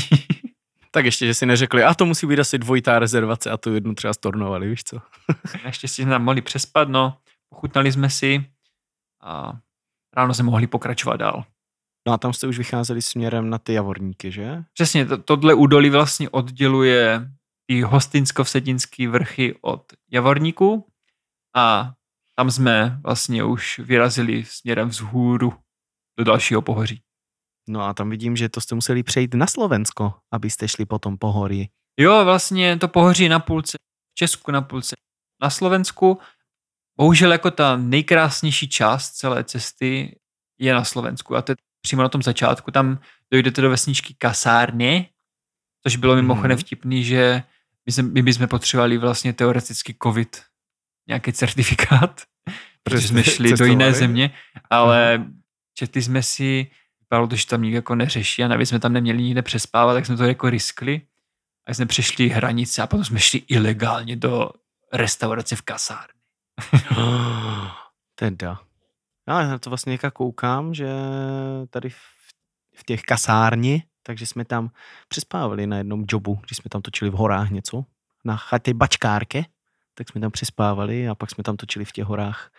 Tak 0.94 1.04
ještě, 1.04 1.26
že 1.26 1.34
si 1.34 1.46
neřekli, 1.46 1.84
a 1.84 1.94
to 1.94 2.06
musí 2.06 2.26
být 2.26 2.38
asi 2.38 2.58
dvojitá 2.58 2.98
rezervace 2.98 3.50
a 3.50 3.56
tu 3.56 3.74
jednu 3.74 3.94
třeba 3.94 4.14
stornovali, 4.14 4.68
víš 4.68 4.84
co? 4.84 4.98
Naštěstí 5.64 6.02
jsme 6.02 6.10
tam 6.10 6.24
mohli 6.24 6.42
přespat, 6.42 6.88
no, 6.88 7.18
pochutnali 7.48 7.92
jsme 7.92 8.10
si 8.10 8.44
a 9.22 9.52
ráno 10.16 10.34
jsme 10.34 10.44
mohli 10.44 10.66
pokračovat 10.66 11.16
dál. 11.16 11.44
No 12.06 12.12
a 12.12 12.18
tam 12.18 12.32
jste 12.32 12.46
už 12.46 12.58
vycházeli 12.58 13.02
směrem 13.02 13.50
na 13.50 13.58
ty 13.58 13.72
javorníky, 13.72 14.32
že? 14.32 14.64
Přesně, 14.72 15.06
to, 15.06 15.18
tohle 15.18 15.54
údolí 15.54 15.90
vlastně 15.90 16.30
odděluje 16.30 17.30
ty 17.66 17.82
hostinsko-vsetinský 17.82 19.06
vrchy 19.06 19.58
od 19.60 19.92
Javorníku 20.10 20.86
a 21.56 21.92
tam 22.36 22.50
jsme 22.50 23.00
vlastně 23.04 23.44
už 23.44 23.78
vyrazili 23.78 24.44
směrem 24.44 24.88
vzhůru 24.88 25.54
do 26.18 26.24
dalšího 26.24 26.62
pohoří. 26.62 27.03
No 27.68 27.82
a 27.82 27.94
tam 27.94 28.10
vidím, 28.10 28.36
že 28.36 28.48
to 28.48 28.60
jste 28.60 28.74
museli 28.74 29.02
přejít 29.02 29.34
na 29.34 29.46
Slovensko, 29.46 30.14
abyste 30.32 30.68
šli 30.68 30.86
potom 30.86 31.18
po 31.18 31.32
hory. 31.32 31.68
Jo, 32.00 32.24
vlastně 32.24 32.78
to 32.78 32.88
pohoří 32.88 33.28
na 33.28 33.38
půlce 33.40 33.78
v 34.12 34.14
Česku, 34.18 34.50
na 34.50 34.62
půlce 34.62 34.96
na 35.42 35.50
Slovensku. 35.50 36.18
Bohužel 36.96 37.32
jako 37.32 37.50
ta 37.50 37.76
nejkrásnější 37.76 38.68
část 38.68 39.10
celé 39.10 39.44
cesty 39.44 40.18
je 40.58 40.74
na 40.74 40.84
Slovensku 40.84 41.36
a 41.36 41.42
to 41.42 41.52
je 41.52 41.56
přímo 41.80 42.02
na 42.02 42.08
tom 42.08 42.22
začátku. 42.22 42.70
Tam 42.70 42.98
dojdete 43.32 43.60
do 43.62 43.70
vesničky 43.70 44.14
Kasárně, 44.18 45.08
což 45.82 45.96
bylo 45.96 46.14
mimochodem 46.16 46.56
Mhm. 46.56 46.58
vtipný, 46.58 47.04
že 47.04 47.42
my, 47.86 47.92
jsme, 47.92 48.02
my 48.02 48.22
bychom 48.22 48.48
potřebovali 48.48 48.98
vlastně 48.98 49.32
teoreticky 49.32 49.96
covid, 50.02 50.42
nějaký 51.08 51.32
certifikát, 51.32 52.22
protože 52.82 53.08
jsme 53.08 53.24
šli 53.24 53.52
do 53.56 53.64
jiné 53.64 53.92
země, 53.92 54.30
ale 54.70 55.26
četli 55.74 56.02
jsme 56.02 56.22
si, 56.22 56.70
vypadalo 57.14 57.28
to, 57.28 57.36
že 57.36 57.46
tam 57.46 57.62
nikdo 57.62 57.78
jako 57.78 57.94
neřeší 57.94 58.44
a 58.44 58.48
navíc 58.48 58.68
jsme 58.68 58.80
tam 58.80 58.92
neměli 58.92 59.22
nikde 59.22 59.42
přespávat, 59.42 59.94
tak 59.94 60.06
jsme 60.06 60.16
to 60.16 60.24
jako 60.24 60.50
riskli 60.50 61.02
a 61.66 61.74
jsme 61.74 61.86
přešli 61.86 62.28
hranice 62.28 62.82
a 62.82 62.86
potom 62.86 63.04
jsme 63.04 63.20
šli 63.20 63.42
ilegálně 63.48 64.16
do 64.16 64.50
restaurace 64.92 65.56
v 65.56 65.62
kasárně. 65.62 66.20
teda. 68.14 68.60
Já 69.28 69.48
na 69.48 69.58
to 69.58 69.70
vlastně 69.70 69.90
nějak 69.90 70.14
koukám, 70.14 70.74
že 70.74 70.88
tady 71.70 71.90
v, 71.90 71.96
v 72.76 72.84
těch 72.84 73.02
kasárni, 73.02 73.82
takže 74.02 74.26
jsme 74.26 74.44
tam 74.44 74.70
přespávali 75.08 75.66
na 75.66 75.76
jednom 75.76 76.04
jobu, 76.10 76.34
když 76.34 76.56
jsme 76.56 76.68
tam 76.68 76.82
točili 76.82 77.10
v 77.10 77.14
horách 77.14 77.50
něco, 77.50 77.84
na 78.24 78.36
chatě 78.36 78.74
Bačkárke, 78.74 79.44
tak 79.94 80.08
jsme 80.08 80.20
tam 80.20 80.30
přespávali 80.30 81.08
a 81.08 81.14
pak 81.14 81.30
jsme 81.30 81.44
tam 81.44 81.56
točili 81.56 81.84
v 81.84 81.92
těch 81.92 82.04
horách 82.04 82.50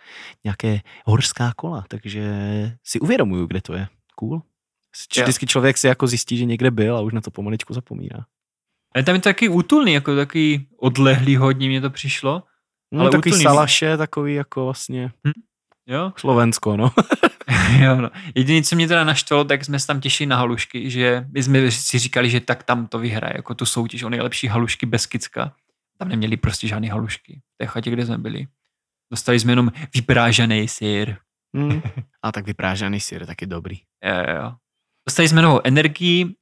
nějaké 0.44 0.80
horská 1.04 1.52
kola, 1.56 1.84
takže 1.88 2.24
si 2.84 3.00
uvědomuju, 3.00 3.46
kde 3.46 3.60
to 3.60 3.74
je. 3.74 3.88
Cool. 4.18 4.42
Vždycky 5.22 5.46
člověk 5.46 5.78
si 5.78 5.86
jako 5.86 6.06
zjistí, 6.06 6.36
že 6.36 6.44
někde 6.44 6.70
byl 6.70 6.96
a 6.96 7.00
už 7.00 7.12
na 7.12 7.20
to 7.20 7.30
pomaličku 7.30 7.74
zapomíná. 7.74 8.26
Ale 8.94 9.04
tam 9.04 9.14
je 9.14 9.20
to 9.20 9.28
taky 9.28 9.48
útulný, 9.48 9.92
jako 9.92 10.16
takový 10.16 10.68
odlehlý 10.78 11.36
hodně 11.36 11.68
mě 11.68 11.80
to 11.80 11.90
přišlo. 11.90 12.42
No, 12.92 13.00
Ale 13.00 13.10
takový 13.10 13.32
úplný- 13.32 13.42
salaše, 13.42 13.96
takový 13.96 14.34
jako 14.34 14.64
vlastně 14.64 15.10
Jo, 15.86 16.12
Slovensko, 16.18 16.76
no. 16.76 16.90
jo 17.80 17.96
no. 17.96 18.10
Jediné, 18.34 18.62
co 18.62 18.76
mě 18.76 18.88
teda 18.88 19.04
naštvalo, 19.04 19.44
tak 19.44 19.64
jsme 19.64 19.80
se 19.80 19.86
tam 19.86 20.00
těšili 20.00 20.26
na 20.26 20.36
halušky, 20.36 20.90
že 20.90 21.26
my 21.32 21.42
jsme 21.42 21.70
si 21.70 21.98
říkali, 21.98 22.30
že 22.30 22.40
tak 22.40 22.62
tam 22.62 22.86
to 22.86 22.98
vyhraje, 22.98 23.32
jako 23.36 23.54
tu 23.54 23.66
soutěž 23.66 24.02
o 24.02 24.08
nejlepší 24.08 24.46
halušky 24.46 24.86
bez 24.86 25.06
Kicka. 25.06 25.52
Tam 25.98 26.08
neměli 26.08 26.36
prostě 26.36 26.68
žádný 26.68 26.88
halušky. 26.88 27.40
V 27.54 27.58
té 27.58 27.66
chatě, 27.66 27.90
kde 27.90 28.06
jsme 28.06 28.18
byli. 28.18 28.46
Dostali 29.10 29.40
jsme 29.40 29.52
jenom 29.52 29.72
vyprážaný 29.94 30.68
sír. 30.68 31.16
Hmm. 31.56 31.82
A 32.22 32.32
tak 32.32 32.46
vyprážaný 32.46 33.00
syr 33.00 33.20
je 33.20 33.26
taky 33.26 33.46
dobrý. 33.46 33.78
Jo, 34.06 34.34
jo. 34.36 34.54
Dostali 35.08 35.28
jsme 35.28 35.42
novou 35.42 35.60
energii, 35.64 36.34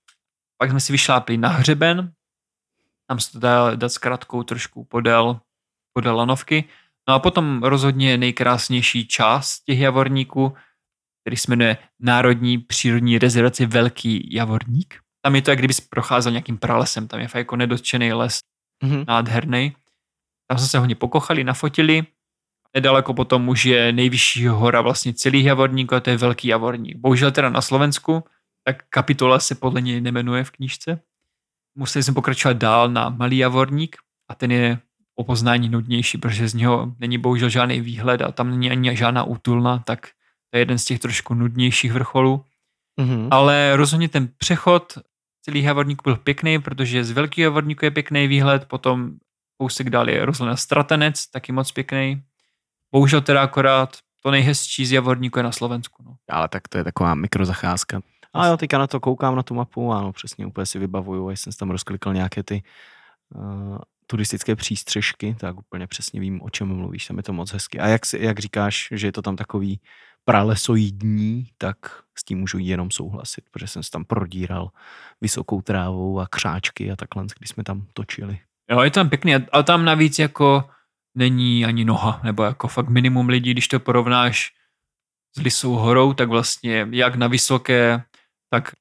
pak 0.58 0.70
jsme 0.70 0.80
si 0.80 0.92
vyšlápli 0.92 1.36
na 1.36 1.48
hřeben, 1.48 2.12
tam 3.08 3.20
se 3.20 3.32
to 3.32 3.38
dá 3.38 3.74
dát 3.74 3.88
s 3.88 3.98
kratkou 3.98 4.42
trošku 4.42 4.84
podél, 4.84 5.40
podél 5.92 6.16
lanovky. 6.16 6.64
No 7.08 7.14
a 7.14 7.18
potom 7.18 7.62
rozhodně 7.62 8.16
nejkrásnější 8.18 9.06
část 9.08 9.60
těch 9.60 9.78
javorníků, 9.78 10.56
který 11.24 11.36
se 11.36 11.50
jmenuje 11.50 11.78
Národní 12.00 12.58
přírodní 12.58 13.18
rezervace 13.18 13.66
Velký 13.66 14.34
Javorník. 14.34 15.00
Tam 15.24 15.34
je 15.34 15.42
to, 15.42 15.50
jak 15.50 15.58
kdyby 15.58 15.74
procházel 15.90 16.32
nějakým 16.32 16.58
pralesem, 16.58 17.08
tam 17.08 17.20
je 17.20 17.28
fakt 17.28 17.38
jako 17.38 17.56
nedotčený 17.56 18.12
les, 18.12 18.38
Mhm. 18.84 19.04
nádherný. 19.08 19.76
Tam 20.50 20.58
jsme 20.58 20.66
se 20.68 20.78
hodně 20.78 20.94
pokochali, 20.94 21.44
nafotili. 21.44 22.06
Nedaleko 22.74 23.14
potom 23.14 23.48
už 23.48 23.64
je 23.64 23.92
nejvyšší 23.92 24.46
hora 24.46 24.80
vlastně 24.80 25.14
celých 25.14 25.44
javorníků 25.44 25.94
a 25.94 26.00
to 26.00 26.10
je 26.10 26.16
Velký 26.16 26.48
Javorník. 26.48 26.96
Bohužel 26.96 27.30
teda 27.30 27.50
na 27.50 27.60
Slovensku, 27.60 28.24
tak 28.64 28.82
kapitola 28.88 29.38
se 29.38 29.54
podle 29.54 29.80
něj 29.80 30.00
nemenuje 30.00 30.44
v 30.44 30.50
knížce. 30.50 31.00
Museli 31.74 32.02
jsme 32.02 32.14
pokračovat 32.14 32.56
dál 32.56 32.88
na 32.88 33.08
Malý 33.08 33.38
Javorník 33.38 33.96
a 34.28 34.34
ten 34.34 34.52
je 34.52 34.78
o 35.14 35.24
poznání 35.24 35.68
nudnější, 35.68 36.18
protože 36.18 36.48
z 36.48 36.54
něho 36.54 36.92
není 36.98 37.18
bohužel 37.18 37.48
žádný 37.48 37.80
výhled 37.80 38.22
a 38.22 38.32
tam 38.32 38.50
není 38.50 38.70
ani 38.70 38.96
žádná 38.96 39.24
útulna, 39.24 39.78
tak 39.78 40.06
to 40.50 40.56
je 40.56 40.60
jeden 40.60 40.78
z 40.78 40.84
těch 40.84 40.98
trošku 40.98 41.34
nudnějších 41.34 41.92
vrcholů. 41.92 42.44
Mhm. 43.00 43.28
Ale 43.30 43.76
rozhodně 43.76 44.08
ten 44.08 44.28
přechod 44.38 44.98
celý 45.42 45.62
Javorník 45.62 46.02
byl 46.02 46.16
pěkný, 46.16 46.58
protože 46.58 47.04
z 47.04 47.10
Velkého 47.10 47.44
Javorníku 47.44 47.84
je 47.84 47.90
pěkný 47.90 48.28
výhled, 48.28 48.64
potom 48.64 49.10
kousek 49.58 49.90
dál 49.90 50.10
je 50.10 50.24
rozhledna 50.24 50.56
Stratenec, 50.56 51.26
taky 51.26 51.52
moc 51.52 51.72
pěkný. 51.72 52.22
Bohužel 52.94 53.20
teda 53.20 53.42
akorát 53.42 53.96
to 54.22 54.30
nejhezčí 54.30 54.86
z 54.86 54.92
Javorníku 54.92 55.38
je 55.38 55.42
na 55.42 55.52
Slovensku. 55.52 56.02
No. 56.06 56.14
Ale 56.30 56.48
tak 56.48 56.68
to 56.68 56.78
je 56.78 56.84
taková 56.84 57.14
mikrozacházka. 57.14 58.00
A 58.34 58.46
jo, 58.46 58.56
teďka 58.56 58.78
na 58.78 58.86
to 58.86 59.00
koukám, 59.00 59.36
na 59.36 59.42
tu 59.42 59.54
mapu, 59.54 59.92
ano, 59.92 60.12
přesně, 60.12 60.46
úplně 60.46 60.66
si 60.66 60.78
vybavuju, 60.78 61.28
až 61.28 61.40
jsem 61.40 61.52
si 61.52 61.58
tam 61.58 61.70
rozklikl 61.70 62.14
nějaké 62.14 62.42
ty 62.42 62.62
uh, 63.34 63.78
turistické 64.06 64.56
přístřežky, 64.56 65.36
tak 65.40 65.58
úplně 65.58 65.86
přesně 65.86 66.20
vím, 66.20 66.42
o 66.42 66.50
čem 66.50 66.68
mluvíš, 66.68 67.06
tam 67.06 67.16
je 67.16 67.22
to 67.22 67.32
moc 67.32 67.52
hezky. 67.52 67.80
A 67.80 67.86
jak, 67.86 68.06
si, 68.06 68.18
jak 68.20 68.38
říkáš, 68.38 68.88
že 68.90 69.06
je 69.06 69.12
to 69.12 69.22
tam 69.22 69.36
takový 69.36 69.80
pralesoidní, 70.24 71.48
tak 71.58 71.76
s 72.18 72.24
tím 72.24 72.38
můžu 72.38 72.58
jenom 72.58 72.90
souhlasit, 72.90 73.44
protože 73.50 73.66
jsem 73.66 73.82
se 73.82 73.90
tam 73.90 74.04
prodíral 74.04 74.70
vysokou 75.20 75.62
trávou 75.62 76.20
a 76.20 76.26
křáčky 76.26 76.90
a 76.90 76.96
takhle, 76.96 77.24
když 77.38 77.50
jsme 77.50 77.64
tam 77.64 77.86
točili. 77.92 78.38
Jo, 78.70 78.80
je 78.80 78.90
tam 78.90 79.08
pěkný, 79.08 79.34
ale 79.34 79.64
tam 79.64 79.84
navíc 79.84 80.18
jako 80.18 80.64
není 81.14 81.64
ani 81.64 81.84
noha, 81.84 82.20
nebo 82.24 82.42
jako 82.42 82.68
fakt 82.68 82.88
minimum 82.88 83.28
lidí, 83.28 83.50
když 83.50 83.68
to 83.68 83.80
porovnáš 83.80 84.52
s 85.36 85.40
Lisou 85.40 85.72
horou, 85.72 86.12
tak 86.12 86.28
vlastně 86.28 86.88
jak 86.90 87.14
na 87.14 87.26
vysoké, 87.26 88.04
tak 88.50 88.72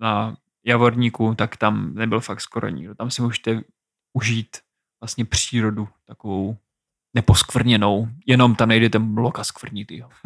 na 0.00 0.36
Javorníku, 0.64 1.34
tak 1.34 1.56
tam 1.56 1.94
nebyl 1.94 2.20
fakt 2.20 2.40
skoro 2.40 2.68
nikdo. 2.68 2.94
Tam 2.94 3.10
si 3.10 3.22
můžete 3.22 3.62
užít 4.12 4.56
vlastně 5.00 5.24
přírodu 5.24 5.88
takovou 6.04 6.56
neposkvrněnou. 7.14 8.08
Jenom 8.26 8.54
tam 8.54 8.68
nejdete 8.68 8.98
bloka 8.98 9.44
skvrnitýho. 9.44 10.10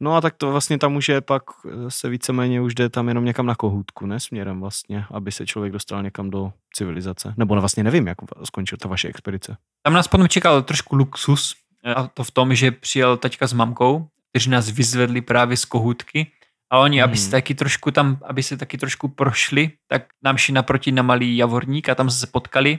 no 0.00 0.16
a 0.16 0.20
tak 0.20 0.34
to 0.36 0.50
vlastně 0.50 0.78
tam 0.78 0.96
už 0.96 1.08
je 1.08 1.20
pak 1.20 1.42
eh, 1.66 1.70
se 1.90 2.08
víceméně 2.08 2.60
už 2.60 2.74
jde 2.74 2.88
tam 2.88 3.08
jenom 3.08 3.24
někam 3.24 3.46
na 3.46 3.54
kohůtku, 3.54 4.06
ne 4.06 4.20
směrem 4.20 4.60
vlastně, 4.60 5.04
aby 5.10 5.32
se 5.32 5.46
člověk 5.46 5.72
dostal 5.72 6.02
někam 6.02 6.30
do 6.30 6.52
civilizace. 6.74 7.34
Nebo 7.36 7.54
vlastně 7.60 7.84
nevím, 7.84 8.06
jak 8.06 8.18
skončil 8.44 8.78
ta 8.78 8.88
vaše 8.88 9.08
expedice. 9.08 9.56
Tam 9.82 9.92
nás 9.92 10.08
potom 10.08 10.28
čekal 10.28 10.62
trošku 10.62 10.96
luxus, 10.96 11.54
a 11.96 12.06
to 12.06 12.24
v 12.24 12.30
tom, 12.30 12.54
že 12.54 12.70
přijel 12.70 13.16
taťka 13.16 13.46
s 13.46 13.52
mamkou, 13.52 14.06
kteří 14.30 14.50
nás 14.50 14.70
vyzvedli 14.70 15.20
právě 15.20 15.56
z 15.56 15.64
kohůtky 15.64 16.26
a 16.70 16.78
oni, 16.78 17.02
aby 17.02 17.10
Mhm. 17.12 17.18
se 17.18 17.30
taky 17.30 17.54
trošku 17.54 17.90
tam, 17.90 18.18
aby 18.26 18.42
se 18.42 18.56
taky 18.56 18.78
trošku 18.78 19.08
prošli, 19.08 19.70
tak 19.88 20.02
nám 20.24 20.36
šli 20.36 20.54
naproti 20.54 20.92
na 20.92 21.02
malý 21.02 21.36
javorník 21.36 21.88
a 21.88 21.94
tam 21.94 22.10
se 22.10 22.26
potkali 22.26 22.78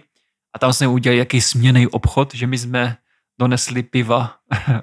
a 0.56 0.60
tam 0.60 0.74
jsme 0.74 0.88
udělali 0.88 1.18
jaký 1.18 1.42
směný 1.42 1.88
obchod, 1.88 2.34
že 2.34 2.48
my 2.48 2.58
jsme 2.58 2.98
donesli 3.40 3.84
piva 3.84 4.36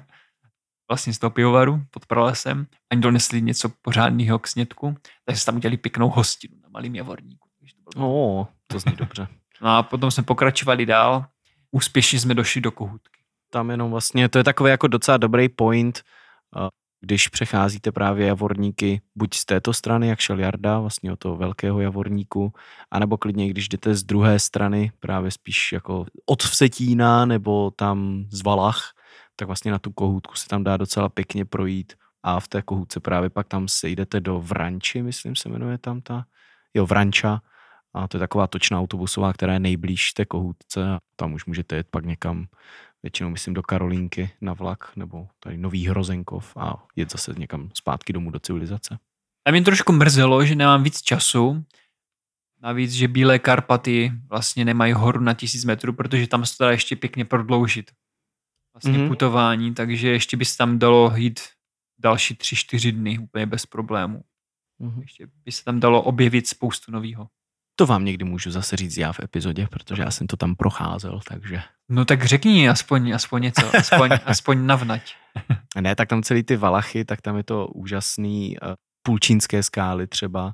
vlastně 0.89 1.13
z 1.13 1.19
toho 1.19 1.31
pivovaru 1.31 1.81
pod 1.91 2.05
pralesem 2.05 2.67
a 2.71 2.93
oni 2.93 3.01
donesli 3.01 3.41
něco 3.41 3.69
pořádného 3.81 4.39
k 4.39 4.47
snědku, 4.47 4.95
takže 5.25 5.45
tam 5.45 5.55
udělali 5.55 5.77
pěknou 5.77 6.09
hostinu 6.09 6.55
na 6.63 6.69
malým 6.69 6.95
javorníku. 6.95 7.49
To 7.93 7.99
bylo 7.99 8.41
O, 8.41 8.47
to 8.67 8.79
zní 8.79 8.95
dobře. 8.95 9.27
No 9.61 9.77
a 9.77 9.83
potom 9.83 10.11
jsme 10.11 10.23
pokračovali 10.23 10.85
dál. 10.85 11.25
Úspěšně 11.71 12.19
jsme 12.19 12.33
došli 12.33 12.61
do 12.61 12.71
kohůtky. 12.71 13.19
Tam 13.49 13.69
jenom 13.69 13.91
vlastně, 13.91 14.29
to 14.29 14.37
je 14.37 14.43
takový 14.43 14.69
jako 14.69 14.87
docela 14.87 15.17
dobrý 15.17 15.49
point. 15.49 16.01
Když 17.01 17.27
přecházíte 17.27 17.91
právě 17.91 18.27
javorníky 18.27 19.01
buď 19.15 19.33
z 19.33 19.45
této 19.45 19.73
strany, 19.73 20.07
jak 20.07 20.19
šel 20.19 20.39
Jarda, 20.39 20.79
vlastně 20.79 21.11
od 21.13 21.19
toho 21.19 21.35
velkého 21.35 21.81
javorníku, 21.81 22.53
anebo 22.91 23.17
klidně, 23.17 23.49
když 23.49 23.69
jdete 23.69 23.95
z 23.95 24.03
druhé 24.03 24.39
strany, 24.39 24.91
právě 24.99 25.31
spíš 25.31 25.71
jako 25.71 26.05
od 26.25 26.43
Vsetína 26.43 27.25
nebo 27.25 27.71
tam 27.71 28.25
z 28.29 28.41
Valach, 28.41 28.93
tak 29.39 29.47
vlastně 29.47 29.71
na 29.71 29.79
tu 29.79 29.91
kohůtku 29.91 30.35
se 30.35 30.47
tam 30.47 30.63
dá 30.63 30.77
docela 30.77 31.09
pěkně 31.09 31.45
projít 31.45 31.93
a 32.23 32.39
v 32.39 32.47
té 32.47 32.61
kohůtce 32.61 32.99
právě 32.99 33.29
pak 33.29 33.47
tam 33.47 33.67
sejdete 33.67 34.19
do 34.19 34.39
Vranči, 34.39 35.01
myslím 35.01 35.35
se 35.35 35.49
jmenuje 35.49 35.77
tam 35.77 36.01
ta, 36.01 36.25
jo, 36.73 36.85
Vranča, 36.85 37.41
a 37.93 38.07
to 38.07 38.17
je 38.17 38.19
taková 38.19 38.47
točná 38.47 38.79
autobusová, 38.79 39.33
která 39.33 39.53
je 39.53 39.59
nejblíž 39.59 40.13
té 40.13 40.25
kohůtce 40.25 40.89
a 40.89 40.99
tam 41.15 41.33
už 41.33 41.45
můžete 41.45 41.75
jet 41.75 41.87
pak 41.91 42.05
někam, 42.05 42.45
většinou 43.03 43.29
myslím 43.29 43.53
do 43.53 43.63
Karolínky 43.63 44.31
na 44.41 44.53
vlak 44.53 44.95
nebo 44.95 45.27
tady 45.39 45.57
Nový 45.57 45.87
Hrozenkov 45.87 46.57
a 46.57 46.83
jet 46.95 47.11
zase 47.11 47.33
někam 47.37 47.69
zpátky 47.73 48.13
domů 48.13 48.31
do 48.31 48.39
civilizace. 48.39 48.97
A 49.47 49.51
mě 49.51 49.61
trošku 49.61 49.93
mrzelo, 49.93 50.45
že 50.45 50.55
nemám 50.55 50.83
víc 50.83 51.01
času. 51.01 51.63
Navíc, 52.61 52.91
že 52.91 53.07
Bílé 53.07 53.39
Karpaty 53.39 54.11
vlastně 54.29 54.65
nemají 54.65 54.93
horu 54.93 55.19
na 55.19 55.33
tisíc 55.33 55.65
metrů, 55.65 55.93
protože 55.93 56.27
tam 56.27 56.45
se 56.45 56.57
to 56.57 56.63
dá 56.63 56.71
ještě 56.71 56.95
pěkně 56.95 57.25
prodloužit. 57.25 57.91
Vlastně 58.73 58.91
Mhm. 58.91 59.01
mm-hmm. 59.01 59.07
putování, 59.07 59.73
takže 59.73 60.09
ještě 60.09 60.37
by 60.37 60.45
se 60.45 60.57
tam 60.57 60.79
dalo 60.79 61.13
jít 61.15 61.39
další 61.99 62.35
tři, 62.35 62.55
čtyři 62.55 62.91
dny 62.91 63.19
úplně 63.19 63.45
bez 63.45 63.65
problémů. 63.65 64.21
Mhm. 64.79 65.01
Ještě 65.01 65.27
by 65.45 65.51
se 65.51 65.63
tam 65.63 65.79
dalo 65.79 66.01
objevit 66.01 66.47
spoustu 66.47 66.91
nového. 66.91 67.27
To 67.75 67.85
vám 67.85 68.05
někdy 68.05 68.25
můžu 68.25 68.51
zase 68.51 68.75
říct 68.75 68.97
já 68.97 69.13
v 69.13 69.19
epizodě, 69.19 69.67
protože 69.71 70.01
já 70.01 70.11
jsem 70.11 70.27
to 70.27 70.37
tam 70.37 70.55
procházel, 70.55 71.19
takže... 71.27 71.61
No 71.89 72.05
tak 72.05 72.25
řekni 72.25 72.69
aspoň, 72.69 73.11
aspoň 73.11 73.41
něco, 73.41 73.75
aspoň, 73.75 74.09
aspoň 74.25 74.65
navnať. 74.65 75.15
Ne, 75.81 75.95
tak 75.95 76.09
tam 76.09 76.23
celý 76.23 76.43
ty 76.43 76.57
Valachy, 76.57 77.05
tak 77.05 77.21
tam 77.21 77.37
je 77.37 77.43
to 77.43 77.67
úžasný 77.67 78.57
uh, 78.59 78.73
půlčínské 79.03 79.63
skály 79.63 80.07
třeba 80.07 80.53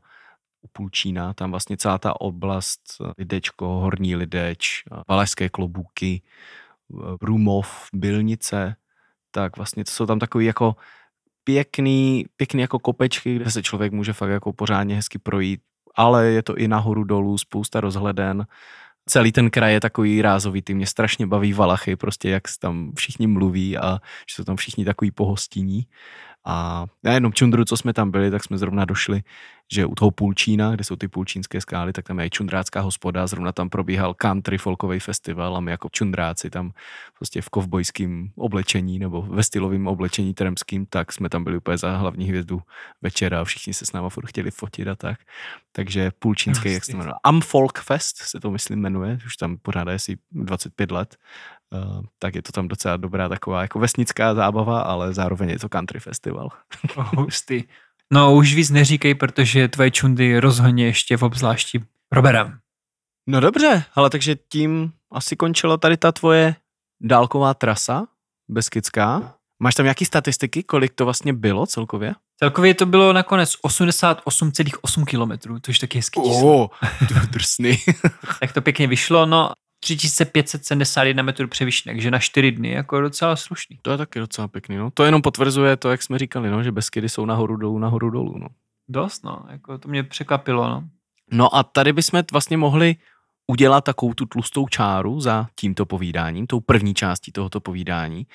u 0.62 0.68
Půlčína, 0.72 1.34
tam 1.34 1.52
vlastně 1.52 1.78
celá 1.78 1.98
ta 1.98 2.22
oblast 2.22 2.82
eh, 3.02 3.12
Lidečko, 3.18 3.68
Horní 3.68 4.16
Lideč, 4.16 4.84
eh, 4.92 5.02
Valašské 5.08 5.50
klobůky, 5.50 6.22
eh, 6.24 6.65
Rumov, 7.22 7.90
Bylnice, 7.94 8.76
tak 9.32 9.58
vlastně 9.58 9.86
to 9.86 9.92
jsou 9.92 10.06
tam 10.06 10.20
takový 10.20 10.46
jako 10.46 10.76
pěkný, 11.44 12.26
pěkný 12.38 12.62
jako 12.62 12.80
kopečky, 12.80 13.36
kde 13.36 13.52
se 13.52 13.64
člověk 13.64 13.94
může 13.94 14.14
fakt 14.14 14.30
jako 14.30 14.54
pořádně 14.54 14.96
hezky 14.96 15.18
projít, 15.18 15.62
ale 15.96 16.26
je 16.28 16.44
to 16.44 16.56
i 16.56 16.68
nahoru 16.68 17.04
dolů, 17.04 17.38
spousta 17.38 17.82
rozhleden. 17.82 18.48
Celý 19.10 19.32
ten 19.32 19.50
kraj 19.50 19.74
je 19.74 19.82
takový 19.82 20.22
rázovitý, 20.22 20.74
mě 20.74 20.88
strašně 20.88 21.28
baví 21.28 21.54
Valachy, 21.54 21.96
prostě 21.96 22.30
jak 22.30 22.48
se 22.48 22.60
tam 22.60 22.92
všichni 22.96 23.28
mluví 23.28 23.78
a 23.78 24.00
že 24.30 24.36
jsou 24.36 24.44
tam 24.44 24.56
všichni 24.56 24.86
takový 24.86 25.12
pohostinní. 25.12 25.88
A 26.46 26.86
na 27.04 27.14
jednom 27.14 27.34
čundru, 27.34 27.66
co 27.66 27.78
jsme 27.78 27.94
tam 27.94 28.12
byli, 28.12 28.32
tak 28.32 28.44
jsme 28.44 28.58
zrovna 28.58 28.86
došli, 28.86 29.24
že 29.74 29.86
u 29.86 29.96
toho 29.96 30.12
Půlčína, 30.12 30.76
kde 30.76 30.84
jsou 30.84 30.96
ty 30.96 31.08
půlčínské 31.08 31.62
skály, 31.62 31.94
tak 31.94 32.08
tam 32.08 32.20
je 32.20 32.26
i 32.26 32.30
čundrácká 32.30 32.82
hospoda, 32.82 33.28
zrovna 33.28 33.52
tam 33.52 33.70
probíhal 33.70 34.14
country 34.14 34.58
folkový 34.58 35.00
festival 35.00 35.58
a 35.58 35.60
my 35.60 35.72
jako 35.72 35.90
čundráci 35.90 36.50
tam 36.50 36.72
prostě 37.18 37.42
v 37.42 37.50
kovbojském 37.50 38.30
oblečení 38.36 39.00
nebo 39.00 39.22
ve 39.22 39.44
stylovém 39.44 39.88
oblečení 39.88 40.34
tremským, 40.34 40.86
tak 40.86 41.12
jsme 41.12 41.30
tam 41.30 41.44
byli 41.44 41.58
úplně 41.58 41.78
za 41.78 41.98
hlavní 41.98 42.26
hvězdu 42.26 42.62
večera 43.02 43.42
a 43.42 43.44
všichni 43.44 43.74
se 43.74 43.86
s 43.86 43.92
náma 43.92 44.10
furt 44.10 44.26
chtěli 44.26 44.52
fotit 44.52 44.88
a 44.88 44.96
tak. 44.96 45.20
Takže 45.72 46.12
půlčínský, 46.20 46.74
jak 46.74 46.86
se 46.86 46.92
to 46.92 46.98
jmenuje, 46.98 47.14
Amfolk 47.24 47.80
Fest 47.80 48.18
se 48.18 48.40
to 48.40 48.52
myslím 48.52 48.80
jmenuje, 48.80 49.20
už 49.26 49.38
tam 49.38 49.58
pořádá 49.58 49.96
asi 49.96 50.18
25 50.32 50.92
let, 50.92 51.18
uh, 51.70 52.02
tak 52.20 52.36
je 52.36 52.42
to 52.42 52.52
tam 52.52 52.68
docela 52.68 52.98
dobrá 52.98 53.30
taková 53.30 53.62
jako 53.62 53.80
vesnická 53.80 54.36
zábava, 54.36 54.82
ale 54.82 55.14
zároveň 55.14 55.50
je 55.50 55.60
to 55.60 55.70
country 55.70 56.00
festival. 56.00 56.50
Hustý. 56.96 57.64
No 58.14 58.36
už 58.36 58.56
víc 58.56 58.70
neříkej, 58.70 59.16
protože 59.16 59.68
tvoje 59.68 59.92
čundy 59.92 60.40
rozhodně 60.40 60.86
ještě 60.86 61.18
v 61.18 61.24
obzvlášti 61.24 61.84
proberem. 62.10 62.60
No 63.30 63.40
dobře, 63.40 63.84
ale 63.96 64.10
takže 64.10 64.36
tím 64.36 64.92
asi 65.12 65.36
končila 65.36 65.78
tady 65.78 65.98
ta 65.98 66.12
tvoje 66.12 66.56
dálková 67.02 67.54
trasa, 67.54 68.08
Beskidská. 68.50 69.36
Máš 69.60 69.76
tam 69.76 69.84
nějaký 69.84 70.06
statistiky, 70.06 70.64
kolik 70.64 70.94
to 70.94 71.06
vlastně 71.06 71.34
bylo 71.34 71.66
celkově? 71.66 72.16
Celkově 72.40 72.74
to 72.74 72.86
bylo 72.86 73.14
nakonec 73.14 73.56
88,8 73.66 75.06
kilometrů, 75.06 75.60
což 75.60 75.80
taky 75.80 75.98
hezký 75.98 76.22
číslo. 76.22 76.64
Oh, 76.64 76.68
drsný. 77.30 77.78
Tak 78.40 78.54
to 78.54 78.62
pěkně 78.62 78.88
vyšlo, 78.88 79.26
no 79.26 79.52
3571 79.86 81.24
metrů 81.24 81.48
převyšený, 81.48 81.96
takže 81.96 82.12
na 82.12 82.20
4 82.20 82.52
dny, 82.52 82.72
jako 82.72 83.02
docela 83.02 83.36
slušný. 83.36 83.80
to 83.82 83.92
je 83.92 83.98
taky 83.98 84.20
docela 84.20 84.48
pěkný, 84.48 84.78
no. 84.78 84.92
To 84.92 85.04
jenom 85.04 85.22
potvrzuje 85.22 85.78
to, 85.78 85.92
jak 85.92 86.04
jsme 86.04 86.20
říkali, 86.20 86.50
no, 86.50 86.64
že 86.64 86.72
Beskydy 86.72 87.10
jsou 87.10 87.26
nahoru 87.26 87.56
dolů, 87.56 87.80
nahoru 87.80 88.10
dolů, 88.10 88.38
no. 88.38 88.48
Dost, 88.90 89.24
no, 89.24 89.46
jako 89.50 89.78
to 89.78 89.90
mě 89.90 90.04
překvapilo, 90.04 90.70
no. 90.70 90.84
No 91.32 91.56
a 91.56 91.64
tady 91.64 91.94
bychom 91.94 92.24
vlastně 92.32 92.58
mohli 92.58 92.96
udělat 93.48 93.84
takovou 93.84 94.14
tu 94.14 94.26
tlustou 94.26 94.68
čáru 94.68 95.20
za 95.20 95.48
tímto 95.56 95.86
povídáním, 95.86 96.48
tou 96.48 96.60
první 96.60 96.94
částí 96.94 97.32
tohoto 97.32 97.60
povídání. 97.60 98.28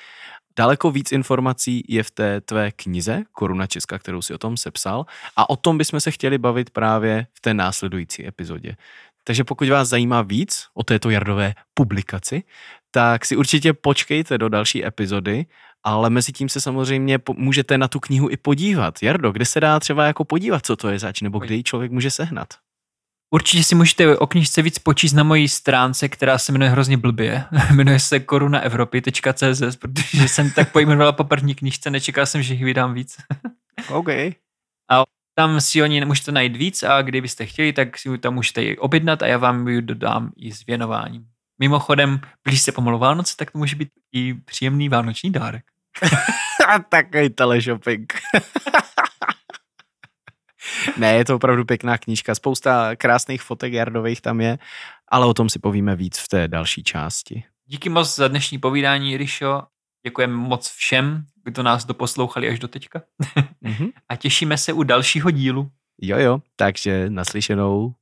Daleko 0.59 0.90
víc 0.90 1.12
informací 1.12 1.84
je 1.88 2.03
v 2.03 2.11
té 2.11 2.40
tvé 2.40 2.70
knize 2.72 3.22
Koruna 3.32 3.66
Česka, 3.66 3.98
kterou 3.98 4.22
si 4.22 4.34
o 4.34 4.38
tom 4.38 4.57
sepsal 4.57 5.07
a 5.36 5.51
o 5.51 5.57
tom 5.57 5.78
bychom 5.78 6.01
se 6.01 6.11
chtěli 6.11 6.38
bavit 6.38 6.70
právě 6.70 7.26
v 7.32 7.40
té 7.40 7.55
následující 7.55 8.26
epizodě. 8.26 8.76
Takže 9.24 9.44
pokud 9.44 9.68
vás 9.68 9.88
zajímá 9.88 10.22
víc 10.22 10.66
o 10.74 10.82
této 10.84 11.10
Jardové 11.10 11.54
publikaci, 11.74 12.42
tak 12.90 13.24
si 13.24 13.36
určitě 13.36 13.72
počkejte 13.72 14.38
do 14.38 14.48
další 14.48 14.86
epizody, 14.86 15.46
ale 15.84 16.10
mezi 16.10 16.32
tím 16.32 16.48
se 16.48 16.60
samozřejmě 16.60 17.18
po- 17.18 17.34
můžete 17.34 17.78
na 17.78 17.88
tu 17.88 18.00
knihu 18.00 18.30
i 18.30 18.36
podívat. 18.36 19.02
Jardo, 19.02 19.32
kde 19.32 19.44
se 19.44 19.60
dá 19.60 19.80
třeba 19.80 20.06
jako 20.06 20.24
podívat, 20.24 20.66
co 20.66 20.76
to 20.76 20.88
je 20.88 20.98
zač, 20.98 21.20
nebo 21.20 21.38
kde 21.38 21.54
ji 21.54 21.62
člověk 21.62 21.92
může 21.92 22.10
sehnat? 22.10 22.48
Určitě 23.34 23.64
si 23.64 23.74
můžete 23.74 24.18
o 24.18 24.26
knižce 24.26 24.62
víc 24.62 24.78
počíst 24.78 25.14
na 25.14 25.22
mojí 25.22 25.48
stránce, 25.48 26.08
která 26.08 26.38
se 26.38 26.52
jmenuje 26.52 26.70
hrozně 26.70 26.96
blbě. 26.96 27.44
jmenuje 27.74 28.00
se 28.00 28.20
korunaevropy.cz, 28.20 29.76
protože 29.78 30.28
jsem 30.28 30.50
tak 30.50 30.72
pojmenovala 30.72 31.12
po 31.12 31.24
první 31.24 31.54
knižce, 31.54 31.90
nečekal 31.90 32.26
jsem, 32.26 32.42
že 32.42 32.54
jich 32.54 32.64
vydám 32.64 32.94
víc. 32.94 33.16
OK. 33.88 34.08
Tam 35.41 35.61
si 35.61 35.82
o 35.82 35.86
ní 35.86 36.05
můžete 36.05 36.32
najít 36.32 36.57
víc 36.57 36.82
a 36.82 37.03
kdybyste 37.03 37.47
chtěli, 37.47 37.72
tak 37.72 37.99
si 37.99 38.09
ji 38.09 38.18
tam 38.18 38.34
můžete 38.34 38.62
ji 38.62 38.76
objednat 38.76 39.22
a 39.22 39.26
já 39.26 39.38
vám 39.38 39.68
ji 39.68 39.82
dodám 39.82 40.32
i 40.36 40.53
s 40.53 40.66
věnováním. 40.66 41.24
Mimochodem, 41.59 42.20
blíž 42.45 42.62
se 42.62 42.72
pomalu 42.72 42.99
Vánoce, 42.99 43.36
tak 43.36 43.51
to 43.51 43.59
může 43.59 43.76
být 43.76 43.88
i 44.12 44.34
příjemný 44.34 44.88
vánoční 44.88 45.32
dárek. 45.32 45.64
Takový 46.88 47.30
teleshopping. 47.30 48.12
ne, 50.97 51.14
je 51.14 51.24
to 51.24 51.36
opravdu 51.36 51.64
pěkná 51.64 51.99
knížka. 51.99 52.34
Spousta 52.34 52.97
krásných 52.97 53.43
fotek 53.43 53.72
Jardových 53.72 54.20
tam 54.20 54.41
je, 54.41 54.59
ale 55.09 55.26
o 55.26 55.34
tom 55.34 55.49
si 55.49 55.59
povíme 55.59 55.97
víc 55.97 56.18
v 56.18 56.28
té 56.28 56.49
další 56.49 56.82
části. 56.82 57.45
Díky 57.66 57.88
moc 57.88 58.16
za 58.16 58.28
dnešní 58.28 58.59
povídání, 58.59 59.16
Rišo. 59.16 59.62
Děkujeme 60.07 60.34
moc 60.34 60.68
všem, 60.68 61.24
kdo 61.45 61.62
nás 61.62 61.84
doposlouchali 61.84 62.49
až 62.49 62.59
do 62.59 62.68
teďka. 62.68 63.03
Mhm. 63.61 63.91
A 64.09 64.16
těšíme 64.16 64.59
se 64.59 64.72
u 64.72 64.82
dalšího 64.82 65.30
dílu. 65.30 65.70
Jo, 66.03 66.18
jo, 66.18 66.43
takže 66.57 67.11
naslyšenou. 67.11 67.95